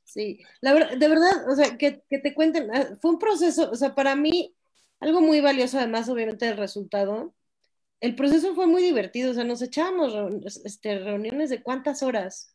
sí, 0.04 0.42
la 0.60 0.74
verdad, 0.74 0.98
de 0.98 1.08
verdad, 1.08 1.50
o 1.50 1.56
sea, 1.56 1.78
que, 1.78 2.04
que 2.10 2.20
te 2.20 2.34
cuenten, 2.34 2.70
ah, 2.76 2.90
fue 3.02 3.12
un 3.12 3.20
proceso, 3.20 3.72
o 3.72 3.76
sea, 3.76 3.96
para 3.96 4.18
mí, 4.18 4.54
algo 5.00 5.22
muy 5.22 5.40
valioso, 5.40 5.78
además, 5.78 6.10
obviamente, 6.10 6.46
del 6.46 6.58
resultado. 6.58 7.34
El 8.04 8.16
proceso 8.16 8.54
fue 8.54 8.68
muy 8.68 8.84
divertido, 8.84 9.32
o 9.32 9.34
sea, 9.34 9.46
nos 9.46 9.62
echábamos 9.62 10.14
este, 10.66 11.00
reuniones 11.00 11.50
de 11.50 11.64
cuántas 11.64 12.04
horas? 12.04 12.54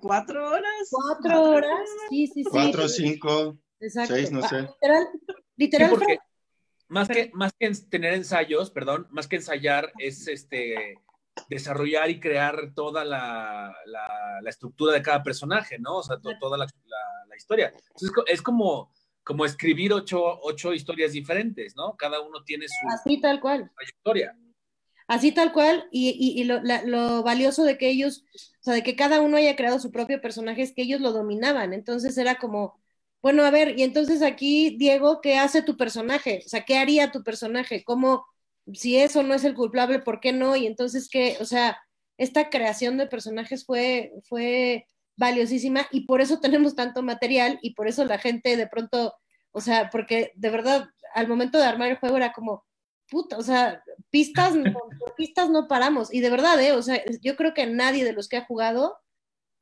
¿Cuatro 0.00 0.48
horas? 0.52 0.88
Cuatro 0.90 1.50
horas, 1.50 1.86
sí, 2.08 2.26
sí, 2.28 2.42
sí. 2.44 2.48
Cuatro, 2.50 2.88
cinco, 2.88 3.58
Exacto. 3.78 4.14
seis, 4.14 4.32
no 4.32 4.40
Ah, 4.42 4.48
sé. 4.48 4.56
Literal, 4.62 5.08
literal, 5.56 5.88
Sí, 5.90 5.94
porque 5.94 6.14
Fran- 6.14 6.24
más 6.88 7.08
que, 7.08 7.30
más 7.34 7.52
que 7.58 7.66
en- 7.66 7.90
tener 7.90 8.14
ensayos, 8.14 8.70
perdón, 8.70 9.06
más 9.10 9.28
que 9.28 9.36
ensayar, 9.36 9.92
es 9.98 10.26
este 10.28 10.94
desarrollar 11.50 12.08
y 12.08 12.18
crear 12.18 12.72
toda 12.74 13.04
la, 13.04 13.76
la- 13.84 14.40
la 14.42 14.48
estructura 14.50 14.94
de 14.94 15.02
cada 15.02 15.22
personaje, 15.22 15.78
¿no? 15.78 15.98
O 15.98 16.02
sea, 16.02 16.18
to- 16.18 16.38
toda 16.40 16.56
la, 16.56 16.64
la- 16.64 17.26
la 17.28 17.36
historia. 17.36 17.66
Entonces, 17.68 18.12
es 18.28 18.40
como, 18.40 18.90
como 19.22 19.44
escribir 19.44 19.92
ocho, 19.92 20.40
ocho 20.40 20.72
historias 20.72 21.12
diferentes, 21.12 21.76
¿no? 21.76 21.94
Cada 21.98 22.22
uno 22.22 22.42
tiene 22.44 22.66
su 22.66 22.74
así 22.88 23.20
tal 23.20 23.42
cual. 23.42 23.70
trayectoria. 23.76 24.34
Así 25.10 25.32
tal 25.32 25.52
cual, 25.52 25.88
y, 25.90 26.44
lo 26.44 27.22
valioso 27.24 27.64
de 27.64 27.76
que 27.76 27.88
ellos, 27.90 28.24
o 28.60 28.62
sea, 28.62 28.74
de 28.74 28.84
que 28.84 28.94
cada 28.94 29.20
uno 29.20 29.38
haya 29.38 29.56
creado 29.56 29.80
su 29.80 29.90
propio 29.90 30.20
personaje 30.20 30.62
es 30.62 30.72
que 30.72 30.82
ellos 30.82 31.00
lo 31.00 31.12
dominaban. 31.12 31.72
Entonces 31.74 32.16
era 32.16 32.36
como, 32.36 32.80
bueno, 33.20 33.42
a 33.44 33.50
ver, 33.50 33.76
y 33.76 33.82
entonces 33.82 34.22
aquí, 34.22 34.76
Diego, 34.78 35.20
¿qué 35.20 35.36
hace 35.36 35.62
tu 35.62 35.76
personaje? 35.76 36.42
O 36.46 36.48
sea, 36.48 36.64
¿qué 36.64 36.78
haría 36.78 37.10
tu 37.10 37.24
personaje? 37.24 37.82
¿Cómo, 37.82 38.24
si 38.72 38.98
eso 38.98 39.24
no 39.24 39.34
es 39.34 39.42
el 39.42 39.54
culpable, 39.54 39.98
por 39.98 40.20
qué 40.20 40.32
no? 40.32 40.54
Y 40.54 40.66
entonces, 40.68 41.08
¿qué? 41.08 41.36
O 41.40 41.44
sea, 41.44 41.76
esta 42.16 42.48
creación 42.48 42.96
de 42.96 43.08
personajes 43.08 43.66
fue, 43.66 44.12
fue 44.28 44.86
valiosísima 45.16 45.88
y 45.90 46.02
por 46.06 46.20
eso 46.20 46.38
tenemos 46.40 46.76
tanto 46.76 47.02
material 47.02 47.58
y 47.62 47.74
por 47.74 47.88
eso 47.88 48.04
la 48.04 48.18
gente 48.18 48.56
de 48.56 48.68
pronto, 48.68 49.14
o 49.50 49.60
sea, 49.60 49.90
porque 49.90 50.30
de 50.36 50.50
verdad, 50.50 50.88
al 51.14 51.26
momento 51.26 51.58
de 51.58 51.64
armar 51.64 51.90
el 51.90 51.98
juego 51.98 52.16
era 52.16 52.32
como, 52.32 52.64
puta, 53.10 53.38
o 53.38 53.42
sea, 53.42 53.82
pistas, 54.10 54.54
no, 54.56 54.72
por 54.98 55.14
pistas 55.16 55.50
no 55.50 55.68
paramos. 55.68 56.12
Y 56.12 56.20
de 56.20 56.30
verdad, 56.30 56.60
¿eh? 56.62 56.72
O 56.72 56.82
sea, 56.82 57.02
yo 57.22 57.36
creo 57.36 57.54
que 57.54 57.66
nadie 57.66 58.04
de 58.04 58.12
los 58.12 58.28
que 58.28 58.36
ha 58.38 58.44
jugado 58.46 58.98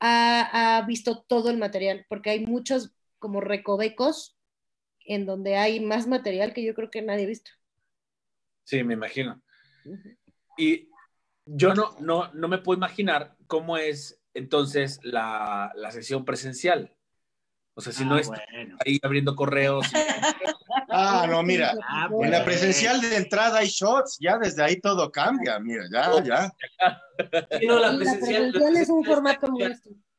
ha, 0.00 0.78
ha 0.78 0.82
visto 0.87 1.22
todo 1.28 1.50
el 1.50 1.58
material, 1.58 2.06
porque 2.08 2.30
hay 2.30 2.46
muchos 2.46 2.92
como 3.18 3.40
recovecos 3.40 4.37
en 5.04 5.26
donde 5.26 5.56
hay 5.56 5.80
más 5.80 6.06
material 6.06 6.52
que 6.52 6.62
yo 6.64 6.74
creo 6.74 6.90
que 6.90 7.02
nadie 7.02 7.24
ha 7.24 7.28
visto. 7.28 7.50
Sí, 8.64 8.84
me 8.84 8.94
imagino. 8.94 9.42
Y 10.56 10.88
yo 11.46 11.74
no, 11.74 11.96
no, 12.00 12.32
no 12.34 12.48
me 12.48 12.58
puedo 12.58 12.76
imaginar 12.76 13.37
cómo 13.46 13.78
es 13.78 14.20
entonces 14.34 15.00
la, 15.02 15.72
la 15.74 15.90
sesión 15.90 16.24
presencial. 16.24 16.94
O 17.74 17.80
sea, 17.80 17.92
si 17.92 18.04
no 18.04 18.16
Ah, 18.16 18.20
es 18.20 18.26
bueno. 18.26 18.76
ahí 18.84 18.98
abriendo 19.02 19.34
correos. 19.34 19.87
Ah, 20.90 21.26
no, 21.28 21.42
mira. 21.42 21.74
Ah, 21.88 22.08
En 22.20 22.30
la 22.30 22.44
presencial 22.44 23.00
de 23.00 23.16
entrada 23.16 23.58
hay 23.58 23.68
shots, 23.68 24.18
ya 24.20 24.38
desde 24.38 24.62
ahí 24.62 24.80
todo 24.80 25.10
cambia, 25.10 25.58
mira, 25.58 25.84
ya, 25.92 26.22
ya. 26.24 26.52
Sí, 27.58 27.66
no, 27.66 27.78
la 27.78 27.96
presencial, 27.96 28.46
la 28.46 28.52
presencial 28.52 28.76
es 28.76 28.88
un 28.88 29.04
formato 29.04 29.50
muy. 29.50 29.64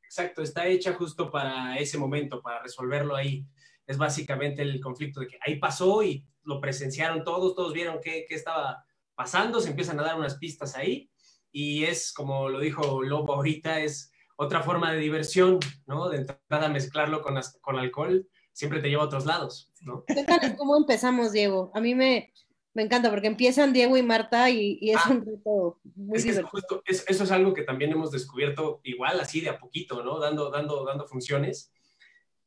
Exacto, 0.04 0.41
está 0.41 0.65
hecha 0.65 0.93
justo 0.93 1.30
para 1.30 1.78
ese 1.78 1.98
momento, 1.98 2.41
para 2.41 2.62
resolverlo 2.63 3.15
ahí. 3.15 3.45
Es 3.86 3.98
básicamente 3.98 4.62
el 4.62 4.80
conflicto 4.82 5.19
de 5.19 5.28
que 5.28 5.39
ahí 5.45 5.58
pasó 5.58 6.04
y 6.04 6.26
lo 6.43 6.60
presenciaron 6.60 7.24
todos, 7.24 7.56
todos 7.56 7.74
vieron 7.74 8.00
qué, 8.02 8.26
qué 8.28 8.36
estaba 8.36 8.84
pasando, 9.15 9.60
se 9.60 9.69
empiezan 9.69 10.00
a 10.00 10.04
dar 10.04 10.17
unas 10.17 10.36
pistas 10.36 10.76
ahí 10.76 11.10
y 11.52 11.84
es, 11.86 12.13
como 12.13 12.50
lo 12.50 12.60
dijo 12.60 13.02
Lobo 13.04 13.34
ahorita, 13.34 13.82
es 13.82 14.12
otra 14.36 14.62
forma 14.62 14.91
de 14.91 15.00
diversión, 15.00 15.60
¿no? 15.86 16.10
De 16.10 16.17
entrada 16.17 16.69
mezclarlo 16.69 17.22
con, 17.22 17.39
con 17.62 17.78
alcohol 17.78 18.28
siempre 18.60 18.82
te 18.82 18.89
lleva 18.89 19.04
a 19.04 19.06
otros 19.06 19.26
lados, 19.26 19.72
¿no? 19.82 20.04
Cuéntanos 20.13 20.58
cómo 20.58 20.76
empezamos, 20.76 21.32
Diego. 21.32 21.72
A 21.74 21.80
mí 21.80 21.95
me, 21.95 22.34
me 22.74 22.84
encanta 22.84 23.10
porque 23.10 23.28
empiezan 23.28 23.72
Diego 23.72 23.95
y 23.95 24.04
Marta 24.04 24.50
y, 24.50 24.78
y 24.82 24.91
es 24.91 24.98
Ah. 25.06 25.12
un 25.12 25.26
reto 25.26 25.80
muy 25.95 26.17
Es 26.17 26.26
que 26.26 26.32
es 26.32 26.36
divertido. 26.36 26.50
justo, 26.50 26.84
es- 26.86 27.06
eso 27.08 27.24
es 27.24 27.32
algo 27.32 27.54
que 27.54 27.62
también 27.63 27.91
hemos 27.91 28.12
descubierto 28.12 28.82
igual 28.84 29.17
así 29.22 29.39
de 29.39 29.48
a 29.50 29.58
poquito, 29.58 30.04
¿no? 30.04 30.19
Dando, 30.19 30.50
dando, 30.52 30.84
dando 30.84 31.08
funciones. 31.08 31.72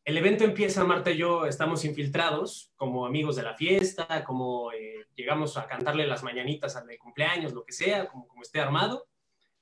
El 0.04 0.18
evento 0.18 0.44
empieza, 0.44 0.84
Marta 0.84 1.12
y 1.12 1.16
yo 1.16 1.46
estamos 1.46 1.82
infiltrados 1.86 2.72
como 2.76 3.06
amigos 3.06 3.36
de 3.36 3.44
la 3.44 3.54
fiesta, 3.54 4.22
como 4.24 4.70
eh, 4.72 5.06
llegamos 5.16 5.56
a 5.56 5.66
cantarle 5.66 6.06
las 6.06 6.22
mañanitas 6.22 6.76
al 6.76 6.86
de 6.88 6.98
cumpleaños, 6.98 7.54
lo 7.54 7.64
que 7.64 7.72
sea, 7.72 8.06
como, 8.08 8.26
como 8.28 8.42
esté 8.42 8.60
armado. 8.60 9.06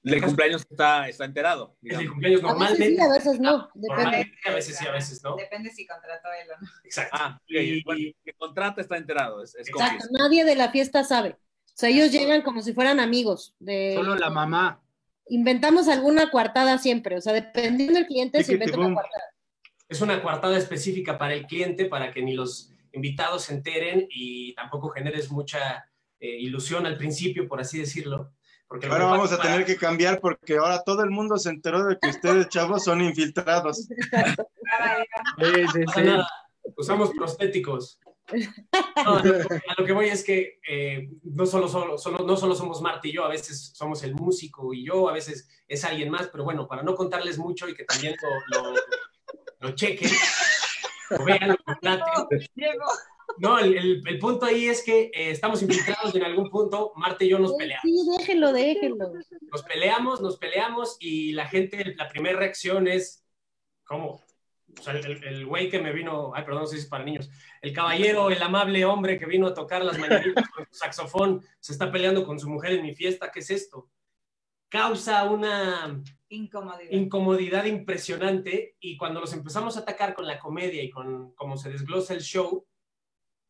El 0.02 0.22
cumpleaños 0.22 0.66
está, 0.70 1.08
está 1.08 1.24
enterado. 1.26 1.76
El 1.82 2.08
cumpleaños 2.08 2.42
A 2.42 2.54
veces 2.54 2.58
normalmente. 2.58 2.88
sí, 2.96 3.00
a 3.00 3.08
veces 3.08 3.40
no. 3.40 3.68
Depende. 3.74 3.88
Normalmente, 3.88 4.38
a 4.46 4.52
veces 4.54 4.76
sí, 4.78 4.86
a 4.86 4.92
veces 4.92 5.22
no. 5.22 5.36
Depende 5.36 5.70
si 5.70 5.86
contrató 5.86 6.28
él 6.42 6.48
o 6.56 6.60
no. 6.62 6.68
Exacto. 6.84 7.16
Ah, 7.20 7.38
ok, 7.42 7.50
Y- 7.50 7.82
bueno, 7.84 8.00
que 8.24 8.32
contrata 8.32 8.80
está 8.80 8.96
enterado. 8.96 9.42
Es, 9.42 9.54
es 9.56 9.68
Exacto. 9.68 10.06
Nadie 10.10 10.44
de 10.44 10.56
la 10.56 10.70
fiesta 10.70 11.04
sabe. 11.04 11.30
O 11.30 11.72
sea, 11.80 11.90
ellos 11.90 12.10
llegan 12.12 12.42
como 12.42 12.62
si 12.62 12.72
fueran 12.72 12.98
amigos. 12.98 13.54
De, 13.58 13.92
Solo 13.94 14.14
la 14.16 14.30
mamá. 14.30 14.82
Inventamos 15.28 15.86
alguna 15.88 16.30
coartada 16.30 16.78
siempre. 16.78 17.16
O 17.16 17.20
sea, 17.20 17.32
dependiendo 17.32 17.94
del 17.94 18.06
cliente, 18.06 18.42
se 18.42 18.54
inventa 18.54 18.78
una 18.78 18.94
coartada. 18.94 19.24
Es 19.88 20.00
una 20.00 20.22
coartada 20.22 20.56
específica 20.56 21.18
para 21.18 21.34
el 21.34 21.46
cliente, 21.46 21.84
para 21.86 22.12
que 22.12 22.22
ni 22.22 22.34
los 22.34 22.72
invitados 22.92 23.44
se 23.44 23.54
enteren 23.54 24.06
y 24.10 24.54
tampoco 24.54 24.88
generes 24.90 25.30
mucha 25.30 25.84
eh, 26.20 26.36
ilusión 26.40 26.86
al 26.86 26.96
principio, 26.96 27.46
por 27.46 27.60
así 27.60 27.78
decirlo. 27.78 28.32
Porque 28.70 28.86
Ahora 28.86 29.06
vamos 29.06 29.32
a 29.32 29.40
tener 29.42 29.64
que 29.66 29.76
cambiar 29.76 30.20
porque 30.20 30.56
ahora 30.56 30.84
todo 30.84 31.02
el 31.02 31.10
mundo 31.10 31.36
se 31.38 31.50
enteró 31.50 31.84
de 31.86 31.98
que 32.00 32.08
ustedes, 32.08 32.48
chavos, 32.48 32.84
son 32.84 33.00
infiltrados. 33.02 33.88
Sí, 35.38 35.52
sí, 35.72 35.80
sí. 35.92 36.02
nada, 36.02 36.28
usamos 36.76 37.10
prostéticos. 37.10 37.98
No, 39.04 39.16
a, 39.16 39.22
lo, 39.76 39.84
que 39.84 39.92
voy 39.92 40.06
es 40.06 40.22
que 40.22 40.60
eh, 40.68 41.10
no, 41.24 41.44
solo, 41.46 41.66
solo, 41.66 41.98
solo- 41.98 42.24
no 42.24 42.36
solo 42.36 42.54
somos 42.54 42.80
Marta 42.80 43.08
y 43.08 43.12
yo, 43.12 43.24
a 43.24 43.28
veces 43.28 43.72
somos 43.74 44.04
el 44.04 44.14
músico 44.14 44.72
y 44.72 44.86
yo, 44.86 45.08
a 45.08 45.12
veces 45.12 45.48
es 45.66 45.84
alguien 45.84 46.08
más, 46.10 46.28
pero 46.28 46.44
bueno, 46.44 46.68
para 46.68 46.84
no 46.84 46.94
contarles 46.94 47.38
mucho 47.38 47.68
y 47.68 47.74
que 47.74 47.84
también 47.84 48.14
lo, 48.52 48.62
lo, 48.62 48.74
lo 49.58 49.74
chequen, 49.74 50.08
lo 51.10 51.24
vean, 51.24 51.48
lo 51.48 51.56
contraten, 51.64 52.48
Diego, 52.54 52.84
No, 53.38 53.58
el, 53.58 53.76
el- 53.76 54.02
el 54.06 54.18
punto 54.18 54.46
ahí 54.46 54.66
es 54.66 54.82
que 54.82 55.04
eh, 55.14 55.30
estamos 55.30 55.62
infiltrados 55.62 56.14
y 56.14 56.18
en 56.18 56.24
algún 56.24 56.50
punto 56.50 56.92
Marta 56.96 57.24
y 57.24 57.28
yo 57.30 57.38
nos 57.38 57.54
peleamos. 57.54 57.82
Sí, 57.82 57.96
déjenlo, 58.18 58.52
déjenlo. 58.52 59.12
Nos 59.50 59.62
peleamos, 59.62 60.20
nos 60.20 60.36
peleamos 60.36 60.96
y 61.00 61.32
la 61.32 61.46
gente, 61.46 61.94
la 61.96 62.08
primera 62.08 62.38
reacción 62.38 62.86
es, 62.88 63.24
¿cómo? 63.84 64.22
O 64.78 64.82
sea, 64.82 64.94
el 64.94 65.46
güey 65.46 65.68
que 65.68 65.80
me 65.80 65.92
vino, 65.92 66.32
ay, 66.34 66.44
perdón, 66.44 66.62
no 66.62 66.66
sé 66.68 66.76
si 66.76 66.82
es 66.82 66.88
para 66.88 67.02
niños, 67.04 67.28
el 67.60 67.72
caballero, 67.72 68.30
el 68.30 68.40
amable 68.40 68.84
hombre 68.84 69.18
que 69.18 69.26
vino 69.26 69.48
a 69.48 69.54
tocar 69.54 69.84
las 69.84 69.98
mañanitas 69.98 70.48
con 70.50 70.64
su 70.70 70.74
saxofón, 70.74 71.42
se 71.58 71.72
está 71.72 71.90
peleando 71.90 72.24
con 72.24 72.38
su 72.38 72.48
mujer 72.48 72.72
en 72.74 72.82
mi 72.82 72.94
fiesta, 72.94 73.30
¿qué 73.32 73.40
es 73.40 73.50
esto? 73.50 73.90
Causa 74.68 75.24
una 75.28 76.00
Incomodidad. 76.28 76.90
incomodidad 76.92 77.64
impresionante 77.64 78.76
y 78.78 78.96
cuando 78.96 79.18
los 79.20 79.32
empezamos 79.32 79.76
a 79.76 79.80
atacar 79.80 80.14
con 80.14 80.24
la 80.28 80.38
comedia 80.38 80.80
y 80.84 80.90
con 80.90 81.32
cómo 81.34 81.56
se 81.56 81.70
desglosa 81.70 82.14
el 82.14 82.20
show, 82.20 82.64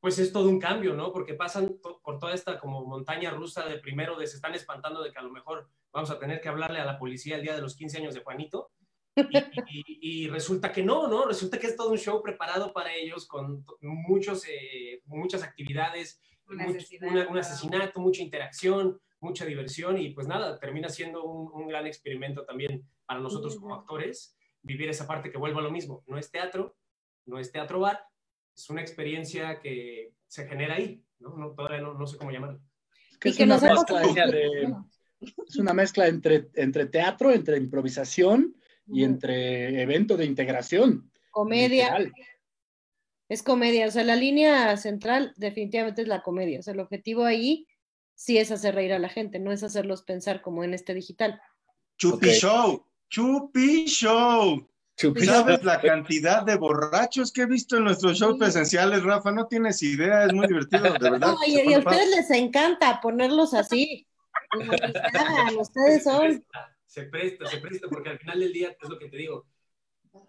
pues 0.01 0.19
es 0.19 0.33
todo 0.33 0.49
un 0.49 0.59
cambio, 0.59 0.95
¿no? 0.95 1.13
Porque 1.13 1.35
pasan 1.35 1.79
to- 1.81 2.01
por 2.03 2.19
toda 2.19 2.35
esta 2.35 2.59
como 2.59 2.85
montaña 2.87 3.31
rusa 3.31 3.67
de 3.67 3.79
primero 3.79 4.17
de 4.19 4.27
se 4.27 4.37
están 4.37 4.55
espantando 4.55 5.03
de 5.03 5.13
que 5.13 5.19
a 5.19 5.23
lo 5.23 5.31
mejor 5.31 5.69
vamos 5.93 6.11
a 6.11 6.19
tener 6.19 6.41
que 6.41 6.49
hablarle 6.49 6.81
a 6.81 6.85
la 6.85 6.99
policía 6.99 7.37
el 7.37 7.43
día 7.43 7.55
de 7.55 7.61
los 7.63 7.77
15 7.77 7.99
años 7.99 8.15
de 8.15 8.23
Juanito. 8.23 8.71
Y, 9.17 9.39
y- 9.69 10.25
y 10.25 10.29
resulta 10.29 10.73
que 10.73 10.83
no, 10.83 11.07
¿no? 11.09 11.27
Resulta 11.27 11.59
que 11.59 11.67
es 11.67 11.77
todo 11.77 11.91
un 11.91 11.99
show 11.99 12.23
preparado 12.23 12.73
para 12.73 12.95
ellos 12.95 13.27
con 13.27 13.65
muchos, 13.83 14.45
eh, 14.49 15.03
muchas 15.05 15.43
actividades, 15.43 16.21
Un 16.49 16.57
mucho- 16.59 16.79
asesinato. 16.79 17.13
una- 17.13 17.29
un 17.29 17.39
asesinato, 17.39 18.01
mucha 18.01 18.23
interacción, 18.23 19.01
mucha 19.21 19.45
diversión 19.45 19.99
y 19.99 20.11
pues 20.11 20.27
nada, 20.27 20.59
termina 20.59 20.89
siendo 20.89 21.25
un, 21.25 21.51
un 21.53 21.69
gran 21.69 21.87
experimento 21.87 22.45
también 22.47 22.89
para 23.05 23.21
nosotros 23.21 23.57
como 23.59 23.75
actores, 23.75 24.35
vivir 24.63 24.89
esa 24.89 25.07
parte 25.07 25.31
que 25.31 25.37
vuelvo 25.39 25.59
a 25.59 25.63
lo 25.63 25.71
mismo, 25.71 26.03
no 26.07 26.17
es 26.17 26.31
teatro, 26.31 26.77
no 27.27 27.39
es 27.39 27.53
teatro 27.53 27.81
bar, 27.81 28.03
es 28.55 28.71
una 28.71 28.81
experiencia 28.81 29.59
que 29.61 30.13
se 30.27 30.47
genera 30.47 30.75
ahí, 30.77 31.03
¿no? 31.19 31.37
No, 31.37 31.51
todavía 31.53 31.81
no, 31.81 31.95
no 31.95 32.07
sé 32.07 32.17
cómo 32.17 32.31
llamarlo. 32.31 32.61
Es 33.13 33.19
que 33.19 33.29
es 33.31 33.37
que 33.37 33.45
una 33.45 33.59
mezcla 33.59 34.01
de- 34.27 34.75
es 35.47 35.57
una 35.57 35.75
mezcla 35.75 36.07
entre, 36.09 36.49
entre 36.55 36.87
teatro, 36.87 37.31
entre 37.33 37.59
improvisación 37.59 38.57
y 38.87 39.05
entre 39.05 39.83
evento 39.83 40.17
de 40.17 40.25
integración. 40.25 41.11
Comedia. 41.31 41.99
literal. 41.99 42.13
Es 43.29 43.43
comedia, 43.45 43.87
o 43.87 43.91
sea, 43.93 44.03
la 44.03 44.17
línea 44.17 44.77
central 44.77 45.33
definitivamente 45.37 46.03
es 46.03 46.09
la 46.09 46.23
comedia, 46.23 46.59
o 46.59 46.63
sea, 46.63 46.75
el 46.75 46.81
objetivo 46.81 47.25
ahí 47.25 47.69
sí 48.17 48.39
es 48.39 48.51
hacer 48.51 48.75
reír 48.75 48.93
a 48.93 48.99
la 48.99 49.09
gente, 49.09 49.39
no 49.39 49.53
es 49.53 49.63
hacerlos 49.63 50.03
pensar 50.03 50.43
como 50.43 50.65
en 50.65 50.75
este 50.75 50.95
digital. 50.95 51.41
Chupi 51.97 52.27
Ok. 52.29 52.33
Show, 52.35 52.87
Chupi 53.09 53.85
Show. 53.87 54.69
¿Sabes 55.25 55.65
la 55.65 55.81
cantidad 55.81 56.43
de 56.43 56.57
borrachos 56.57 57.33
que 57.33 57.43
he 57.43 57.47
visto 57.47 57.77
en 57.77 57.85
nuestros 57.85 58.19
shows 58.19 58.39
presenciales, 58.39 59.03
Rafa? 59.03 59.33
No 59.33 59.47
tienes 59.47 59.83
idea, 59.83 60.25
es 60.25 60.33
muy 60.33 60.47
divertido, 60.47 60.93
de 60.93 61.11
verdad. 61.11 61.35
No, 61.35 61.39
y, 61.47 61.61
y 61.61 61.75
a 61.75 61.79
ustedes 61.79 62.11
les 62.11 62.31
encanta 62.31 63.01
ponerlos 63.01 63.55
así. 63.55 64.07
ustedes 65.59 66.03
Se 66.03 66.11
son. 66.11 66.21
presta, 66.21 66.77
se 66.87 67.03
presta, 67.05 67.47
se 67.47 67.59
presta, 67.59 67.89
porque 67.89 68.11
al 68.11 68.19
final 68.19 68.41
del 68.41 68.53
día 68.53 68.77
es 68.81 68.89
lo 68.89 68.99
que 68.99 69.09
te 69.09 69.17
digo. 69.17 69.47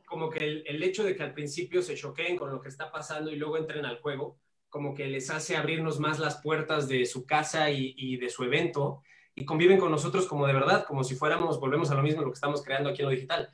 Como 0.05 0.29
que 0.29 0.43
el, 0.45 0.63
el 0.67 0.83
hecho 0.83 1.03
de 1.03 1.15
que 1.15 1.23
al 1.23 1.33
principio 1.33 1.81
se 1.81 1.95
choqueen 1.95 2.37
con 2.37 2.51
lo 2.51 2.61
que 2.61 2.69
está 2.69 2.91
pasando 2.91 3.31
y 3.31 3.35
luego 3.35 3.57
entren 3.57 3.85
al 3.85 3.99
juego, 3.99 4.37
como 4.69 4.93
que 4.93 5.07
les 5.07 5.29
hace 5.29 5.57
abrirnos 5.57 5.99
más 5.99 6.19
las 6.19 6.41
puertas 6.41 6.87
de 6.87 7.05
su 7.05 7.25
casa 7.25 7.71
y, 7.71 7.93
y 7.97 8.17
de 8.17 8.29
su 8.29 8.43
evento 8.43 9.01
y 9.35 9.45
conviven 9.45 9.79
con 9.79 9.91
nosotros 9.91 10.27
como 10.27 10.45
de 10.45 10.53
verdad, 10.53 10.85
como 10.85 11.03
si 11.03 11.15
fuéramos, 11.15 11.59
volvemos 11.59 11.89
a 11.91 11.95
lo 11.95 12.03
mismo 12.03 12.21
lo 12.21 12.27
que 12.29 12.35
estamos 12.35 12.63
creando 12.63 12.89
aquí 12.89 13.01
en 13.01 13.05
lo 13.05 13.11
digital. 13.11 13.49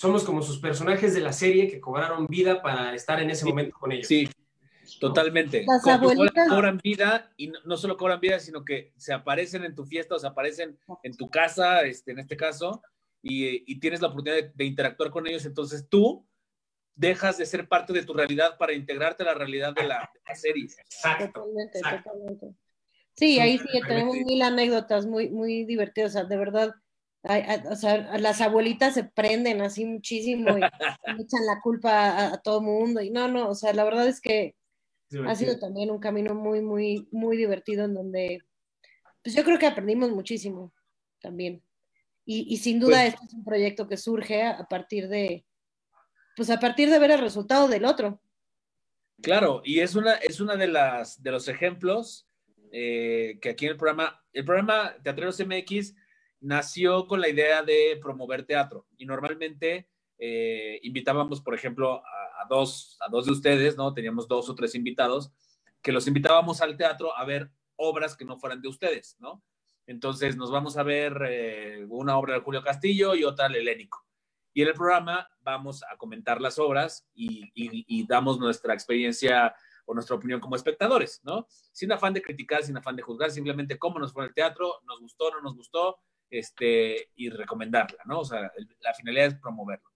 Somos 0.00 0.24
como 0.24 0.40
sus 0.40 0.58
personajes 0.58 1.12
de 1.12 1.20
la 1.20 1.30
serie 1.34 1.68
que 1.68 1.78
cobraron 1.78 2.26
vida 2.26 2.62
para 2.62 2.94
estar 2.94 3.20
en 3.20 3.28
ese 3.28 3.44
momento 3.44 3.76
con 3.78 3.92
ellos. 3.92 4.06
Sí, 4.06 4.26
totalmente. 4.98 5.62
Las 5.66 5.82
Co- 5.82 5.90
abuelitas- 5.90 6.48
Cobran 6.48 6.78
vida 6.82 7.30
y 7.36 7.48
no, 7.48 7.58
no 7.66 7.76
solo 7.76 7.98
cobran 7.98 8.18
vida, 8.18 8.40
sino 8.40 8.64
que 8.64 8.94
se 8.96 9.12
aparecen 9.12 9.62
en 9.62 9.74
tu 9.74 9.84
fiesta 9.84 10.14
o 10.14 10.18
se 10.18 10.26
aparecen 10.26 10.78
en 11.02 11.16
tu 11.18 11.28
casa, 11.28 11.82
este, 11.82 12.12
en 12.12 12.18
este 12.18 12.34
caso, 12.34 12.80
y, 13.20 13.70
y 13.70 13.78
tienes 13.78 14.00
la 14.00 14.08
oportunidad 14.08 14.42
de, 14.42 14.52
de 14.54 14.64
interactuar 14.64 15.10
con 15.10 15.26
ellos. 15.26 15.44
Entonces 15.44 15.86
tú 15.90 16.26
dejas 16.94 17.36
de 17.36 17.44
ser 17.44 17.68
parte 17.68 17.92
de 17.92 18.02
tu 18.02 18.14
realidad 18.14 18.56
para 18.56 18.72
integrarte 18.72 19.22
a 19.22 19.26
la 19.26 19.34
realidad 19.34 19.74
de 19.74 19.82
la, 19.86 20.10
de 20.14 20.20
la 20.26 20.34
serie. 20.34 20.64
Exacto. 20.64 21.26
Totalmente, 21.42 21.78
exacto. 21.78 22.10
totalmente. 22.10 22.46
Sí, 23.16 23.38
ahí 23.38 23.58
sí 23.58 23.68
tenemos 23.86 24.16
mil 24.16 24.40
anécdotas 24.40 25.04
muy, 25.04 25.28
muy 25.28 25.64
divertidas, 25.66 26.12
o 26.12 26.20
sea, 26.20 26.24
de 26.24 26.38
verdad, 26.38 26.74
hay- 27.22 27.42
hay- 27.42 27.62
o 27.70 27.76
sea, 27.76 28.18
las 28.18 28.40
abuelitas 28.40 28.94
se 28.94 29.04
prenden 29.04 29.60
así 29.60 29.84
muchísimo 29.84 30.56
y, 30.58 30.60
echan 31.20 31.46
la 31.46 31.60
culpa 31.62 31.90
a, 32.10 32.34
a 32.34 32.38
todo 32.40 32.60
mundo, 32.62 33.00
y 33.02 33.10
no, 33.10 33.28
no, 33.28 33.48
o 33.50 33.54
sea, 33.54 33.72
la 33.72 33.84
verdad 33.84 34.06
es 34.08 34.20
que 34.20 34.54
ha 35.26 35.34
sido 35.34 35.58
también 35.58 35.90
un 35.90 35.98
camino 35.98 36.34
muy, 36.34 36.60
muy, 36.62 37.08
muy 37.10 37.36
divertido 37.36 37.84
en 37.84 37.94
donde, 37.94 38.38
pues 39.24 39.34
yo 39.34 39.42
creo 39.44 39.58
que 39.58 39.66
aprendimos 39.66 40.10
muchísimo 40.10 40.72
también. 41.20 41.62
Y, 42.24 42.46
y 42.52 42.58
sin 42.58 42.78
duda 42.78 42.98
Pues- 43.02 43.14
este 43.14 43.26
es 43.26 43.34
un 43.34 43.44
proyecto 43.44 43.88
que 43.88 43.96
surge 43.96 44.42
a, 44.42 44.50
a 44.52 44.66
partir 44.68 45.08
de, 45.08 45.44
pues 46.36 46.48
a 46.50 46.60
partir 46.60 46.90
de 46.90 46.98
ver 47.00 47.10
el 47.10 47.20
resultado 47.20 47.66
del 47.66 47.84
otro. 47.86 48.20
Claro, 49.20 49.62
y 49.64 49.80
es 49.80 49.96
una, 49.96 50.14
es 50.14 50.40
una 50.40 50.54
de 50.56 50.68
las 50.68 51.22
de 51.22 51.30
los 51.32 51.48
ejemplos 51.48 52.28
eh, 52.72 53.38
que 53.42 53.50
aquí 53.50 53.66
en 53.66 53.72
el 53.72 53.76
programa, 53.76 54.22
el 54.32 54.44
programa 54.44 54.94
Teatreros 55.02 55.40
MX 55.44 55.94
nació 56.40 57.06
con 57.06 57.20
la 57.20 57.28
idea 57.28 57.62
de 57.62 57.98
promover 58.00 58.44
teatro 58.44 58.86
y 58.96 59.06
normalmente 59.06 59.88
eh, 60.18 60.78
invitábamos, 60.82 61.40
por 61.40 61.54
ejemplo, 61.54 62.02
a, 62.04 62.46
dos, 62.48 62.96
a 63.00 63.08
dos 63.10 63.26
de 63.26 63.32
ustedes, 63.32 63.76
¿no? 63.76 63.92
Teníamos 63.94 64.26
dos 64.28 64.48
o 64.50 64.54
tres 64.54 64.74
invitados 64.74 65.30
que 65.82 65.92
los 65.92 66.06
invitábamos 66.06 66.60
al 66.60 66.76
teatro 66.76 67.16
a 67.16 67.24
ver 67.24 67.50
obras 67.76 68.16
que 68.16 68.24
no 68.24 68.38
fueran 68.38 68.60
de 68.60 68.68
ustedes, 68.68 69.16
¿no? 69.18 69.42
Entonces 69.86 70.36
nos 70.36 70.50
vamos 70.50 70.76
a 70.76 70.82
ver 70.82 71.14
eh, 71.28 71.86
una 71.88 72.18
obra 72.18 72.34
de 72.34 72.40
Julio 72.40 72.62
Castillo 72.62 73.14
y 73.14 73.24
otra 73.24 73.48
de 73.48 73.58
Helénico. 73.60 74.04
Y 74.52 74.62
en 74.62 74.68
el 74.68 74.74
programa 74.74 75.28
vamos 75.40 75.82
a 75.84 75.96
comentar 75.96 76.40
las 76.40 76.58
obras 76.58 77.08
y- 77.14 77.50
y 77.54 78.06
damos 78.06 78.38
nuestra 78.38 78.74
experiencia 78.74 79.54
o 79.86 79.94
nuestra 79.94 80.16
opinión 80.16 80.40
como 80.40 80.54
espectadores, 80.56 81.20
¿no? 81.24 81.46
Sin 81.72 81.90
afán 81.92 82.12
de 82.12 82.22
criticar, 82.22 82.62
sin 82.62 82.76
afán 82.76 82.94
de 82.96 83.02
juzgar, 83.02 83.30
simplemente 83.30 83.78
cómo 83.78 83.98
nos 83.98 84.12
fue 84.12 84.24
el 84.26 84.34
teatro, 84.34 84.80
nos 84.86 85.00
gustó, 85.00 85.30
no 85.30 85.40
nos 85.40 85.56
gustó, 85.56 85.98
este, 86.30 87.10
y 87.16 87.28
recomendarla, 87.30 88.02
¿no? 88.06 88.20
O 88.20 88.24
sea, 88.24 88.50
la 88.80 88.94
finalidad 88.94 89.26
es 89.26 89.34
promoverlo. 89.34 89.88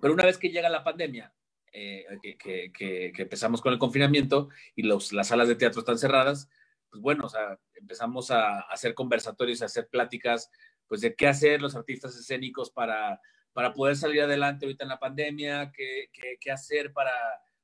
Pero 0.00 0.14
una 0.14 0.24
vez 0.26 0.38
que 0.38 0.50
llega 0.50 0.68
la 0.68 0.84
pandemia, 0.84 1.32
eh, 1.72 2.04
que- 2.38 2.70
que 2.72 3.12
empezamos 3.16 3.60
con 3.60 3.72
el 3.72 3.78
confinamiento 3.78 4.48
y 4.76 4.82
los, 4.82 5.12
las 5.12 5.28
salas 5.28 5.48
de 5.48 5.56
teatro 5.56 5.80
están 5.80 5.98
cerradas, 5.98 6.48
pues 6.94 7.02
bueno, 7.02 7.24
o 7.26 7.28
sea, 7.28 7.58
empezamos 7.74 8.30
a, 8.30 8.60
hacer 8.60 8.94
conversatorios, 8.94 9.62
a 9.62 9.64
hacer 9.64 9.88
pláticas, 9.88 10.48
pues 10.86 11.00
de 11.00 11.16
qué 11.16 11.26
hacer 11.26 11.60
los 11.60 11.74
artistas 11.74 12.14
escénicos 12.16 12.70
para, 12.70 13.20
para 13.52 13.72
poder 13.72 13.96
salir 13.96 14.22
adelante 14.22 14.64
ahorita 14.64 14.84
en 14.84 14.90
la 14.90 15.00
pandemia, 15.00 15.72
qué, 15.74 16.08
qué, 16.12 16.36
qué 16.40 16.52
hacer 16.52 16.92
para, 16.92 17.10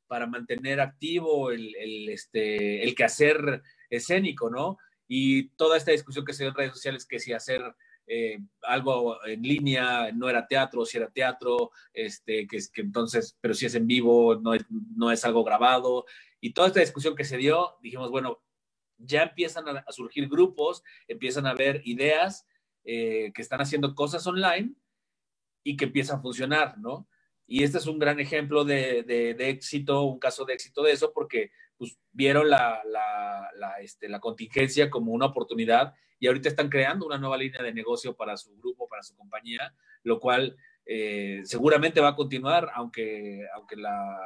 para 0.08 0.26
mantener 0.26 0.80
activo 0.80 1.52
el, 1.52 1.76
el, 1.76 2.08
este, 2.08 2.82
el 2.82 2.96
quehacer 2.96 3.62
escénico, 3.88 4.50
¿no? 4.50 4.78
Y 5.12 5.48
toda 5.56 5.76
esta 5.76 5.90
discusión 5.90 6.24
que 6.24 6.32
se 6.32 6.44
dio 6.44 6.50
en 6.50 6.54
redes 6.54 6.70
sociales, 6.70 7.04
que 7.04 7.18
si 7.18 7.32
hacer 7.32 7.60
eh, 8.06 8.38
algo 8.62 9.18
en 9.26 9.42
línea 9.42 10.12
no 10.12 10.28
era 10.28 10.46
teatro, 10.46 10.84
si 10.84 10.98
era 10.98 11.10
teatro, 11.10 11.72
este, 11.92 12.46
que, 12.46 12.58
que 12.72 12.80
entonces, 12.82 13.36
pero 13.40 13.52
si 13.52 13.66
es 13.66 13.74
en 13.74 13.88
vivo, 13.88 14.36
no 14.36 14.54
es, 14.54 14.64
no 14.70 15.10
es 15.10 15.24
algo 15.24 15.42
grabado. 15.42 16.06
Y 16.40 16.52
toda 16.52 16.68
esta 16.68 16.78
discusión 16.78 17.16
que 17.16 17.24
se 17.24 17.38
dio, 17.38 17.76
dijimos, 17.82 18.12
bueno, 18.12 18.40
ya 18.98 19.24
empiezan 19.24 19.64
a, 19.68 19.84
surgir 19.90 20.28
grupos, 20.28 20.84
empiezan 21.08 21.44
a 21.44 21.50
haber 21.50 21.82
ideas 21.84 22.46
eh, 22.84 23.32
que 23.34 23.42
están 23.42 23.60
haciendo 23.60 23.96
cosas 23.96 24.24
online 24.28 24.74
y 25.64 25.76
que 25.76 25.86
empiezan 25.86 26.20
a 26.20 26.22
funcionar, 26.22 26.78
¿no? 26.78 27.08
Y 27.48 27.64
este 27.64 27.78
es 27.78 27.86
un 27.86 27.98
gran 27.98 28.20
ejemplo 28.20 28.64
de- 28.64 29.02
de 29.02 29.48
éxito, 29.48 30.04
un 30.04 30.20
caso 30.20 30.44
de 30.44 30.54
éxito 30.54 30.84
de 30.84 30.92
eso, 30.92 31.12
porque 31.12 31.50
pues, 31.80 31.98
vieron 32.12 32.50
la, 32.50 32.82
la, 32.84 33.50
la, 33.56 33.80
este, 33.80 34.06
la 34.06 34.20
contingencia 34.20 34.90
como 34.90 35.12
una 35.12 35.24
oportunidad 35.24 35.94
y 36.18 36.26
ahorita 36.26 36.50
están 36.50 36.68
creando 36.68 37.06
una 37.06 37.16
nueva 37.16 37.38
línea 37.38 37.62
de 37.62 37.72
negocio 37.72 38.14
para 38.14 38.36
su 38.36 38.54
grupo, 38.58 38.86
para 38.86 39.02
su 39.02 39.16
compañía, 39.16 39.74
lo 40.02 40.20
cual 40.20 40.58
eh, 40.84 41.40
seguramente 41.44 42.02
va 42.02 42.08
a 42.08 42.16
continuar, 42.16 42.68
aunque, 42.74 43.46
aunque 43.54 43.76
la, 43.76 44.18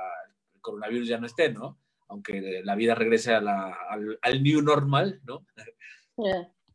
el 0.52 0.61
coronavirus 0.61 1.07
ya 1.07 1.18
no 1.18 1.26
esté, 1.26 1.52
¿no? 1.52 1.78
Aunque 2.09 2.61
la 2.64 2.74
vida 2.74 2.96
regrese 2.96 3.32
a 3.34 3.40
la- 3.40 3.76
al, 3.88 4.18
al 4.20 4.42
new 4.42 4.61
normal, 4.61 5.20
¿no? 5.24 5.46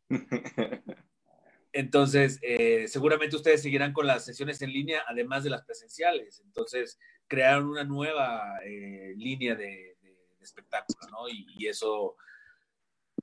Entonces, 1.72 2.38
eh, 2.42 2.88
seguramente 2.88 3.36
ustedes 3.36 3.60
seguirán 3.62 3.92
con 3.92 4.06
las 4.06 4.24
sesiones 4.24 4.60
en 4.62 4.72
línea, 4.72 5.02
además 5.06 5.44
de 5.44 5.50
las 5.50 5.62
presenciales. 5.64 6.40
Entonces, 6.44 6.98
crearon 7.28 7.68
una 7.68 7.84
nueva 7.84 8.58
eh, 8.64 9.12
línea 9.16 9.54
de 9.54 9.89
espectáculo, 10.40 11.00
¿no? 11.10 11.28
Y, 11.28 11.46
y 11.58 11.66
eso, 11.68 12.16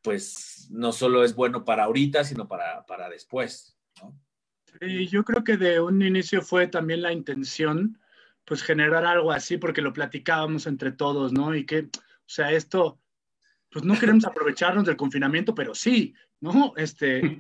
pues, 0.01 0.67
no 0.71 0.91
solo 0.91 1.23
es 1.23 1.35
bueno 1.35 1.63
para 1.65 1.85
ahorita, 1.85 2.23
sino 2.23 2.47
para, 2.47 2.85
para 2.85 3.09
después, 3.09 3.77
¿no? 4.01 4.17
Y 4.81 5.07
yo 5.07 5.23
creo 5.23 5.43
que 5.43 5.57
de 5.57 5.79
un 5.79 6.01
inicio 6.01 6.41
fue 6.41 6.67
también 6.67 7.01
la 7.01 7.11
intención, 7.11 7.99
pues 8.45 8.63
generar 8.63 9.05
algo 9.05 9.31
así, 9.31 9.57
porque 9.57 9.81
lo 9.81 9.93
platicábamos 9.93 10.67
entre 10.67 10.91
todos, 10.91 11.33
¿no? 11.33 11.55
Y 11.55 11.65
que 11.65 11.79
O 11.79 11.89
sea, 12.25 12.51
esto, 12.51 12.99
pues 13.71 13.85
no 13.85 13.97
queremos 13.99 14.25
aprovecharnos 14.25 14.85
del 14.85 14.97
confinamiento, 14.97 15.55
pero 15.55 15.73
sí, 15.73 16.13
¿no? 16.39 16.73
Este, 16.77 17.39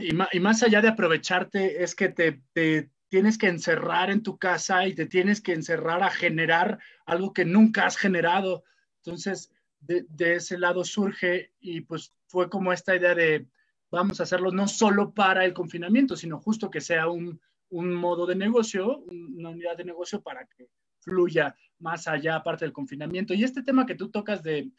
y, 0.00 0.40
más 0.40 0.62
allá 0.62 0.80
de 0.80 0.88
aprovecharte, 0.88 1.82
es 1.82 1.94
que 1.94 2.08
te, 2.08 2.42
te, 2.52 2.90
tienes 3.08 3.38
que 3.38 3.48
encerrar 3.48 4.10
en 4.10 4.22
tu 4.22 4.38
casa 4.38 4.86
y 4.86 4.94
te 4.94 5.06
tienes 5.06 5.40
que 5.40 5.52
encerrar 5.52 6.02
a 6.02 6.10
generar 6.10 6.78
algo 7.06 7.32
que 7.32 7.44
nunca 7.44 7.86
has 7.86 7.96
generado. 7.96 8.64
Entonces, 9.04 9.50
de, 9.80 10.06
ese 10.18 10.58
lado 10.58 10.84
surge 10.84 11.52
y 11.60 11.80
pues 11.80 12.12
fue 12.26 12.48
como 12.48 12.72
esta 12.72 12.94
idea 12.94 13.14
de 13.14 13.46
vamos 13.90 14.20
a 14.20 14.22
hacerlo 14.22 14.50
no 14.52 14.68
solo 14.68 15.12
para 15.12 15.44
el 15.44 15.52
confinamiento, 15.52 16.16
sino 16.16 16.40
justo 16.40 16.70
que 16.70 16.80
sea 16.80 17.08
un, 17.08 17.40
un 17.70 17.92
modo 17.94 18.26
de 18.26 18.36
negocio, 18.36 19.00
una 19.08 19.50
unidad 19.50 19.76
de 19.76 19.84
negocio 19.84 20.22
para 20.22 20.46
que 20.46 20.68
fluya 21.00 21.54
más 21.78 22.06
allá, 22.06 22.36
aparte 22.36 22.64
del 22.64 22.72
confinamiento. 22.72 23.34
Y 23.34 23.44
este 23.44 23.62
tema 23.62 23.84
que 23.84 23.96
tú 23.96 24.08
tocas 24.08 24.42
de, 24.42 24.70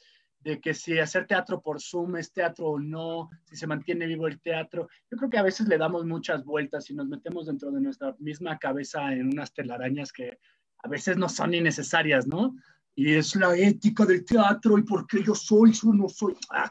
de 0.43 0.59
que 0.59 0.73
si 0.73 0.99
hacer 0.99 1.25
teatro 1.25 1.61
por 1.61 1.81
Zoom 1.81 2.17
es 2.17 2.31
teatro 2.31 2.67
o 2.67 2.79
no, 2.79 3.29
si 3.45 3.55
se 3.55 3.67
mantiene 3.67 4.05
vivo 4.05 4.27
el 4.27 4.41
teatro. 4.41 4.89
Yo 5.09 5.17
creo 5.17 5.29
que 5.29 5.37
a 5.37 5.43
veces 5.43 5.67
le 5.67 5.77
damos 5.77 6.05
muchas 6.05 6.43
vueltas 6.43 6.89
y 6.89 6.93
nos 6.93 7.07
metemos 7.07 7.45
dentro 7.45 7.71
de 7.71 7.81
nuestra 7.81 8.15
misma 8.19 8.57
cabeza 8.57 9.13
en 9.13 9.27
unas 9.27 9.53
telarañas 9.53 10.11
que 10.11 10.39
a 10.79 10.89
veces 10.89 11.17
no 11.17 11.29
son 11.29 11.53
innecesarias, 11.53 12.27
¿no? 12.27 12.55
Y 12.95 13.13
es 13.13 13.35
la 13.35 13.55
ética 13.55 14.05
del 14.05 14.23
teatro 14.23 14.77
y 14.77 14.83
por 14.83 15.07
qué 15.07 15.23
yo 15.23 15.33
soy, 15.33 15.73
yo 15.73 15.91
no 15.93 16.07
soy. 16.07 16.35
Ah, 16.49 16.69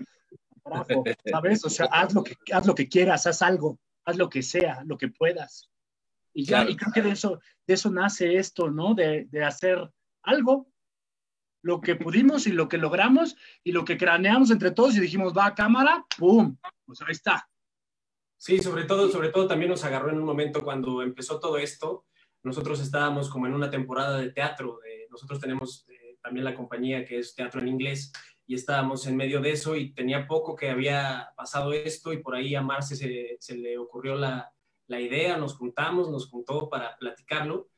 ¿sabes? 1.31 1.65
O 1.65 1.71
sea, 1.71 1.87
haz 1.87 2.15
lo, 2.15 2.23
que, 2.23 2.37
haz 2.53 2.67
lo 2.67 2.75
que 2.75 2.89
quieras, 2.89 3.27
haz 3.27 3.43
algo, 3.43 3.81
haz 4.05 4.17
lo 4.17 4.29
que 4.29 4.43
sea, 4.43 4.83
lo 4.85 4.97
que 4.97 5.09
puedas. 5.09 5.71
Y 6.33 6.45
ya, 6.45 6.69
y 6.69 6.77
creo 6.77 6.93
que 6.93 7.03
de 7.03 7.11
eso, 7.11 7.41
de 7.67 7.75
eso 7.75 7.91
nace 7.91 8.37
esto, 8.37 8.71
¿no? 8.71 8.95
De, 8.95 9.27
de 9.31 9.45
hacer 9.45 9.91
algo, 10.23 10.73
lo 11.63 11.81
que 11.81 11.97
pudimos 11.97 12.47
y 12.47 12.53
lo 12.53 12.69
que 12.69 12.79
logramos 12.79 13.37
y 13.63 13.73
lo 13.73 13.85
que 13.85 13.97
craneamos 13.97 14.51
entre 14.51 14.71
todos 14.71 14.97
y 14.97 15.01
dijimos, 15.01 15.33
va 15.37 15.47
a 15.47 15.55
cámara, 15.55 16.05
¡pum! 16.19 16.57
Pues 16.85 17.01
ahí 17.03 17.13
está. 17.13 17.49
Sí, 18.37 18.59
sobre 18.59 18.85
todo, 18.85 19.09
sobre 19.09 19.29
todo 19.29 19.47
también 19.47 19.71
nos 19.71 19.85
agarró 19.85 20.11
en 20.11 20.19
un 20.19 20.25
momento 20.25 20.61
cuando 20.61 21.03
empezó 21.03 21.39
todo 21.39 21.59
esto. 21.59 22.07
Nosotros 22.43 22.81
estábamos 22.81 23.31
como 23.31 23.47
en 23.47 23.55
una 23.55 23.71
temporada 23.71 24.19
de 24.19 24.33
teatro. 24.33 24.81
De, 24.83 25.07
nosotros 25.09 25.39
tenemos 25.39 25.87
también 26.23 26.45
la 26.45 26.55
compañía 26.55 27.05
que 27.05 27.19
es 27.19 27.35
Teatro 27.35 27.61
en 27.61 27.69
Inglés 27.69 28.13
y 28.47 28.55
estábamos 28.55 29.07
en 29.07 29.17
medio 29.17 29.41
de 29.41 29.53
eso 29.53 29.77
y 29.77 29.93
tenía 29.93 30.27
poco 30.27 30.55
que 30.57 30.71
había 30.71 31.33
pasado 31.37 31.73
esto 31.73 32.13
y 32.13 32.23
por 32.23 32.35
ahí 32.35 32.55
a 32.55 32.63
Marce 32.63 32.97
se, 32.97 33.37
se 33.39 33.57
le 33.57 33.79
ocurrió 33.79 34.15
la, 34.15 34.53
la 34.87 35.01
idea, 35.01 35.37
nos 35.37 35.57
juntamos, 35.57 36.11
nos 36.11 36.29
juntó 36.29 36.69
para 36.69 36.97
platicarlo 36.97 37.69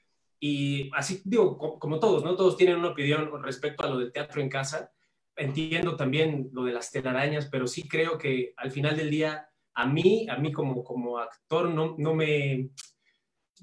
y 0.47 0.91
así 0.93 1.23
digo, 1.25 1.57
como 1.57 1.99
todos, 1.99 2.23
¿no? 2.23 2.37
Todos 2.37 2.59
tienen 2.59 2.77
una 2.77 2.91
opinión 2.91 3.43
respecto 3.43 3.83
a 3.83 3.89
lo 3.89 3.99
del 3.99 4.13
teatro 4.13 4.43
en 4.43 4.51
casa. 4.51 4.93
Entiendo 5.37 5.97
también 5.97 6.51
lo 6.53 6.65
de 6.65 6.73
las 6.75 6.91
telarañas, 6.91 7.49
pero 7.51 7.67
sí 7.67 7.89
creo 7.89 8.19
que 8.19 8.53
al 8.59 8.71
final 8.71 8.95
del 8.95 9.11
día, 9.11 9.49
a 9.73 9.87
mí, 9.87 10.27
a 10.29 10.37
mí 10.37 10.53
como, 10.53 10.85
como 10.85 11.19
actor, 11.19 11.71
no, 11.71 11.95
no 11.97 12.15
me, 12.15 12.69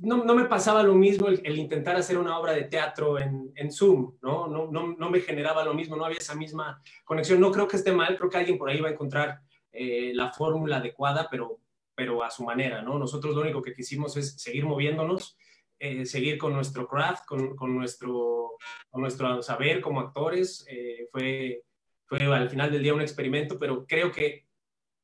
no, 0.02 0.24
no, 0.24 0.36
me 0.36 0.45
pasaba 0.45 0.84
lo 0.84 0.95
mismo 0.95 1.28
el, 1.28 1.58
intentar 1.58 1.95
hacer 1.95 2.18
una 2.18 2.38
obra 2.38 2.54
de 2.54 2.64
teatro 2.64 3.20
en, 3.20 3.52
en 3.56 3.72
Zoom, 3.72 4.18
¿no? 4.22 4.47
No, 4.47 4.72
¿no? 4.72 4.95
no, 4.97 5.10
me 5.10 5.22
generaba 5.22 5.64
lo 5.64 5.74
mismo, 5.74 5.95
no 5.95 6.06
había 6.06 6.18
esa 6.18 6.36
misma 6.36 6.82
conexión. 7.06 7.39
No 7.39 7.52
creo 7.52 7.68
que 7.68 7.78
esté 7.78 7.91
mal, 7.91 8.18
creo 8.18 8.30
que 8.30 8.38
alguien 8.38 8.58
por 8.58 8.70
ahí 8.70 8.80
va 8.80 8.89
a 8.89 8.93
encontrar 8.93 9.41
eh, 9.72 10.12
la 10.14 10.32
fórmula 10.32 10.78
adecuada, 10.78 11.28
pero, 11.30 11.60
pero 11.95 12.24
a 12.24 12.30
su 12.30 12.43
manera, 12.43 12.82
¿no? 12.82 12.99
Nosotros 12.99 13.36
lo 13.36 13.41
único 13.41 13.62
que 13.62 13.74
quisimos 13.74 14.18
es 14.18 14.41
seguir 14.41 14.66
moviéndonos 14.66 15.38
eh, 15.84 16.06
seguir 16.06 16.38
con 16.38 16.54
nuestro 16.54 16.88
craft, 16.88 17.26
con, 17.26 17.56
con, 17.56 17.76
nuestro, 17.76 18.52
nuestro 18.93 19.41
saber 19.41 19.82
como 19.82 19.99
actores. 19.99 20.64
Eh, 20.70 21.08
fue, 21.12 21.64
fue 22.06 22.20
al 22.20 22.52
final 22.52 22.72
del 22.72 22.84
día 22.84 22.93
un 22.93 23.02
experimento, 23.02 23.58
pero 23.58 23.88
creo 23.88 24.12
que 24.12 24.45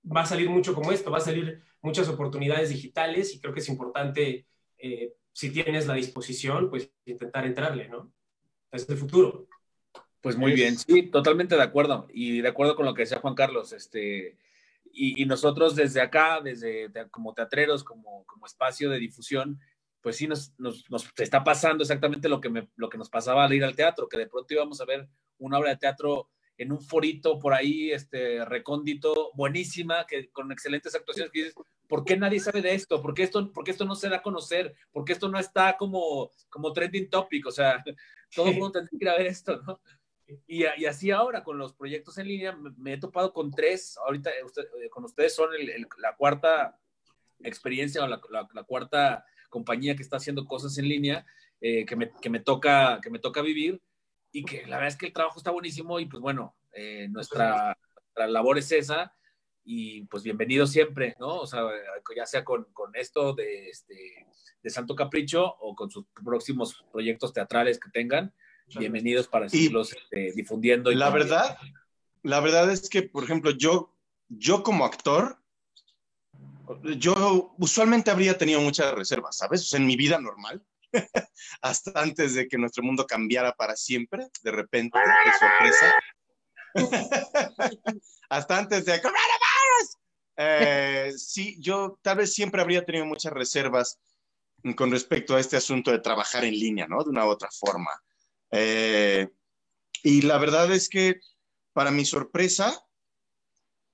va 0.05 0.21
a 0.21 0.25
salir 0.27 0.51
mucho 0.51 0.75
como 0.75 0.91
esto, 0.91 1.09
va 1.09 1.17
a 1.17 1.21
salir 1.21 1.63
muchas 1.81 2.07
oportunidades 2.09 2.69
digitales 2.69 3.33
y 3.33 3.41
creo 3.41 3.55
que 3.55 3.61
es 3.61 3.69
importante, 3.69 4.45
eh, 4.77 5.13
si 5.31 5.51
tienes 5.51 5.87
la 5.87 5.93
disposición, 5.93 6.69
pues 6.69 6.91
intentar 7.05 7.45
entrarle, 7.45 7.87
¿no? 7.89 8.11
Es 8.71 8.89
el 8.89 8.97
futuro. 8.97 9.47
Pues 10.21 10.35
muy 10.35 10.53
bien, 10.53 10.77
sí, 10.77 11.03
totalmente 11.03 11.55
de 11.55 11.61
acuerdo. 11.61 12.07
Y 12.11 12.41
de 12.41 12.49
acuerdo 12.49 12.75
con 12.75 12.85
lo 12.85 12.93
que 12.93 13.03
decía 13.03 13.19
Juan 13.19 13.35
Carlos, 13.35 13.71
este, 13.71 14.37
y, 14.91 15.21
y 15.21 15.25
nosotros 15.25 15.75
desde 15.75 16.01
acá, 16.01 16.41
desde 16.43 16.89
como 17.11 17.33
teatreros, 17.33 17.83
como, 17.83 18.25
como 18.25 18.45
espacio 18.45 18.89
de 18.89 18.99
difusión, 18.99 19.59
pues 20.01 20.17
sí 20.17 20.27
nos, 20.27 20.53
nos, 20.57 20.89
nos, 20.89 21.07
está 21.17 21.43
pasando 21.43 21.83
exactamente 21.83 22.29
lo 22.29 22.39
que, 22.39 22.49
me, 22.49 22.69
lo 22.75 22.89
que 22.89 22.97
nos 22.97 23.09
pasaba 23.09 23.43
al 23.43 23.53
ir 23.53 23.63
al 23.63 23.75
teatro, 23.75 24.07
que 24.07 24.17
de 24.17 24.27
pronto 24.27 24.53
íbamos 24.53 24.79
a 24.81 24.85
ver 24.85 25.07
una 25.37 25.59
obra 25.59 25.71
de 25.71 25.77
teatro 25.77 26.29
en 26.57 26.71
un 26.71 26.81
forito 26.81 27.39
por 27.39 27.53
ahí, 27.53 27.91
este, 27.91 28.43
recóndito, 28.45 29.31
buenísima, 29.35 30.05
que, 30.07 30.29
con 30.29 30.51
excelentes 30.51 30.95
actuaciones, 30.95 31.31
que 31.31 31.39
dices, 31.39 31.55
¿por 31.87 32.03
qué 32.03 32.17
nadie 32.17 32.39
sabe 32.39 32.61
de 32.61 32.73
esto? 32.73 33.01
¿Por 33.01 33.13
qué 33.13 33.23
esto, 33.23 33.51
por 33.51 33.63
qué 33.63 33.71
esto 33.71 33.85
no 33.85 33.95
se 33.95 34.09
da 34.09 34.17
a 34.17 34.21
conocer? 34.23 34.75
¿Por 34.91 35.05
qué 35.05 35.13
esto 35.13 35.29
no 35.29 35.39
está 35.39 35.77
como, 35.77 36.31
como 36.49 36.73
trending 36.73 37.09
topic? 37.09 37.45
O 37.47 37.51
sea, 37.51 37.83
todo 38.35 38.47
el 38.47 38.53
mundo 38.55 38.71
tendría 38.71 38.99
que 38.99 39.05
ir 39.05 39.09
a 39.09 39.17
ver 39.17 39.27
esto, 39.27 39.61
¿no? 39.61 39.79
Y, 40.45 40.63
y, 40.63 40.85
así 40.85 41.09
ahora 41.09 41.41
con 41.41 41.57
los 41.57 41.73
proyectos 41.73 42.17
en 42.17 42.27
línea 42.27 42.51
me, 42.51 42.71
me 42.71 42.93
he 42.93 42.97
topado 42.97 43.31
con 43.31 43.49
tres, 43.49 43.97
ahorita 43.97 44.29
usted, 44.43 44.63
eh, 44.83 44.89
con 44.89 45.05
ustedes 45.05 45.33
son 45.33 45.53
el, 45.53 45.69
el, 45.69 45.87
la 45.99 46.17
cuarta 46.17 46.77
experiencia 47.39 48.03
o 48.03 48.07
la, 48.07 48.19
la, 48.29 48.45
la 48.53 48.63
cuarta 48.63 49.25
compañía 49.49 49.95
que 49.95 50.03
está 50.03 50.17
haciendo 50.17 50.45
cosas 50.45 50.77
en 50.77 50.89
línea 50.89 51.25
eh, 51.61 51.85
que, 51.85 51.95
me, 51.95 52.11
que, 52.21 52.29
me 52.29 52.39
toca, 52.39 52.99
que 53.01 53.09
me 53.09 53.19
toca 53.19 53.41
vivir 53.41 53.81
y 54.31 54.43
que 54.43 54.65
la 54.65 54.77
verdad 54.77 54.87
es 54.87 54.97
que 54.97 55.07
el 55.07 55.13
trabajo 55.13 55.37
está 55.37 55.51
buenísimo 55.51 55.99
y 55.99 56.05
pues 56.05 56.21
bueno, 56.21 56.55
eh, 56.73 57.07
nuestra, 57.09 57.77
nuestra, 58.15 58.27
labor 58.27 58.57
es 58.57 58.71
esa 58.71 59.13
y 59.63 60.05
pues 60.05 60.23
bienvenido 60.23 60.67
siempre, 60.67 61.15
¿no? 61.19 61.39
O 61.39 61.47
sea, 61.47 61.63
ya 62.15 62.25
sea 62.25 62.43
con, 62.43 62.65
con 62.73 62.95
esto 62.95 63.33
de, 63.33 63.69
este, 63.69 64.27
de 64.61 64.69
Santo 64.69 64.95
Capricho 64.95 65.45
o 65.45 65.75
con 65.75 65.89
sus 65.89 66.05
próximos 66.23 66.85
proyectos 66.91 67.33
teatrales 67.33 67.79
que 67.79 67.89
tengan, 67.89 68.33
bienvenidos 68.77 69.27
para 69.27 69.49
seguirlos 69.49 69.93
este, 69.93 70.33
difundiendo. 70.35 70.91
Y 70.91 70.95
la 70.95 71.09
verdad, 71.09 71.57
la 72.23 72.39
verdad 72.39 72.71
es 72.71 72.89
que, 72.89 73.03
por 73.03 73.23
ejemplo, 73.23 73.51
yo, 73.51 73.95
yo 74.29 74.63
como 74.63 74.85
actor, 74.85 75.39
yo 76.97 77.55
usualmente 77.57 78.11
habría 78.11 78.37
tenido 78.37 78.61
muchas 78.61 78.93
reservas, 78.93 79.37
¿sabes? 79.37 79.61
O 79.61 79.65
sea, 79.65 79.79
en 79.79 79.87
mi 79.87 79.95
vida 79.95 80.19
normal, 80.19 80.63
hasta 81.61 81.91
antes 81.95 82.33
de 82.35 82.47
que 82.47 82.57
nuestro 82.57 82.83
mundo 82.83 83.05
cambiara 83.05 83.53
para 83.53 83.75
siempre, 83.75 84.27
de 84.43 84.51
repente, 84.51 84.97
de 84.99 85.31
sorpresa. 85.39 85.95
hasta 88.29 88.57
antes 88.57 88.85
de 88.85 89.01
coronavirus. 89.01 89.97
Eh, 90.37 91.13
sí, 91.17 91.57
yo 91.59 91.97
tal 92.01 92.17
vez 92.17 92.33
siempre 92.33 92.61
habría 92.61 92.85
tenido 92.85 93.05
muchas 93.05 93.33
reservas 93.33 93.99
con 94.75 94.91
respecto 94.91 95.35
a 95.35 95.39
este 95.39 95.57
asunto 95.57 95.91
de 95.91 95.99
trabajar 95.99 96.43
en 96.45 96.53
línea, 96.53 96.87
¿no? 96.87 97.03
De 97.03 97.09
una 97.09 97.25
u 97.25 97.29
otra 97.29 97.49
forma. 97.51 97.91
Eh, 98.51 99.27
y 100.03 100.21
la 100.21 100.37
verdad 100.37 100.71
es 100.71 100.89
que, 100.89 101.19
para 101.73 101.91
mi 101.91 102.05
sorpresa, 102.05 102.83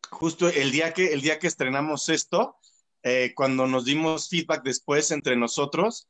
justo 0.10 0.48
el 0.48 0.72
día 0.72 0.94
que, 0.94 1.14
el 1.14 1.22
día 1.22 1.40
que 1.40 1.48
estrenamos 1.48 2.10
esto, 2.10 2.58
eh, 3.04 3.34
cuando 3.36 3.68
nos 3.68 3.86
dimos 3.86 4.30
feedback 4.30 4.64
después 4.64 5.12
entre 5.12 5.36
nosotros, 5.36 6.08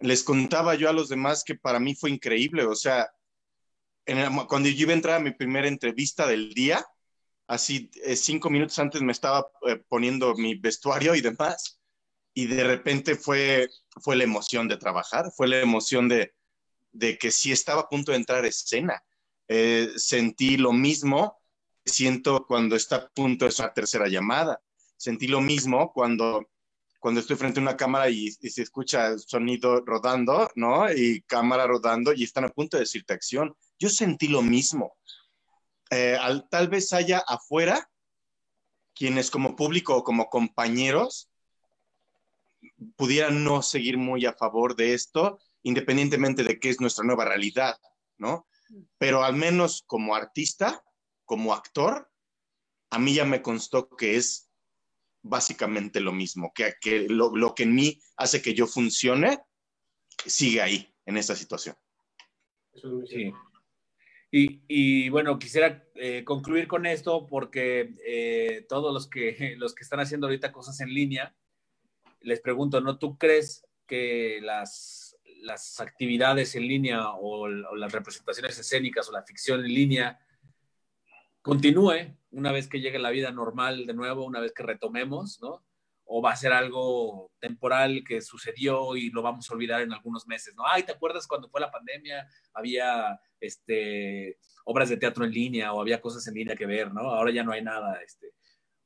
les 0.00 0.24
contaba 0.24 0.74
yo 0.74 0.88
a 0.88 0.92
los 0.92 1.08
demás 1.08 1.44
que 1.44 1.54
para 1.54 1.78
mí 1.78 1.94
fue 1.94 2.10
increíble. 2.10 2.64
O 2.64 2.74
sea, 2.74 3.10
cuando 4.48 4.68
yo 4.68 4.82
iba 4.82 4.92
a 4.92 4.96
entrar 4.96 5.16
a 5.16 5.24
mi 5.24 5.32
primera 5.32 5.68
entrevista 5.68 6.26
del 6.26 6.52
día, 6.52 6.84
así 7.46 7.90
eh, 8.04 8.16
cinco 8.16 8.50
minutos 8.50 8.78
antes 8.78 9.02
me 9.02 9.12
estaba 9.12 9.50
eh, 9.66 9.82
poniendo 9.88 10.34
mi 10.34 10.54
vestuario 10.54 11.14
y 11.14 11.20
demás, 11.20 11.80
y 12.34 12.46
de 12.46 12.64
repente 12.64 13.16
fue, 13.16 13.68
fue 14.00 14.16
la 14.16 14.24
emoción 14.24 14.68
de 14.68 14.76
trabajar, 14.76 15.30
fue 15.36 15.48
la 15.48 15.60
emoción 15.60 16.08
de, 16.08 16.32
de 16.92 17.18
que 17.18 17.30
sí 17.30 17.52
estaba 17.52 17.82
a 17.82 17.88
punto 17.88 18.12
de 18.12 18.18
entrar 18.18 18.44
a 18.44 18.48
escena. 18.48 19.02
Eh, 19.48 19.90
sentí 19.96 20.56
lo 20.56 20.72
mismo 20.72 21.40
siento 21.84 22.46
cuando 22.46 22.76
está 22.76 22.96
a 22.96 23.08
punto 23.08 23.46
de 23.46 23.54
una 23.58 23.72
tercera 23.72 24.08
llamada. 24.08 24.60
Sentí 24.96 25.26
lo 25.26 25.40
mismo 25.40 25.92
cuando, 25.92 26.48
cuando 27.00 27.20
estoy 27.20 27.36
frente 27.36 27.58
a 27.58 27.62
una 27.62 27.76
cámara 27.76 28.08
y, 28.10 28.28
y, 28.40 28.50
se 28.50 28.62
escucha 28.62 29.18
sonido 29.18 29.80
rodando, 29.84 30.50
¿no? 30.54 30.92
Y 30.92 31.22
cámara 31.22 31.66
rodando 31.66 32.12
y 32.12 32.24
están 32.24 32.44
a 32.44 32.50
punto 32.50 32.76
de 32.76 32.82
decirte 32.82 33.14
acción. 33.14 33.56
Yo 33.78 33.88
sentí 33.88 34.28
lo 34.28 34.42
mismo. 34.42 34.94
Eh, 35.90 36.16
al, 36.20 36.48
tal 36.48 36.68
vez 36.68 36.92
haya 36.92 37.18
afuera 37.26 37.90
quienes 38.94 39.30
como 39.30 39.56
público 39.56 39.96
o 39.96 40.04
como 40.04 40.28
compañeros 40.28 41.30
pudieran 42.96 43.44
no 43.44 43.62
seguir 43.62 43.96
muy 43.96 44.26
a 44.26 44.34
favor 44.34 44.76
de 44.76 44.92
esto, 44.92 45.40
independientemente 45.62 46.44
de 46.44 46.60
que 46.60 46.68
es 46.68 46.80
nuestra 46.80 47.04
nueva 47.04 47.24
realidad, 47.24 47.78
¿no? 48.18 48.46
Pero 48.98 49.24
al 49.24 49.34
menos 49.36 49.82
como 49.86 50.14
artista, 50.14 50.84
como 51.24 51.54
actor, 51.54 52.10
a 52.90 52.98
mí 52.98 53.14
ya 53.14 53.24
me 53.24 53.40
constó 53.40 53.88
que 53.88 54.16
es 54.16 54.49
básicamente 55.22 56.00
lo 56.00 56.12
mismo, 56.12 56.52
que, 56.54 56.74
que 56.80 57.08
lo, 57.08 57.34
lo, 57.36 57.54
que 57.54 57.64
en 57.64 57.74
mí 57.74 58.00
hace 58.16 58.40
que 58.40 58.54
yo 58.54 58.66
funcione, 58.66 59.38
sigue 60.24 60.60
ahí, 60.60 60.94
en 61.06 61.16
esa 61.16 61.34
situación. 61.36 61.76
Sí. 63.06 63.32
Y, 64.32 64.62
y 64.68 65.08
bueno, 65.08 65.38
quisiera 65.38 65.84
eh, 65.96 66.22
concluir 66.24 66.68
con 66.68 66.86
esto 66.86 67.26
porque 67.26 67.94
eh, 68.06 68.64
todos 68.68 68.94
los 68.94 69.08
que, 69.08 69.54
los 69.58 69.74
que 69.74 69.82
están 69.82 70.00
haciendo 70.00 70.26
ahorita 70.26 70.52
cosas 70.52 70.80
en 70.80 70.94
línea, 70.94 71.34
les 72.20 72.40
pregunto, 72.40 72.80
¿no? 72.80 72.98
¿Tú 72.98 73.18
crees 73.18 73.66
que 73.86 74.40
las, 74.42 75.16
las 75.42 75.80
actividades 75.80 76.54
en 76.54 76.68
línea 76.68 77.10
o, 77.10 77.42
o 77.42 77.48
las 77.48 77.92
representaciones 77.92 78.58
escénicas 78.58 79.08
o 79.08 79.12
la 79.12 79.24
ficción 79.24 79.60
en 79.60 79.74
línea 79.74 80.20
continúe 81.42 82.16
una 82.30 82.52
vez 82.52 82.68
que 82.68 82.80
llegue 82.80 82.98
la 82.98 83.10
vida 83.10 83.30
normal 83.30 83.86
de 83.86 83.94
nuevo, 83.94 84.24
una 84.24 84.40
vez 84.40 84.52
que 84.52 84.62
retomemos, 84.62 85.40
¿no? 85.40 85.64
O 86.04 86.20
va 86.20 86.32
a 86.32 86.36
ser 86.36 86.52
algo 86.52 87.30
temporal 87.38 88.02
que 88.06 88.20
sucedió 88.20 88.96
y 88.96 89.10
lo 89.10 89.22
vamos 89.22 89.48
a 89.50 89.54
olvidar 89.54 89.80
en 89.80 89.92
algunos 89.92 90.26
meses, 90.26 90.54
¿no? 90.56 90.64
Ay, 90.66 90.82
¿te 90.82 90.92
acuerdas 90.92 91.26
cuando 91.26 91.48
fue 91.48 91.60
la 91.60 91.70
pandemia? 91.70 92.28
Había 92.52 93.20
este, 93.40 94.38
obras 94.64 94.88
de 94.88 94.96
teatro 94.96 95.24
en 95.24 95.32
línea 95.32 95.72
o 95.72 95.80
había 95.80 96.00
cosas 96.00 96.26
en 96.26 96.34
línea 96.34 96.56
que 96.56 96.66
ver, 96.66 96.92
¿no? 96.92 97.02
Ahora 97.02 97.30
ya 97.30 97.44
no 97.44 97.52
hay 97.52 97.62
nada, 97.62 98.00
este, 98.02 98.32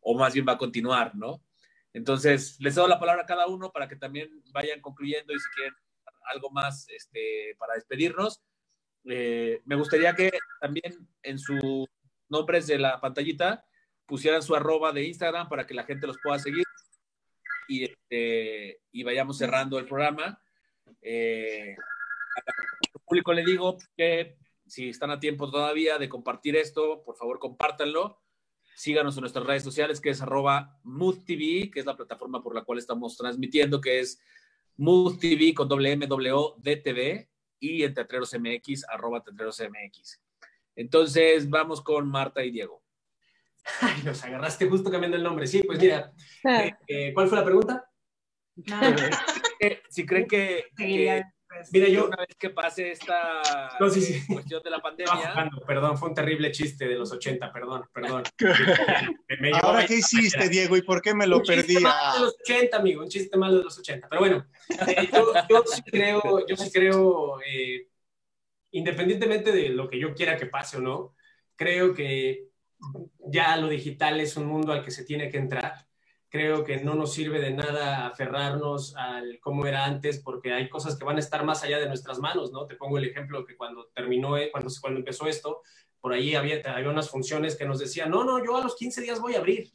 o 0.01 0.17
más 0.17 0.35
bien 0.35 0.47
va 0.47 0.53
a 0.53 0.59
continuar, 0.59 1.15
¿no? 1.15 1.43
Entonces, 1.93 2.57
les 2.61 2.75
doy 2.75 2.89
la 2.89 2.99
palabra 2.99 3.23
a 3.23 3.27
cada 3.27 3.47
uno 3.47 3.71
para 3.71 3.89
que 3.89 3.97
también 3.97 4.43
vayan 4.53 4.81
concluyendo 4.81 5.33
y 5.33 5.39
si 5.39 5.49
quieren 5.55 5.75
algo 6.33 6.51
más 6.51 6.89
este, 6.89 7.57
para 7.59 7.75
despedirnos. 7.75 8.43
Eh, 9.05 9.63
me 9.65 9.77
gustaría 9.77 10.15
que 10.15 10.33
también 10.61 11.09
en 11.23 11.39
sus 11.39 11.87
nombres 12.29 12.67
de 12.67 12.79
la 12.79 13.01
pantallita 13.01 13.65
pusieran 14.07 14.43
su 14.43 14.55
arroba 14.55 14.93
de 14.93 15.05
Instagram 15.05 15.49
para 15.49 15.67
que 15.67 15.75
la 15.75 15.85
gente 15.85 16.07
los 16.07 16.19
pueda 16.23 16.39
seguir 16.39 16.65
y, 17.69 17.85
este, 17.85 18.81
y 18.93 19.03
vayamos 19.03 19.39
cerrando 19.39 19.79
el 19.79 19.87
programa. 19.87 20.41
Eh, 21.01 21.77
al 22.37 23.01
público 23.07 23.33
le 23.33 23.45
digo 23.45 23.79
que 23.97 24.37
si 24.67 24.91
están 24.91 25.11
a 25.11 25.21
tiempo 25.21 25.51
todavía 25.51 25.99
de 25.99 26.09
compartir 26.09 26.57
esto, 26.57 27.03
por 27.05 27.17
favor 27.17 27.39
compártanlo. 27.39 28.21
Síganos 28.75 29.17
en 29.17 29.23
nuestras 29.23 29.47
redes 29.47 29.63
sociales, 29.63 30.01
que 30.01 30.11
es 30.11 30.21
arroba 30.21 30.81
TV, 31.27 31.71
que 31.71 31.81
es 31.81 31.87
la 31.87 31.97
plataforma 31.97 32.43
por 32.43 32.55
la 32.55 32.65
cual 32.65 32.79
estamos 32.79 33.17
transmitiendo, 33.17 33.81
que 33.81 34.01
es 34.01 34.21
TV 34.77 35.55
con 35.55 35.69
doble 35.69 35.97
y 37.61 37.83
en 37.83 37.95
Teatreros 37.95 38.35
MX, 38.35 38.85
arroba 38.89 39.23
Teatreros 39.23 39.61
MX. 39.61 40.24
Entonces, 40.77 41.49
vamos 41.49 41.81
con 41.83 42.09
Marta 42.09 42.43
y 42.45 42.51
Diego. 42.51 42.83
Ay, 43.81 44.03
nos 44.05 44.23
agarraste 44.25 44.67
justo 44.69 44.91
cambiando 44.91 45.17
el 45.17 45.23
nombre. 45.23 45.47
Sí, 45.47 45.63
pues 45.63 45.79
mira, 45.79 46.13
eh, 46.45 46.75
eh, 46.87 47.13
¿cuál 47.15 47.29
fue 47.29 47.39
la 47.39 47.45
pregunta? 47.45 47.91
si 49.89 50.07
creen 50.07 50.27
que, 50.29 50.65
que 50.77 51.23
Mira, 51.73 51.89
yo- 51.89 52.07
una 52.07 52.17
vez 52.17 52.35
que 52.37 52.51
pase 52.51 52.91
esta 52.91 53.71
No, 53.79 53.89
sí, 53.89 54.01
sí. 54.01 54.15
eh, 54.15 54.23
cuestión 54.27 54.61
de 54.65 54.71
la 54.71 54.81
pandemia, 54.81 55.15
jugando, 55.15 55.61
perdón, 55.65 55.97
fue 55.97 56.09
un 56.09 56.15
terrible 56.15 56.51
chiste 56.51 56.89
de 56.89 56.97
los 56.97 57.13
80, 57.13 57.53
perdón, 57.53 57.85
perdón. 57.93 58.25
Me- 59.41 59.53
Ahora, 59.63 59.87
¿qué 59.87 59.95
hiciste, 59.99 60.37
manera. 60.39 60.51
Diego? 60.51 60.77
¿Y 60.77 60.83
por 60.83 61.01
qué 61.01 61.15
me 61.15 61.29
lo 61.29 61.37
Un 61.37 61.43
chiste 61.45 61.63
perdí? 61.63 61.75
malo 61.81 61.95
Ah. 61.97 62.15
de 62.15 62.21
los 62.25 62.37
80, 62.41 62.77
amigo, 62.77 63.03
un 63.03 63.09
chiste 63.09 63.37
malo 63.39 63.59
de 63.59 63.65
los 63.65 63.79
80. 63.79 64.09
Pero 64.09 64.21
bueno, 64.21 64.47
eh, 64.89 65.09
yo, 65.13 65.33
yo 65.49 65.63
sí 65.67 65.83
creo, 65.83 66.45
yo 66.47 66.57
sí 66.57 66.71
creo 66.73 67.41
eh, 67.47 67.87
independientemente 68.75 69.53
de 69.53 69.69
lo 69.69 69.89
que 69.89 70.01
yo 70.01 70.15
quiera 70.15 70.37
que 70.37 70.47
pase 70.47 70.79
o 70.79 70.81
no, 70.81 71.15
creo 71.55 71.95
que 71.95 72.49
ya 73.21 73.57
lo 73.57 73.69
digital 73.69 74.21
es 74.21 74.37
un 74.37 74.47
mundo 74.47 74.73
al 74.73 74.85
que 74.85 74.91
se 74.91 75.05
tiene 75.05 75.31
que 75.31 75.39
entrar. 75.39 75.87
Creo 76.29 76.65
que 76.65 76.79
no 76.79 76.97
nos 76.97 77.15
sirve 77.15 77.41
de 77.41 77.53
nada 77.53 78.05
aferrarnos 78.09 78.97
al 78.97 79.39
cómo 79.39 79.65
era 79.67 79.85
antes, 79.85 80.19
porque 80.19 80.53
hay 80.53 80.69
cosas 80.69 80.99
que 80.99 81.05
van 81.05 81.17
a 81.17 81.21
estar 81.21 81.45
más 81.45 81.63
allá 81.63 81.79
de 81.79 81.87
nuestras 81.87 82.19
manos, 82.19 82.51
¿no? 82.51 82.67
Te 82.67 82.75
pongo 82.75 82.99
el 82.99 83.05
ejemplo 83.05 83.45
que 83.45 83.57
cuando 83.57 83.87
terminó, 83.95 84.37
eh, 84.37 84.51
cuando, 84.51 84.69
cuando 84.81 84.99
empezó 84.99 85.29
esto, 85.29 85.63
por 86.01 86.13
ahí 86.13 86.35
había, 86.35 86.61
había 86.67 86.91
unas 86.91 87.09
funciones 87.09 87.55
que 87.55 87.67
nos 87.67 87.79
decían, 87.79 88.11
no, 88.11 88.25
no, 88.25 88.45
yo 88.45 88.57
a 88.57 88.63
los 88.65 88.75
15 88.75 89.03
días 89.03 89.21
voy 89.21 89.37
a 89.37 89.39
abrir. 89.39 89.71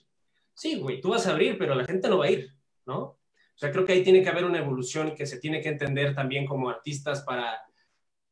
Sí, 0.54 0.78
güey, 0.78 1.00
tú 1.00 1.12
vas 1.12 1.26
a 1.26 1.32
abrir, 1.32 1.58
pero 1.58 1.74
la 1.74 1.86
gente 1.86 2.10
no 2.10 2.18
va 2.18 2.26
a 2.26 2.32
ir, 2.32 2.54
¿no? 2.86 3.00
O 3.00 3.56
sea, 3.56 3.72
creo 3.72 3.86
que 3.86 3.94
ahí 3.94 4.04
tiene 4.04 4.22
que 4.22 4.30
haber 4.30 4.44
una 4.44 4.60
evolución 4.60 5.16
que 5.16 5.26
se 5.26 5.40
tiene 5.40 5.62
que 5.62 5.70
entender 5.70 6.14
también 6.14 6.46
como 6.46 6.70
artistas 6.70 7.22
para, 7.22 7.62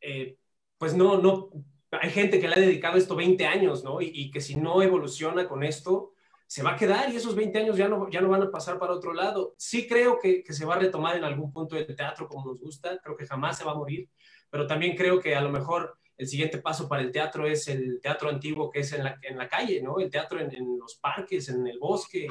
eh, 0.01 0.35
pues 0.77 0.95
no, 0.95 1.17
no, 1.17 1.49
hay 1.91 2.09
gente 2.09 2.39
que 2.39 2.47
le 2.47 2.55
ha 2.55 2.59
dedicado 2.59 2.97
esto 2.97 3.15
20 3.15 3.45
años, 3.45 3.83
¿no? 3.83 4.01
Y, 4.01 4.29
que 4.31 4.41
si 4.41 4.55
no 4.55 4.81
evoluciona 4.81 5.47
con 5.47 5.63
esto, 5.63 6.13
se 6.45 6.63
va 6.63 6.71
a 6.71 6.75
quedar 6.75 7.11
y 7.11 7.15
esos 7.15 7.35
20 7.35 7.59
años 7.59 7.77
ya 7.77 7.87
no, 7.87 8.09
ya 8.09 8.21
no 8.21 8.29
van 8.29 8.43
a 8.43 8.51
pasar 8.51 8.79
para 8.79 8.93
otro 8.93 9.13
lado. 9.13 9.55
Sí 9.57 9.87
creo 9.87 10.19
que, 10.19 10.43
se 10.47 10.65
va 10.65 10.75
a 10.75 10.79
retomar 10.79 11.17
en 11.17 11.23
algún 11.23 11.51
punto 11.51 11.77
el 11.77 11.95
teatro 11.95 12.27
como 12.27 12.45
nos 12.45 12.59
gusta, 12.59 12.99
creo 12.99 13.15
que 13.15 13.25
jamás 13.25 13.57
se 13.57 13.63
va 13.63 13.71
a 13.71 13.75
morir, 13.75 14.09
pero 14.49 14.67
también 14.67 14.95
creo 14.95 15.19
que 15.19 15.35
a 15.35 15.41
lo 15.41 15.49
mejor 15.49 15.97
el 16.17 16.27
siguiente 16.27 16.57
paso 16.59 16.87
para 16.87 17.01
el 17.01 17.11
teatro 17.11 17.47
es 17.47 17.67
el 17.67 17.99
teatro 18.01 18.29
antiguo 18.29 18.69
que 18.69 18.79
es 18.79 18.91
en 18.93 19.03
la, 19.03 19.49
calle, 19.49 19.81
¿no? 19.81 19.99
El 19.99 20.09
teatro 20.09 20.39
en, 20.39 20.77
los 20.79 20.95
parques, 20.95 21.49
en 21.49 21.65
el 21.67 21.79
bosque, 21.79 22.27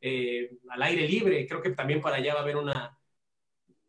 eh, 0.00 0.58
al 0.70 0.82
aire 0.82 1.06
libre. 1.06 1.46
Creo 1.46 1.60
que 1.60 1.70
también 1.70 2.00
para 2.00 2.16
allá 2.16 2.34
va 2.34 2.40
a 2.40 2.42
haber 2.42 2.56
una, 2.56 2.98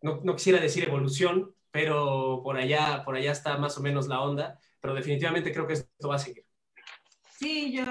no 0.02 0.36
quisiera 0.36 0.60
decir 0.60 0.84
evolución, 0.84 1.56
pero 1.72 2.42
por 2.44 2.58
allá, 2.58 3.04
por 3.04 3.16
allá 3.16 3.32
está 3.32 3.58
más 3.58 3.78
o 3.78 3.82
menos 3.82 4.08
la 4.08 4.22
onda, 4.22 4.60
pero 4.80 4.94
definitivamente 4.94 5.52
creo 5.52 5.68
que 5.68 5.74
esto 5.74 6.08
va 6.08 6.16
a 6.16 6.20
seguir. 6.20 6.46
Sí, 7.38 7.72
yo, 7.72 7.86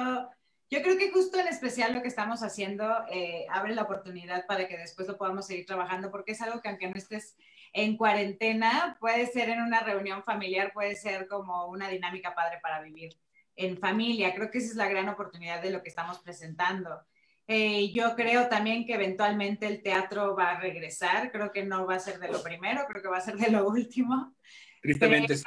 yo 0.71 0.83
creo 0.83 0.99
que 0.99 1.13
justo 1.13 1.39
en 1.39 1.49
especial 1.49 1.95
lo 1.95 2.03
que 2.03 2.09
estamos 2.09 2.43
haciendo 2.43 3.05
eh, 3.11 3.47
abre 3.51 3.75
la 3.75 3.83
oportunidad 3.83 4.47
para 4.47 4.67
que 4.67 4.77
después 4.77 5.07
lo 5.07 5.17
podamos 5.17 5.47
seguir 5.47 5.67
trabajando, 5.67 6.11
porque 6.11 6.33
es 6.33 6.43
algo 6.43 6.61
que 6.61 6.69
aunque 6.69 6.89
no 6.89 6.97
estés 6.97 7.37
en 7.73 7.97
cuarentena, 7.97 8.97
puede 8.99 9.27
ser 9.27 9.51
en 9.51 9.63
una 9.63 9.81
reunión 9.81 10.23
familiar, 10.25 10.73
puede 10.73 10.97
ser 10.97 11.29
como 11.29 11.67
una 11.67 11.89
dinámica 11.89 12.35
padre 12.35 12.59
para 12.61 12.81
vivir 12.81 13.17
en 13.55 13.79
familia. 13.79 14.35
Creo 14.35 14.51
que 14.51 14.59
esa 14.59 14.71
es 14.71 14.77
la 14.77 14.89
gran 14.89 15.09
oportunidad 15.09 15.63
de 15.63 15.71
lo 15.71 15.83
que 15.83 15.89
estamos 15.89 16.19
presentando. 16.21 17.03
Eh, 17.49 17.93
yo 17.93 18.17
creo 18.17 18.49
también 18.49 18.87
que 18.87 18.95
eventualmente 18.95 19.67
el 19.67 19.83
teatro 19.83 20.35
va 20.35 20.51
a 20.51 20.61
regresar, 20.61 21.31
creo 21.31 21.53
que 21.53 21.65
no 21.65 21.87
va 21.87 21.95
a 21.95 22.01
ser 22.01 22.19
de 22.19 22.29
lo 22.29 22.43
primero, 22.43 22.85
creo 22.89 23.03
que 23.03 23.09
va 23.09 23.19
a 23.19 23.21
ser 23.21 23.37
de 23.37 23.51
lo 23.51 23.69
último. 23.69 24.35
tristemente, 24.83 25.37
sí. 25.37 25.45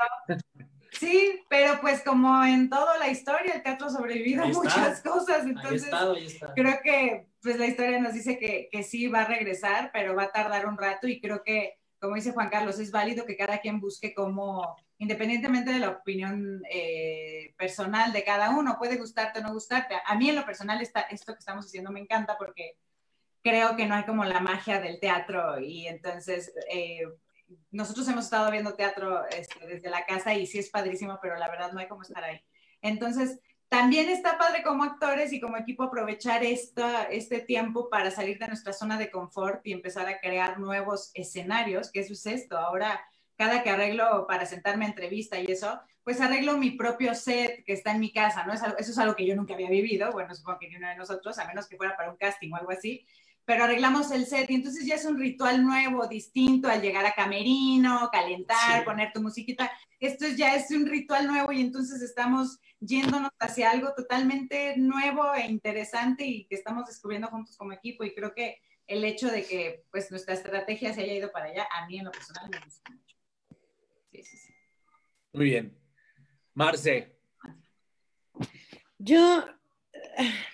Sí, 0.92 1.42
pero 1.50 1.80
pues 1.82 2.02
como 2.04 2.44
en 2.44 2.70
toda 2.70 2.98
la 2.98 3.10
historia, 3.10 3.54
el 3.54 3.64
teatro 3.64 3.88
ha 3.88 3.92
sobrevivido 3.92 4.44
a 4.44 4.48
Ahí 4.48 4.54
muchas 4.54 5.02
cosas, 5.02 5.44
Ahí 5.44 5.52
entonces 5.52 5.84
está, 5.84 6.12
ahí 6.12 6.26
está. 6.26 6.54
creo 6.54 6.80
que 6.84 7.28
pues 7.42 7.58
la 7.58 7.68
historia 7.68 8.00
nos 8.00 8.14
dice 8.14 8.38
que, 8.38 8.70
que 8.72 8.84
sí 8.84 9.08
va 9.08 9.22
a 9.22 9.28
regresar, 9.28 9.92
pero 9.94 10.16
va 10.16 10.24
a 10.24 10.32
tardar 10.32 10.68
un 10.68 10.78
rato 10.78 11.08
y 11.08 11.22
creo 11.22 11.44
que, 11.44 11.76
como 12.00 12.16
dice 12.16 12.32
Juan 12.32 12.50
Carlos, 12.50 12.80
es 12.80 12.92
válido 12.92 13.26
que 13.26 13.38
cada 13.38 13.60
quien 13.60 13.80
busque 13.80 14.14
como, 14.14 14.76
independientemente 15.00 15.72
de 15.72 15.80
la 15.80 15.90
opinión 15.90 16.62
eh, 16.70 17.54
personal 17.58 18.14
de 18.14 18.24
cada 18.24 18.52
uno, 18.52 18.78
puede 18.78 18.98
gustarte 18.98 19.40
o 19.40 19.42
no 19.42 19.54
gustarte. 19.54 19.96
A 20.06 20.16
mí 20.16 20.30
en 20.30 20.36
lo 20.36 20.46
personal 20.46 20.82
esta, 20.82 21.02
esto 21.02 21.34
que 21.34 21.40
estamos 21.40 21.66
haciendo 21.66 21.92
me 21.92 22.02
encanta 22.02 22.38
porque 22.38 22.78
creo 23.42 23.76
que 23.76 23.88
no 23.88 23.96
hay 23.96 24.04
como 24.04 24.26
la 24.26 24.42
magia 24.42 24.82
del 24.82 25.00
teatro 25.00 25.60
y 25.60 25.88
entonces 25.88 26.54
eh, 26.70 27.04
nosotros 27.72 28.08
hemos 28.10 28.26
estado 28.26 28.52
viendo 28.52 28.76
teatro 28.76 29.26
este, 29.30 29.66
desde 29.66 29.90
la 29.90 30.06
casa 30.06 30.34
y 30.34 30.46
sí 30.46 30.60
es 30.60 30.70
padrísimo, 30.70 31.18
pero 31.22 31.38
la 31.38 31.50
verdad 31.50 31.72
no 31.72 31.80
hay 31.80 31.88
como 31.88 32.02
estar 32.02 32.24
ahí. 32.24 32.42
Entonces, 32.82 33.40
también 33.70 34.10
está 34.10 34.38
padre 34.38 34.64
como 34.64 34.84
actores 34.84 35.32
y 35.32 35.40
como 35.40 35.56
equipo 35.56 35.84
aprovechar 35.84 36.44
esta, 36.44 37.04
este 37.04 37.40
tiempo 37.40 37.90
para 37.90 38.12
salir 38.12 38.40
de 38.40 38.48
nuestra 38.48 38.74
zona 38.74 38.98
de 38.98 39.12
confort 39.12 39.66
y 39.66 39.74
empezar 39.74 40.08
a 40.08 40.20
crear 40.20 40.60
nuevos 40.60 41.12
escenarios, 41.14 41.92
que 41.92 42.02
eso 42.02 42.14
es 42.14 42.26
esto. 42.26 42.58
Ahora, 42.58 43.00
cada 43.40 43.64
que 43.64 43.70
arreglo 43.70 44.28
para 44.28 44.46
sentarme 44.46 44.84
a 44.84 44.90
entrevista 44.90 45.40
y 45.40 45.46
eso, 45.50 45.80
pues 46.04 46.20
arreglo 46.20 46.58
mi 46.58 46.72
propio 46.72 47.16
set 47.16 47.64
que 47.64 47.72
está 47.72 47.92
en 47.92 48.02
mi 48.02 48.12
casa, 48.12 48.46
¿no? 48.46 48.52
Eso 48.54 48.66
es 48.78 48.98
algo 48.98 49.16
que 49.16 49.26
yo 49.26 49.34
nunca 49.34 49.54
había 49.54 49.70
vivido, 49.70 50.12
bueno, 50.12 50.36
supongo 50.36 50.60
que 50.60 50.68
ni 50.68 50.76
uno 50.76 50.90
de 50.90 50.98
nosotros, 50.98 51.40
a 51.40 51.46
menos 51.48 51.66
que 51.70 51.78
fuera 51.78 51.96
para 51.96 52.12
un 52.12 52.18
casting 52.18 52.52
o 52.52 52.58
algo 52.58 52.72
así, 52.72 53.06
pero 53.46 53.64
arreglamos 53.64 54.12
el 54.12 54.26
set 54.26 54.52
y 54.52 54.56
entonces 54.56 54.86
ya 54.86 54.96
es 54.96 55.06
un 55.06 55.18
ritual 55.18 55.64
nuevo, 55.64 56.06
distinto 56.08 56.68
al 56.68 56.82
llegar 56.82 57.06
a 57.06 57.14
camerino, 57.14 58.10
calentar, 58.12 58.80
Sí. 58.80 58.84
poner 58.86 59.14
tu 59.14 59.22
musiquita. 59.22 59.72
Esto 60.02 60.26
es- 60.26 60.36
ya 60.36 60.54
es 60.56 60.70
un 60.72 60.86
ritual 60.86 61.26
nuevo 61.26 61.54
y 61.54 61.62
entonces 61.62 62.02
estamos 62.02 62.60
yéndonos 62.82 63.32
hacia 63.40 63.72
algo 63.72 63.94
totalmente 63.96 64.76
nuevo 64.76 65.34
e 65.34 65.48
interesante 65.48 66.26
y 66.26 66.46
que 66.46 66.56
estamos 66.56 66.88
descubriendo 66.88 67.30
juntos 67.30 67.56
como 67.56 67.72
equipo 67.72 68.04
y 68.04 68.14
creo 68.14 68.34
que 68.36 68.58
el 68.86 69.06
hecho 69.06 69.28
de 69.32 69.46
que 69.46 69.84
pues 69.92 70.12
nuestra 70.12 70.34
estrategia 70.34 70.94
se 70.94 71.02
haya 71.04 71.14
ido 71.14 71.32
para 71.32 71.46
allá, 71.46 71.68
a 71.72 71.86
mí 71.88 72.00
en 72.00 72.06
lo 72.06 72.12
personal 72.12 72.50
me 72.50 72.60
gusta 72.60 72.92
mucho. 72.92 73.09
Sí, 74.12 74.24
sí, 74.24 74.38
sí. 74.38 74.54
Muy 75.34 75.46
bien. 75.46 75.78
Marce, 76.54 77.16
Yo, 78.98 79.46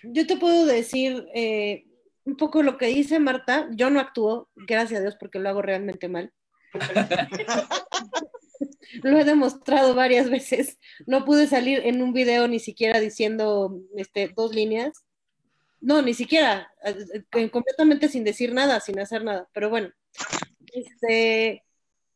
yo 0.04 0.28
te 0.28 0.38
puedo 0.38 0.66
decir 0.66 1.26
eh, 1.34 1.86
un 2.26 2.36
poco 2.36 2.62
lo 2.62 2.78
que 2.78 2.88
dice 2.88 3.20
Marta. 3.20 3.68
Yo 3.72 3.90
no 3.90 4.00
actúo, 4.00 4.50
gracias 4.56 5.00
a 5.00 5.04
Dios, 5.04 5.16
porque 5.20 5.40
lo 5.40 5.50
hago 5.50 5.62
realmente 5.62 6.10
mal. 6.10 6.32
lo 9.04 9.18
he 9.18 9.24
demostrado 9.24 9.96
varias 9.96 10.30
veces. 10.30 10.78
No 11.08 11.26
pude 11.26 11.48
salir 11.48 11.82
en 11.86 12.02
un 12.02 12.14
video 12.14 12.48
ni 12.48 12.60
siquiera 12.60 13.00
diciendo 13.00 13.80
este, 13.96 14.32
dos 14.36 14.54
líneas. 14.54 15.06
No, 15.80 16.02
ni 16.02 16.14
siquiera, 16.14 16.72
eh, 16.84 17.24
eh, 17.34 17.50
completamente 17.50 18.10
sin 18.10 18.24
decir 18.24 18.54
nada, 18.54 18.80
sin 18.80 19.00
hacer 19.00 19.24
nada. 19.24 19.48
Pero 19.54 19.70
bueno, 19.70 19.92
este, 20.74 21.64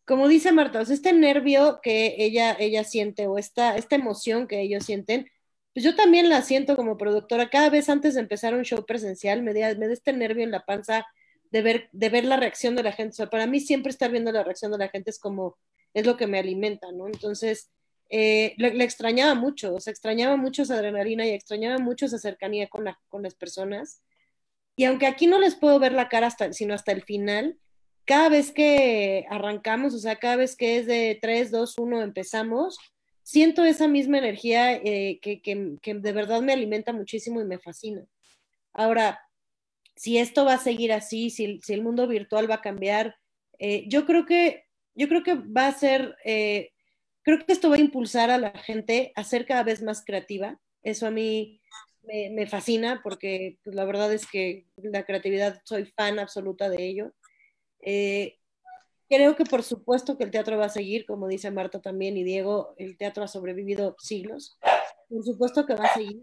como 0.10 0.28
dice 0.28 0.52
Marta, 0.52 0.82
o 0.82 0.86
sea, 0.86 0.96
este 0.96 1.14
nervio 1.14 1.82
que 1.84 2.16
ella, 2.18 2.58
ella 2.60 2.84
siente 2.84 3.28
o 3.28 3.38
esta, 3.38 3.78
esta 3.78 3.96
emoción 3.96 4.48
que 4.48 4.60
ellos 4.60 4.84
sienten, 4.84 5.30
pues 5.72 5.84
yo 5.86 5.96
también 5.96 6.30
la 6.30 6.42
siento 6.42 6.76
como 6.76 6.98
productora. 6.98 7.52
Cada 7.52 7.70
vez 7.70 7.90
antes 7.90 8.16
de 8.16 8.22
empezar 8.22 8.56
un 8.56 8.64
show 8.64 8.84
presencial, 8.88 9.44
me 9.44 9.54
da, 9.54 9.76
me 9.76 9.86
da 9.86 9.94
este 9.94 10.12
nervio 10.12 10.44
en 10.44 10.50
la 10.50 10.66
panza 10.66 11.06
de 11.52 11.62
ver, 11.62 11.90
de 11.92 12.10
ver 12.10 12.26
la 12.26 12.38
reacción 12.38 12.76
de 12.76 12.82
la 12.82 12.92
gente. 12.92 13.28
Para 13.28 13.46
mí 13.46 13.60
siempre 13.60 13.92
estar 13.92 14.10
viendo 14.10 14.32
la 14.32 14.44
reacción 14.44 14.72
de 14.72 14.80
la 14.80 14.90
gente 14.90 15.12
es 15.12 15.20
como, 15.20 15.60
es 15.94 16.08
lo 16.08 16.18
que 16.18 16.26
me 16.26 16.40
alimenta, 16.40 16.92
¿no? 16.92 17.06
Entonces, 17.06 17.70
eh, 18.10 18.56
le, 18.58 18.84
extrañaba 18.84 19.36
mucho, 19.36 19.76
o 19.76 19.78
extrañaba 19.78 20.38
mucho 20.38 20.64
esa 20.64 20.74
adrenalina 20.74 21.28
y 21.28 21.30
extrañaba 21.30 21.78
mucho 21.78 22.08
esa 22.08 22.18
cercanía 22.18 22.68
con, 22.68 22.84
la, 22.84 23.00
con 23.10 23.22
las 23.22 23.36
personas. 23.36 24.02
Y 24.76 24.86
aunque 24.86 25.06
aquí 25.06 25.28
no 25.28 25.38
les 25.38 25.54
puedo 25.54 25.78
ver 25.78 25.92
la 25.92 26.10
cara 26.10 26.26
hasta, 26.26 26.52
sino 26.52 26.74
hasta 26.74 26.94
el 26.94 27.04
final, 27.04 27.60
cada 28.10 28.30
vez 28.30 28.52
que 28.52 29.28
arrancamos, 29.30 29.94
o 29.94 30.00
sea, 30.00 30.16
cada 30.16 30.36
vez 30.36 30.56
que 30.56 30.80
es 30.80 30.88
de 30.88 31.20
3, 31.22 31.52
2, 31.52 31.76
1 31.78 32.02
empezamos, 32.02 32.80
siento 33.22 33.64
esa 33.64 33.88
misma 33.88 34.18
energía 34.18 34.74
eh, 34.74 35.20
que, 35.22 35.44
que, 35.44 35.94
de 35.94 36.12
verdad 36.12 36.42
me 36.42 36.54
alimenta 36.54 36.92
muchísimo 36.92 37.40
y 37.40 37.46
me 37.46 37.60
fascina. 37.60 38.04
Ahora, 38.74 39.22
si 39.96 40.18
esto 40.18 40.44
va 40.44 40.56
a 40.56 40.58
seguir 40.58 40.92
así, 40.92 41.30
si, 41.30 41.60
si 41.62 41.72
el 41.72 41.84
mundo 41.84 42.08
virtual 42.08 42.50
va 42.50 42.56
a 42.56 42.62
cambiar, 42.62 43.16
eh, 43.60 43.86
yo 43.88 44.08
creo 44.08 44.26
que 44.26 44.64
yo 44.96 45.08
creo 45.08 45.22
que 45.22 45.36
va 45.36 45.68
a 45.68 45.72
ser, 45.78 46.16
eh, 46.26 46.72
creo 47.22 47.46
que 47.46 47.54
esto 47.54 47.70
va 47.70 47.76
a 47.76 47.80
impulsar 47.80 48.32
a 48.32 48.40
la 48.40 48.58
gente 48.58 49.12
a 49.16 49.24
ser 49.24 49.46
cada 49.46 49.62
vez 49.62 49.84
más 49.84 50.04
creativa. 50.04 50.60
Eso 50.82 51.06
a 51.06 51.12
mí 51.12 51.62
me, 52.02 52.32
me 52.32 52.48
fascina 52.48 53.02
porque 53.04 53.60
pues, 53.64 53.76
la 53.76 53.86
verdad 53.86 54.12
es 54.12 54.26
que 54.26 54.66
la 54.78 55.06
creatividad, 55.06 55.62
soy 55.64 55.86
fan 55.86 56.18
absoluta 56.18 56.70
de 56.70 56.88
ello. 56.88 57.14
Eh, 57.82 58.38
creo 59.10 59.36
que 59.36 59.44
por 59.46 59.64
supuesto 59.64 60.18
que 60.18 60.24
el 60.24 60.32
teatro 60.32 60.58
va 60.58 60.66
a 60.66 60.70
seguir, 60.70 61.06
como 61.06 61.28
dice 61.28 61.52
Marta 61.52 61.82
también 61.82 62.18
y 62.18 62.24
Diego, 62.24 62.76
el 62.78 62.98
teatro 62.98 63.24
ha 63.24 63.28
sobrevivido 63.28 63.96
siglos. 64.00 64.60
Por 65.10 65.24
supuesto 65.24 65.66
que 65.66 65.76
va 65.76 65.86
a 65.86 65.94
seguir, 65.94 66.22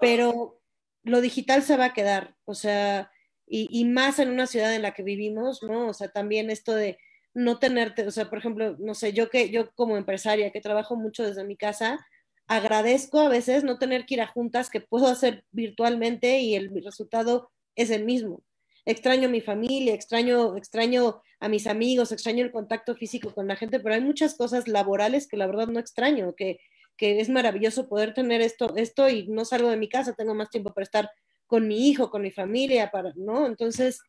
pero 0.00 0.60
lo 1.02 1.20
digital 1.20 1.62
se 1.62 1.76
va 1.76 1.86
a 1.86 1.94
quedar, 1.94 2.36
o 2.44 2.54
sea, 2.54 3.10
y, 3.46 3.68
y 3.70 3.84
más 3.84 4.18
en 4.18 4.30
una 4.30 4.46
ciudad 4.46 4.74
en 4.74 4.82
la 4.82 4.94
que 4.94 5.02
vivimos, 5.02 5.62
¿no? 5.62 5.88
O 5.88 5.94
sea, 5.94 6.08
también 6.08 6.50
esto 6.50 6.74
de 6.74 6.98
no 7.34 7.58
tenerte, 7.58 8.06
o 8.06 8.10
sea, 8.10 8.28
por 8.28 8.38
ejemplo, 8.38 8.76
no 8.78 8.94
sé, 8.94 9.12
yo 9.12 9.30
que 9.30 9.50
yo 9.50 9.72
como 9.74 9.96
empresaria 9.96 10.50
que 10.50 10.60
trabajo 10.60 10.96
mucho 10.96 11.24
desde 11.24 11.44
mi 11.44 11.56
casa, 11.56 11.98
agradezco 12.46 13.20
a 13.20 13.28
veces 13.28 13.62
no 13.62 13.78
tener 13.78 14.06
que 14.06 14.14
ir 14.14 14.20
a 14.20 14.26
juntas 14.26 14.70
que 14.70 14.80
puedo 14.80 15.06
hacer 15.06 15.44
virtualmente 15.52 16.40
y 16.40 16.56
el 16.56 16.70
resultado 16.82 17.50
es 17.76 17.90
el 17.90 18.04
mismo. 18.04 18.42
Extraño 18.84 19.28
a 19.28 19.30
mi 19.30 19.40
familia, 19.40 19.94
extraño, 19.94 20.56
extraño 20.56 21.22
a 21.38 21.48
mis 21.48 21.66
amigos, 21.66 22.12
extraño 22.12 22.44
el 22.44 22.52
contacto 22.52 22.94
físico 22.94 23.34
con 23.34 23.46
la 23.46 23.56
gente, 23.56 23.80
pero 23.80 23.94
hay 23.94 24.00
muchas 24.00 24.34
cosas 24.34 24.68
laborales 24.68 25.28
que 25.28 25.36
la 25.36 25.46
verdad 25.46 25.68
no 25.68 25.80
extraño, 25.80 26.34
que, 26.34 26.60
que 26.96 27.20
es 27.20 27.28
maravilloso 27.28 27.88
poder 27.88 28.14
tener 28.14 28.40
esto, 28.40 28.74
esto 28.76 29.08
y 29.08 29.26
no 29.28 29.44
salgo 29.44 29.70
de 29.70 29.76
mi 29.76 29.88
casa, 29.88 30.14
tengo 30.14 30.34
más 30.34 30.50
tiempo 30.50 30.72
para 30.72 30.84
estar 30.84 31.10
con 31.46 31.66
mi 31.66 31.88
hijo, 31.88 32.10
con 32.10 32.22
mi 32.22 32.30
familia, 32.30 32.90
para, 32.90 33.12
¿no? 33.16 33.46
Entonces, 33.46 34.00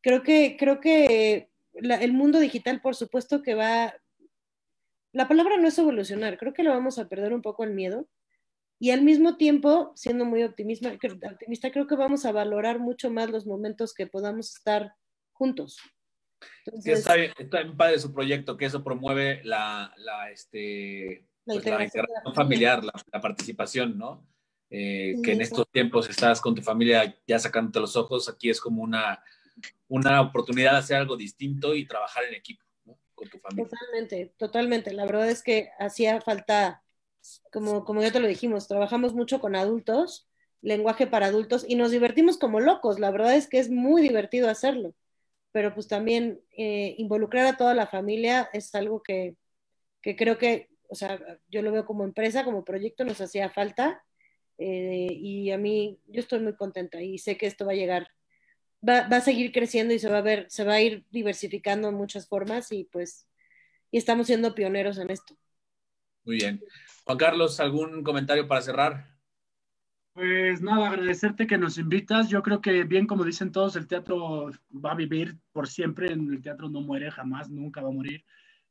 creo 0.00 0.22
que, 0.22 0.56
creo 0.58 0.80
que 0.80 1.50
el 1.74 2.12
mundo 2.12 2.40
digital, 2.40 2.80
por 2.80 2.96
supuesto 2.96 3.42
que 3.42 3.54
va, 3.54 3.94
la 5.12 5.28
palabra 5.28 5.56
no 5.56 5.68
es 5.68 5.78
evolucionar, 5.78 6.38
creo 6.38 6.52
que 6.52 6.62
lo 6.62 6.70
vamos 6.70 6.98
a 6.98 7.08
perder 7.08 7.32
un 7.32 7.42
poco 7.42 7.64
el 7.64 7.74
miedo. 7.74 8.06
Y 8.80 8.90
al 8.90 9.02
mismo 9.02 9.36
tiempo, 9.36 9.92
siendo 9.94 10.24
muy 10.24 10.42
optimista, 10.42 10.90
optimista, 10.90 11.70
creo 11.70 11.86
que 11.86 11.94
vamos 11.94 12.24
a 12.24 12.32
valorar 12.32 12.80
mucho 12.80 13.10
más 13.10 13.30
los 13.30 13.46
momentos 13.46 13.94
que 13.94 14.08
podamos 14.08 14.56
estar 14.56 14.94
juntos. 15.32 15.78
Entonces, 16.64 17.00
está, 17.00 17.14
bien, 17.14 17.32
está 17.38 17.62
bien 17.62 17.76
padre 17.76 17.98
su 17.98 18.12
proyecto, 18.12 18.56
que 18.56 18.64
eso 18.64 18.82
promueve 18.82 19.42
la, 19.44 19.92
la, 19.98 20.30
este, 20.30 21.26
la 21.44 21.54
pues, 21.54 21.64
la 21.66 21.84
integración 21.84 22.04
integración 22.06 22.34
familiar, 22.34 22.84
la, 22.84 22.92
la 23.12 23.20
participación, 23.20 23.98
¿no? 23.98 24.26
Eh, 24.72 25.16
que 25.24 25.32
en 25.32 25.40
estos 25.40 25.68
tiempos 25.72 26.08
estás 26.08 26.40
con 26.40 26.54
tu 26.54 26.62
familia 26.62 27.16
ya 27.26 27.38
sacándote 27.40 27.80
los 27.80 27.96
ojos, 27.96 28.28
aquí 28.28 28.50
es 28.50 28.60
como 28.60 28.82
una, 28.82 29.20
una 29.88 30.20
oportunidad 30.20 30.72
de 30.72 30.78
hacer 30.78 30.96
algo 30.96 31.16
distinto 31.16 31.74
y 31.74 31.86
trabajar 31.86 32.22
en 32.24 32.34
equipo 32.34 32.64
¿no? 32.84 32.96
con 33.16 33.28
tu 33.28 33.38
familia. 33.40 33.68
Totalmente, 33.68 34.32
totalmente. 34.36 34.92
La 34.92 35.06
verdad 35.06 35.28
es 35.28 35.42
que 35.42 35.70
hacía 35.80 36.20
falta, 36.20 36.84
como, 37.52 37.84
como 37.84 38.02
ya 38.02 38.12
te 38.12 38.20
lo 38.20 38.28
dijimos, 38.28 38.68
trabajamos 38.68 39.14
mucho 39.14 39.40
con 39.40 39.56
adultos, 39.56 40.28
lenguaje 40.62 41.06
para 41.06 41.26
adultos 41.26 41.64
y 41.66 41.74
nos 41.74 41.90
divertimos 41.90 42.38
como 42.38 42.60
locos. 42.60 42.98
La 43.00 43.10
verdad 43.10 43.34
es 43.34 43.48
que 43.48 43.58
es 43.58 43.70
muy 43.70 44.02
divertido 44.02 44.48
hacerlo, 44.48 44.94
pero 45.52 45.74
pues 45.74 45.88
también 45.88 46.40
eh, 46.56 46.94
involucrar 46.98 47.46
a 47.46 47.56
toda 47.56 47.74
la 47.74 47.86
familia 47.86 48.48
es 48.52 48.74
algo 48.74 49.02
que, 49.02 49.36
que, 50.02 50.16
creo 50.16 50.38
que, 50.38 50.70
o 50.88 50.94
sea, 50.94 51.20
yo 51.48 51.62
lo 51.62 51.72
veo 51.72 51.86
como 51.86 52.04
empresa, 52.04 52.44
como 52.44 52.64
proyecto, 52.64 53.04
nos 53.04 53.20
hacía 53.20 53.50
falta. 53.50 54.02
Eh, 54.58 55.08
y 55.10 55.50
a 55.52 55.58
mí, 55.58 55.98
yo 56.06 56.20
estoy 56.20 56.40
muy 56.40 56.54
contenta 56.54 57.00
y 57.00 57.18
sé 57.18 57.36
que 57.36 57.46
esto 57.46 57.64
va 57.64 57.72
a 57.72 57.76
llegar 57.76 58.08
va, 58.86 59.08
va, 59.08 59.16
a 59.18 59.20
seguir 59.20 59.52
creciendo 59.52 59.94
y 59.94 59.98
se 59.98 60.08
va 60.08 60.18
a 60.18 60.22
ver, 60.22 60.46
se 60.50 60.64
va 60.64 60.74
a 60.74 60.80
ir 60.80 61.04
diversificando 61.10 61.88
en 61.88 61.94
muchas 61.94 62.28
formas 62.28 62.72
y 62.72 62.84
pues 62.84 63.26
y 63.90 63.98
estamos 63.98 64.26
siendo 64.26 64.54
pioneros 64.54 64.98
en 64.98 65.10
esto. 65.10 65.36
Muy 66.24 66.36
bien. 66.36 66.60
Juan 67.04 67.18
Carlos, 67.18 67.60
¿algún 67.60 68.02
comentario 68.02 68.46
para 68.46 68.62
cerrar? 68.62 69.10
Pues 70.12 70.60
nada, 70.60 70.88
agradecerte 70.88 71.46
que 71.46 71.56
nos 71.56 71.78
invitas. 71.78 72.28
Yo 72.28 72.42
creo 72.42 72.60
que 72.60 72.84
bien 72.84 73.06
como 73.06 73.24
dicen 73.24 73.52
todos, 73.52 73.76
el 73.76 73.86
teatro 73.86 74.50
va 74.72 74.92
a 74.92 74.96
vivir 74.96 75.38
por 75.52 75.68
siempre, 75.68 76.08
el 76.08 76.42
teatro 76.42 76.68
no 76.68 76.80
muere 76.80 77.10
jamás, 77.10 77.48
nunca 77.48 77.80
va 77.80 77.88
a 77.88 77.92
morir. 77.92 78.24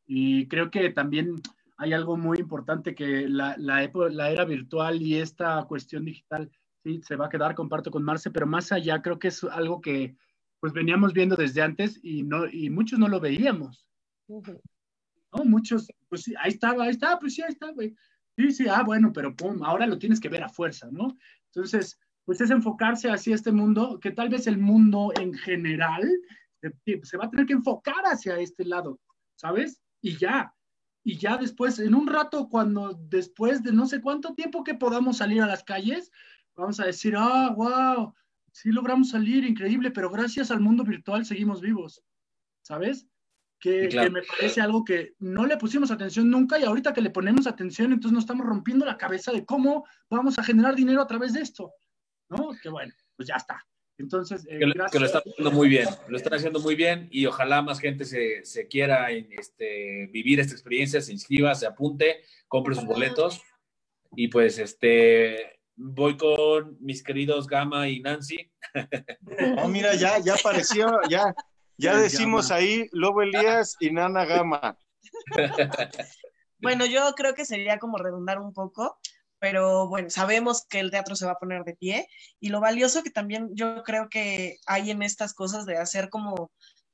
Y 0.06 0.48
creo 0.48 0.70
que 0.70 0.90
también 0.90 1.42
hay 1.78 1.94
algo 1.94 2.18
muy 2.18 2.40
importante 2.40 2.94
que 2.94 3.28
la, 3.28 3.56
la, 3.58 3.90
la 4.12 4.32
era 4.32 4.44
virtual 4.44 5.02
y 5.02 5.16
esta 5.16 5.64
cuestión 5.64 6.04
digital 6.04 6.52
sí, 6.84 7.02
se 7.04 7.16
va 7.16 7.28
a 7.28 7.30
quedar, 7.30 7.56
comparto 7.56 7.90
con 7.90 8.04
Marce, 8.04 8.32
pero 8.32 8.46
más 8.46 8.72
allá 8.72 9.02
creo 9.02 9.18
que 9.18 9.30
es 9.30 9.44
algo 9.46 9.80
que 9.80 10.16
pues 10.60 10.74
veníamos 10.74 11.14
viendo 11.14 11.38
desde 11.38 11.62
antes 11.62 12.00
y, 12.04 12.24
no, 12.24 12.48
y 12.48 12.70
muchos 12.70 13.00
no 13.00 13.08
lo 13.08 13.20
veíamos. 13.20 13.88
Uh 14.28 14.42
-huh. 14.42 14.60
¿No? 15.34 15.46
Muchos, 15.46 15.88
pues 16.10 16.24
sí, 16.24 16.34
ahí 16.38 16.50
estaba, 16.52 16.84
ahí 16.84 16.90
estaba, 16.90 17.18
pues 17.18 17.36
sí, 17.36 17.42
ahí 17.42 17.52
está, 17.52 17.72
güey. 17.72 17.96
Sí, 18.40 18.52
sí, 18.52 18.68
ah, 18.70 18.84
bueno, 18.84 19.12
pero 19.12 19.36
pum, 19.36 19.62
ahora 19.66 19.86
lo 19.86 20.00
tienes 20.00 20.22
que 20.22 20.30
ver 20.30 20.44
a 20.44 20.48
fuerza, 20.48 20.88
¿no? 20.90 21.18
Entonces, 21.48 22.00
pues 22.24 22.40
es 22.40 22.50
enfocarse 22.52 23.10
hacia 23.10 23.36
este 23.36 23.52
mundo, 23.52 24.00
que 24.00 24.12
tal 24.12 24.30
vez 24.30 24.48
el 24.48 24.58
mundo 24.58 25.12
en 25.20 25.34
general 25.34 26.10
se, 27.04 27.18
va 27.18 27.26
a 27.26 27.30
tener 27.30 27.46
que 27.46 27.52
enfocar 27.52 28.02
hacia 28.06 28.40
este 28.40 28.64
lado, 28.64 28.98
¿sabes? 29.36 29.82
Y 30.02 30.16
ya, 30.16 30.56
y 31.04 31.18
ya 31.18 31.36
después, 31.36 31.80
en 31.80 31.94
un 31.94 32.08
rato, 32.08 32.48
cuando 32.48 32.94
después 33.10 33.62
de 33.62 33.74
no 33.74 33.86
sé 33.88 34.00
cuánto 34.00 34.34
tiempo 34.36 34.64
que 34.64 34.76
podamos 34.76 35.18
salir 35.18 35.42
a 35.42 35.48
las 35.48 35.66
calles, 35.66 36.10
vamos 36.56 36.80
a 36.80 36.86
decir, 36.86 37.16
ah, 37.18 37.54
wow, 37.54 38.14
sí 38.54 38.72
logramos 38.72 39.10
salir, 39.10 39.44
increíble, 39.44 39.92
pero 39.92 40.10
gracias 40.10 40.50
al 40.50 40.62
mundo 40.62 40.86
virtual 40.86 41.26
seguimos 41.26 41.60
vivos, 41.60 42.02
¿sabes? 42.62 43.06
Que, 43.60 43.90
claro. 43.90 44.08
que, 44.08 44.14
me 44.14 44.22
parece 44.26 44.62
algo 44.62 44.86
que 44.86 45.16
no 45.20 45.46
le 45.46 45.58
pusimos 45.58 45.92
atención 45.92 46.30
nunca 46.30 46.58
y 46.58 46.64
ahorita 46.64 46.94
que 46.94 47.02
le 47.02 47.10
ponemos 47.10 47.46
atención, 47.46 47.92
entonces 47.92 48.14
nos 48.14 48.24
estamos 48.24 48.46
rompiendo 48.46 48.86
la 48.86 48.98
cabeza 48.98 49.34
de 49.34 49.46
cómo 49.46 49.86
vamos 50.10 50.40
a 50.40 50.44
generar 50.44 50.76
dinero 50.76 51.02
a 51.02 51.08
través 51.08 51.34
de 51.34 51.42
esto, 51.42 51.74
¿no? 52.30 52.52
Que 52.62 52.70
bueno, 52.70 52.94
pues 53.18 53.28
ya 53.28 53.36
está. 53.36 53.66
Entonces, 53.98 54.46
eh, 54.50 54.60
que, 54.60 54.66
lo, 54.66 54.74
que, 54.90 55.00
lo, 55.00 55.06
están 55.06 55.24
haciendo 55.26 55.52
muy 55.52 55.68
bien, 55.68 55.90
lo 56.08 56.16
están 56.16 56.34
haciendo 56.34 56.62
muy 56.62 56.76
bien 56.76 57.10
y 57.12 57.26
ojalá 57.26 57.62
más 57.62 57.82
gente 57.82 58.06
se, 58.06 58.46
se 58.46 58.70
quiera 58.70 59.12
este, 59.12 60.08
vivir 60.14 60.40
esta 60.40 60.54
experiencia, 60.54 61.02
se 61.02 61.12
inscriba, 61.12 61.54
se 61.54 61.68
apunte, 61.68 62.22
compre 62.48 62.76
sus 62.76 62.86
boletos 62.86 63.42
y 64.16 64.30
pues 64.30 64.58
este 64.58 65.60
voy 65.76 66.18
con 66.18 66.78
mis 66.80 67.04
queridos 67.04 67.48
Gama 67.48 67.90
y 67.90 68.00
Nancy. 68.00 68.52
Oh, 69.58 69.68
mira, 69.68 69.96
ya, 69.96 70.20
ya 70.20 70.36
apareció, 70.36 71.00
ya, 71.10 71.34
ya 71.80 71.98
decimos 71.98 72.52
ahí 72.52 72.88
Lobo 72.92 73.22
Elías 73.22 73.76
y 73.80 73.92
Nana 73.92 74.26
Gama. 74.26 74.78
Bueno, 76.62 76.86
yo 76.86 77.14
creo 77.16 77.36
que 77.36 77.46
sería 77.46 77.80
como 77.80 77.98
redundar 77.98 78.38
un 78.38 78.52
poco, 78.52 79.00
pero 79.40 79.88
bueno, 79.88 80.10
sabemos 80.10 80.66
que 80.68 80.82
el 80.82 80.92
teatro 80.92 81.16
se 81.16 81.26
va 81.26 81.32
a 81.32 81.40
poner 81.40 81.64
de 81.64 81.78
pie 81.78 82.08
y 82.42 82.50
lo 82.50 82.60
valioso 82.60 83.02
que 83.02 83.12
también 83.12 83.50
yo 83.54 83.82
creo 83.84 84.10
que 84.10 84.58
hay 84.68 84.92
en 84.92 85.02
estas 85.02 85.34
cosas 85.34 85.66
de 85.66 85.78
hacer 85.78 86.10
como 86.10 86.52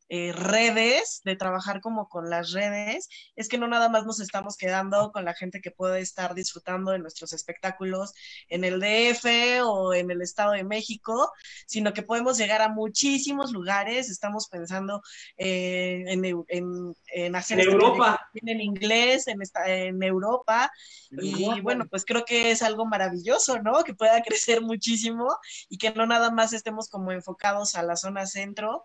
eh, 0.08 0.32
redes, 0.34 1.22
de 1.24 1.36
trabajar 1.36 1.82
como 1.82 2.08
con 2.08 2.30
las 2.30 2.52
redes, 2.52 3.10
es 3.36 3.50
que 3.50 3.58
no 3.58 3.68
nada 3.68 3.90
más 3.90 4.06
nos 4.06 4.20
estamos 4.20 4.56
quedando 4.56 5.12
con 5.12 5.26
la 5.26 5.34
gente 5.34 5.62
que 5.62 5.72
puede 5.72 6.00
estar 6.00 6.36
disfrutando 6.36 6.92
de 6.92 7.00
nuestros 7.00 7.34
espectáculos 7.34 8.14
en 8.48 8.64
el 8.64 8.80
DF 8.80 9.64
o 9.66 9.94
en 9.94 10.12
el 10.12 10.22
Estado 10.22 10.52
de 10.52 10.64
México, 10.64 11.32
sino 11.66 11.94
que 11.94 12.04
podemos 12.04 12.38
llegar 12.38 12.62
a 12.62 12.70
muchísimos 12.70 13.52
lugares. 13.52 14.10
Estamos 14.10 14.48
pensando 14.48 15.02
eh, 15.38 16.04
en, 16.08 16.24
en, 16.26 16.96
en, 17.08 17.36
hacer 17.36 17.60
en 17.60 17.62
este 17.62 17.74
Europa. 17.74 18.30
en 18.34 18.62
inglés, 18.62 19.28
en, 19.28 19.42
esta, 19.42 19.68
en 19.68 20.04
Europa. 20.04 20.72
Y 21.10 21.46
Europa. 21.46 21.62
bueno, 21.64 21.86
pues 21.90 22.06
creo 22.06 22.26
que 22.26 22.52
es 22.52 22.62
algo 22.62 22.86
maravilloso, 22.86 23.60
¿no? 23.62 23.84
Que 23.84 23.96
pueda 23.96 24.22
crecer 24.24 24.62
muchísimo 24.62 25.36
y 25.68 25.78
que 25.80 25.92
no 25.92 26.06
nada 26.06 26.30
más 26.30 26.54
estemos 26.54 26.90
como 26.90 27.12
enfocados 27.12 27.76
a 27.76 27.84
la 27.84 27.96
zona 27.96 28.28
centro, 28.28 28.84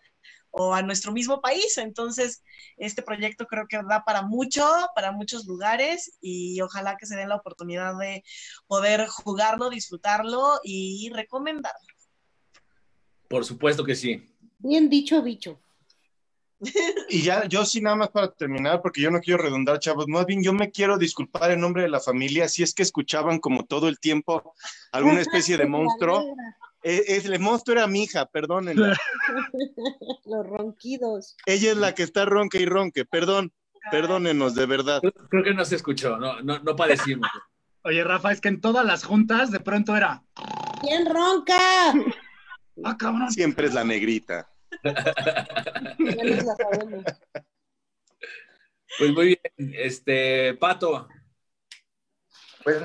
o 0.51 0.75
a 0.75 0.83
nuestro 0.83 1.13
mismo 1.13 1.41
país. 1.41 1.79
Entonces, 1.79 2.43
este 2.77 3.03
proyecto 3.03 3.47
creo 3.47 3.67
que 3.69 3.81
da 3.89 4.05
para 4.05 4.23
mucho, 4.23 4.67
para 4.95 5.13
muchos 5.13 5.47
lugares 5.47 6.17
y 6.21 6.61
ojalá 6.61 6.97
que 6.97 7.07
se 7.07 7.17
den 7.17 7.29
la 7.29 7.37
oportunidad 7.37 7.99
de 7.99 8.23
poder 8.67 9.07
jugarlo, 9.07 9.71
disfrutarlo 9.71 10.61
y 10.63 11.11
recomendarlo. 11.15 11.89
Por 13.29 13.45
supuesto 13.45 13.85
que 13.85 13.95
sí. 13.95 14.27
Bien 14.59 14.91
dicho, 14.91 15.23
bicho. 15.23 15.61
Y 17.09 17.23
ya, 17.23 17.47
yo 17.47 17.65
sí 17.65 17.81
nada 17.81 17.97
más 17.97 18.11
para 18.11 18.31
terminar, 18.31 18.83
porque 18.83 19.01
yo 19.01 19.11
no 19.11 19.21
quiero 19.21 19.43
redundar, 19.43 19.79
chavos, 19.79 20.07
más 20.09 20.27
bien 20.27 20.43
yo 20.43 20.53
me 20.53 20.71
quiero 20.71 20.99
disculpar 20.99 21.51
en 21.51 21.61
nombre 21.61 21.83
de 21.83 21.89
la 21.89 22.01
familia 22.01 22.49
si 22.49 22.63
es 22.63 22.75
que 22.75 22.83
escuchaban 22.83 23.39
como 23.39 23.65
todo 23.65 23.89
el 23.89 23.99
tiempo 23.99 24.55
alguna 24.93 25.21
especie 25.21 25.57
de 25.57 25.67
monstruo. 25.67 26.37
Eh, 26.83 27.05
es, 27.09 27.27
el 27.27 27.39
monstruo 27.39 27.77
era 27.77 27.87
mi 27.87 28.05
hija, 28.05 28.27
perdónenla. 28.27 28.97
Los 30.25 30.47
ronquidos. 30.47 31.37
Ella 31.47 31.73
es 31.73 31.77
la 31.77 31.95
que 31.95 32.03
está 32.03 32.25
ronca 32.25 32.59
y 32.59 32.65
ronque, 32.65 33.05
perdón, 33.05 33.53
perdónenos, 33.91 34.55
de 34.55 34.67
verdad. 34.67 35.01
Creo 35.29 35.45
que 35.45 35.55
no 35.55 35.65
se 35.65 35.77
escuchó, 35.77 36.17
no, 36.17 36.41
no, 36.43 36.59
no 36.61 36.77
padecimos. 36.77 37.29
Oye, 37.83 38.05
Rafa, 38.05 38.33
es 38.33 38.41
que 38.41 38.49
en 38.49 38.61
todas 38.61 38.85
las 38.85 39.05
juntas 39.05 39.51
de 39.51 39.61
pronto 39.61 39.97
era. 39.97 40.23
¿Quién 40.81 41.07
ronca? 41.07 41.57
Ah, 42.85 42.97
cabrón. 42.97 43.31
Siempre 43.31 43.67
es 43.67 43.75
la 43.75 43.85
negrita. 43.85 44.51
Ya 44.83 46.25
nos 46.25 46.45
la 46.45 46.57
sabemos. 46.57 47.05
Pues 48.99 49.13
muy 49.13 49.27
bien, 49.27 49.75
este, 49.75 50.55
Pato, 50.55 51.09
Pues 52.65 52.83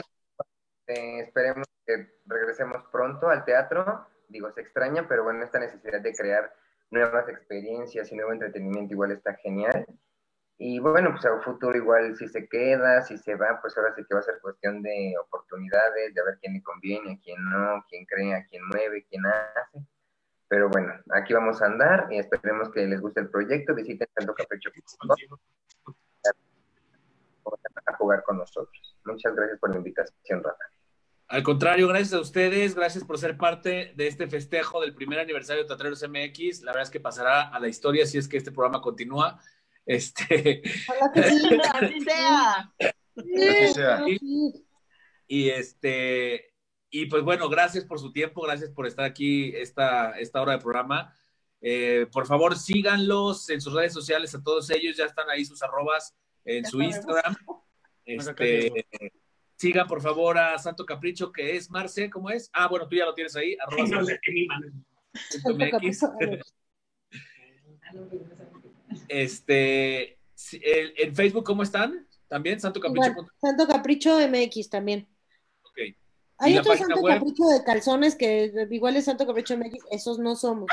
eh, 0.87 1.19
esperemos 1.21 1.65
que 1.86 2.19
regresemos 2.25 2.77
pronto 2.91 3.29
al 3.29 3.45
teatro. 3.45 4.07
Digo, 4.27 4.51
se 4.51 4.61
extraña, 4.61 5.07
pero 5.07 5.23
bueno, 5.23 5.43
esta 5.43 5.59
necesidad 5.59 6.01
de 6.01 6.13
crear 6.13 6.53
nuevas 6.91 7.27
experiencias 7.29 8.11
y 8.11 8.15
nuevo 8.15 8.33
entretenimiento 8.33 8.93
igual 8.93 9.11
está 9.11 9.33
genial. 9.36 9.86
Y 10.57 10.79
bueno, 10.79 11.11
pues 11.11 11.25
a 11.25 11.33
un 11.33 11.41
futuro 11.41 11.77
igual 11.77 12.15
si 12.15 12.27
se 12.29 12.47
queda, 12.47 13.01
si 13.01 13.17
se 13.17 13.36
va, 13.36 13.59
pues 13.61 13.77
ahora 13.77 13.93
sí 13.93 14.03
que 14.07 14.13
va 14.13 14.21
a 14.21 14.23
ser 14.23 14.39
cuestión 14.41 14.81
de 14.81 15.13
oportunidades, 15.21 16.13
de 16.13 16.23
ver 16.23 16.38
quién 16.39 16.53
le 16.53 16.63
conviene, 16.63 17.13
a 17.13 17.19
quién 17.21 17.43
no, 17.43 17.86
quién 17.89 18.05
crea, 18.05 18.45
quién 18.49 18.65
mueve, 18.67 19.05
quién 19.09 19.25
hace. 19.25 19.86
Pero 20.47 20.69
bueno, 20.69 20.93
aquí 21.11 21.33
vamos 21.33 21.61
a 21.61 21.65
andar 21.65 22.07
y 22.09 22.19
esperemos 22.19 22.71
que 22.71 22.86
les 22.86 23.01
guste 23.01 23.19
el 23.19 23.29
proyecto. 23.29 23.75
Visiten 23.75 24.07
Santo 24.15 24.33
Capricho 24.33 24.69
a 27.86 27.97
jugar 27.97 28.23
con 28.23 28.38
nosotros. 28.38 28.97
Muchas 29.05 29.36
gracias 29.36 29.59
por 29.59 29.71
la 29.71 29.77
invitación, 29.77 30.43
Rafa. 30.43 30.74
Al 31.28 31.43
contrario, 31.43 31.88
gracias 31.88 32.13
a 32.13 32.19
ustedes, 32.19 32.76
gracias 32.76 33.03
por 33.03 33.17
ser 33.17 33.38
parte 33.38 33.93
de 33.95 34.07
este 34.07 34.28
festejo 34.28 34.80
del 34.80 34.93
primer 34.93 35.19
aniversario 35.19 35.63
de 35.63 35.67
Teatreros 35.67 36.03
MX. 36.07 36.61
La 36.61 36.71
verdad 36.71 36.84
es 36.84 36.89
que 36.91 36.99
pasará 36.99 37.49
a 37.49 37.59
la 37.59 37.67
historia 37.67 38.05
si 38.05 38.17
es 38.17 38.28
que 38.28 38.38
este 38.38 38.51
programa 38.51 38.82
continúa. 38.82 39.39
Este, 39.88 40.63
Ojalá 40.88 41.11
que 41.13 41.23
sí. 41.23 41.59
Así 41.73 42.01
sea. 42.01 42.73
Así 43.15 43.73
sea. 43.73 44.03
Sí. 44.05 44.65
y 45.28 45.49
este, 45.49 46.53
y 46.89 47.05
pues 47.07 47.23
bueno, 47.23 47.49
gracias 47.49 47.86
por 47.86 47.99
su 47.99 48.11
tiempo, 48.11 48.41
gracias 48.41 48.71
por 48.71 48.88
estar 48.88 49.05
aquí 49.05 49.53
esta, 49.55 50.11
esta 50.19 50.41
hora 50.41 50.53
de 50.53 50.59
programa. 50.59 51.15
Eh, 51.61 52.07
por 52.11 52.28
favor, 52.28 52.57
síganlos 52.57 53.49
en 53.49 53.61
sus 53.61 53.73
redes 53.73 53.93
sociales 53.93 54.34
a 54.36 54.43
todos 54.43 54.69
ellos, 54.69 54.97
ya 54.97 55.05
están 55.05 55.30
ahí 55.30 55.43
sus 55.45 55.61
arrobas 55.63 56.15
en 56.43 56.63
Ya 56.63 56.69
su 56.69 56.78
sabemos. 56.78 56.95
Instagram. 56.95 57.36
Este, 58.05 58.86
sigan 59.56 59.88
por 59.88 60.01
favor 60.01 60.38
a 60.38 60.58
Santo 60.58 60.86
Capricho, 60.86 61.32
que 61.32 61.56
es 61.56 61.70
Marce, 61.70 62.10
¿cómo 62.10 62.30
es? 62.30 62.49
Ah, 62.53 62.68
bueno, 62.68 62.88
tú 62.88 62.95
ya 62.95 63.06
lo 63.06 63.14
tienes 63.14 63.36
ahí, 63.36 63.56
arroba 63.66 63.88
No 63.88 64.06
sé. 64.06 64.20
Este, 69.08 70.18
en 70.51 71.16
Facebook, 71.16 71.45
¿cómo 71.45 71.64
están? 71.64 72.08
También, 72.28 72.60
Santo 72.60 72.80
Capricho. 72.80 73.08
Igual, 73.12 73.28
Santo 73.39 73.68
Capricho 73.68 74.18
MX 74.28 74.70
también. 74.70 75.08
Ok. 75.64 75.78
¿Y 75.78 75.95
Hay 76.39 76.58
otro 76.58 76.76
Santo 76.76 77.01
web? 77.01 77.20
Capricho 77.20 77.43
de 77.45 77.64
calzones 77.64 78.16
que 78.16 78.51
igual 78.72 78.97
es 78.97 79.06
Santo 79.06 79.26
Capricho 79.26 79.58
MX, 79.58 79.86
esos 79.91 80.20
no 80.20 80.36
somos. 80.36 80.68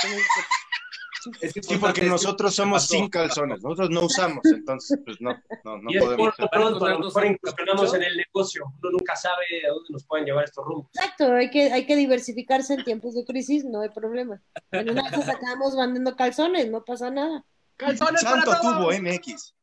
Es 1.40 1.52
que 1.52 1.62
Sí, 1.62 1.76
porque 1.76 2.02
nosotros 2.02 2.54
somos 2.54 2.86
sin 2.86 3.08
calzones, 3.08 3.62
nosotros 3.62 3.90
no 3.90 4.02
usamos, 4.06 4.44
entonces 4.44 4.98
pues 5.04 5.20
no, 5.20 5.30
no, 5.64 5.78
no 5.78 5.90
y 5.90 5.96
es 5.96 6.04
podemos. 6.04 6.34
por 6.34 6.44
lo 6.44 6.50
pronto, 6.50 6.84
a 6.86 6.90
lo 6.90 6.98
mejor 7.00 7.26
incursionamos 7.26 7.94
en 7.94 8.02
el 8.02 8.16
negocio. 8.16 8.64
Uno 8.82 8.90
nunca 8.92 9.16
sabe 9.16 9.44
a 9.66 9.72
dónde 9.72 9.88
nos 9.90 10.04
pueden 10.04 10.26
llevar 10.26 10.44
estos 10.44 10.64
rumbos. 10.64 10.90
Exacto, 10.94 11.32
hay 11.32 11.50
que, 11.50 11.72
hay 11.72 11.86
que 11.86 11.96
diversificarse 11.96 12.74
en 12.74 12.84
tiempos 12.84 13.14
de 13.14 13.24
crisis, 13.24 13.64
no 13.64 13.80
hay 13.82 13.90
problema. 13.90 14.42
En 14.70 14.90
una 14.90 15.08
vez 15.10 15.24
sacamos 15.24 15.76
vendiendo 15.76 16.16
calzones, 16.16 16.70
no 16.70 16.84
pasa 16.84 17.10
nada. 17.10 17.44
¡Calzones 17.76 18.20
Santo 18.20 18.50
para 18.50 18.60
todos! 18.60 18.78
tubo 18.78 18.92
MX. 18.92 19.54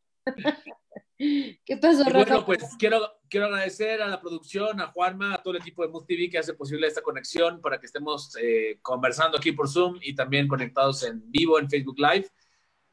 ¿Qué 1.65 1.77
pasó, 1.77 2.05
Rafa? 2.05 2.17
bueno, 2.17 2.45
pues 2.45 2.63
quiero, 2.79 3.01
quiero 3.29 3.47
agradecer 3.47 4.01
a 4.01 4.07
la 4.07 4.21
producción, 4.21 4.79
a 4.79 4.87
Juanma, 4.87 5.35
a 5.35 5.43
todo 5.43 5.53
el 5.53 5.61
equipo 5.61 5.83
de 5.83 5.89
Move 5.89 6.05
TV 6.07 6.29
que 6.29 6.37
hace 6.37 6.53
posible 6.53 6.87
esta 6.87 7.01
conexión 7.01 7.59
para 7.59 7.77
que 7.77 7.87
estemos 7.87 8.35
eh, 8.41 8.79
conversando 8.81 9.37
aquí 9.37 9.51
por 9.51 9.67
Zoom 9.67 9.99
y 10.01 10.15
también 10.15 10.47
conectados 10.47 11.03
en 11.03 11.29
vivo 11.29 11.59
en 11.59 11.69
Facebook 11.69 11.99
Live. 11.99 12.29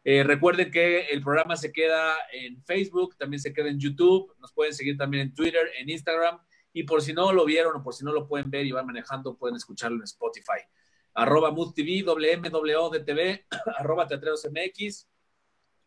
Eh, 0.03 0.24
recuerden 0.24 0.70
que 0.70 1.07
el 1.07 1.22
programa 1.22 1.57
se 1.57 1.70
queda 1.70 2.16
en 2.33 2.62
Facebook, 2.64 3.16
también 3.16 3.41
se 3.41 3.53
queda 3.53 3.68
en 3.68 3.79
YouTube, 3.79 4.35
nos 4.41 4.53
pueden 4.53 4.74
seguir 4.74 4.97
también 4.97 5.29
en 5.29 5.35
Twitter, 5.35 5.70
en 5.79 5.89
Instagram 5.89 6.41
y 6.72 6.83
por 6.83 7.03
si 7.03 7.12
no 7.12 7.33
lo 7.33 7.45
vieron 7.45 7.77
o 7.77 7.83
por 7.83 7.95
si 7.95 8.05
no 8.05 8.12
lo 8.12 8.27
pueden 8.27 8.51
ver 8.51 8.66
y 8.66 8.72
van 8.72 8.87
manejando, 8.87 9.37
pueden 9.37 9.57
escucharlo 9.57 9.99
en 9.99 10.05
Spotify. 10.05 10.61
Arroba 11.14 11.51
Mood 11.51 11.74
TV, 11.74 12.03
WMWDTV, 12.03 13.47
arroba 13.79 14.07
Teatreros 14.07 14.47
MX, 14.51 15.09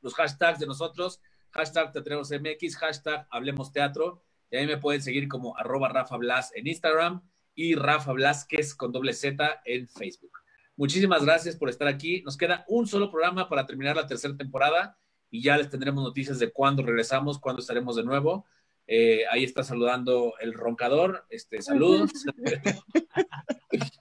los 0.02 0.16
hashtags 0.16 0.60
de 0.60 0.66
nosotros, 0.68 1.22
hashtag 1.52 1.92
Teatreros 1.92 2.32
MX, 2.32 2.78
hashtag 2.78 3.28
Hablemos 3.30 3.72
Teatro. 3.72 4.24
Y 4.52 4.58
ahí 4.58 4.68
me 4.68 4.78
pueden 4.78 5.02
seguir 5.02 5.28
como 5.28 5.58
arroba 5.58 5.90
Rafa 5.90 6.18
Blas 6.18 6.52
en 6.56 6.68
Instagram 6.68 7.22
y 7.54 7.76
Rafa 7.76 8.14
Blasquez 8.14 8.74
con 8.74 8.92
doble 8.92 9.14
Z 9.14 9.62
en 9.66 9.88
Facebook. 9.88 10.32
Muchísimas 10.76 11.26
gracias 11.26 11.56
por 11.56 11.70
estar 11.70 11.88
aquí. 11.88 12.22
Nos 12.22 12.38
queda 12.38 12.64
un 12.68 12.88
solo 12.88 13.12
programa 13.12 13.50
para 13.50 13.66
terminar 13.66 13.96
la 13.96 14.08
tercera 14.08 14.36
temporada 14.38 14.98
y 15.30 15.44
ya 15.44 15.58
les 15.58 15.70
tendremos 15.70 16.04
noticias 16.04 16.40
de 16.40 16.52
cuándo 16.52 16.84
regresamos, 16.84 17.38
cuándo 17.38 17.62
estaremos 17.62 17.96
de 17.96 18.04
nuevo. 18.04 18.46
Eh, 18.88 19.24
ahí 19.30 19.44
está 19.44 19.62
saludando 19.64 20.34
el 20.40 20.54
roncador. 20.54 21.26
Este, 21.30 21.62
saludos. 21.62 22.12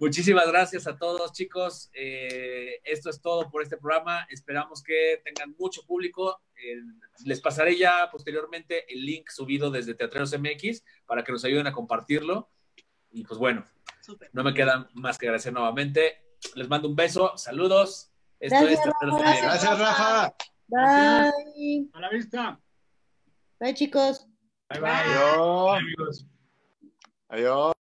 Muchísimas 0.00 0.46
gracias 0.46 0.86
a 0.86 0.96
todos, 0.96 1.30
chicos. 1.34 1.90
Eh, 1.92 2.80
esto 2.84 3.10
es 3.10 3.20
todo 3.20 3.50
por 3.50 3.62
este 3.62 3.76
programa. 3.76 4.26
Esperamos 4.30 4.82
que 4.82 5.20
tengan 5.22 5.54
mucho 5.58 5.84
público. 5.84 6.40
Eh, 6.56 6.80
les 7.26 7.38
pasaré 7.42 7.76
ya 7.76 8.08
posteriormente 8.10 8.90
el 8.90 9.04
link 9.04 9.28
subido 9.28 9.70
desde 9.70 9.92
Teatreros 9.92 10.32
MX 10.38 10.82
para 11.04 11.22
que 11.22 11.32
nos 11.32 11.44
ayuden 11.44 11.66
a 11.66 11.72
compartirlo. 11.72 12.48
Y 13.10 13.24
pues 13.24 13.38
bueno, 13.38 13.62
no 14.32 14.42
me 14.42 14.54
queda 14.54 14.88
más 14.94 15.18
que 15.18 15.26
agradecer 15.26 15.52
nuevamente. 15.52 16.24
Les 16.54 16.66
mando 16.66 16.88
un 16.88 16.96
beso. 16.96 17.36
Saludos. 17.36 18.10
Esto 18.38 18.56
Gracias, 18.58 18.80
es 18.80 18.84
Teatreros 18.84 19.20
Rafa. 19.20 19.32
MX. 19.32 19.42
Gracias, 19.42 19.78
Rafa. 19.78 20.34
Bye. 20.66 21.90
A 21.92 22.00
la 22.00 22.08
vista. 22.08 22.60
Bye, 23.58 23.74
chicos. 23.74 24.26
Bye, 24.70 24.80
bye. 24.80 24.90
Adiós. 24.90 25.78
Amigos. 25.78 26.26
Adiós. 27.28 27.72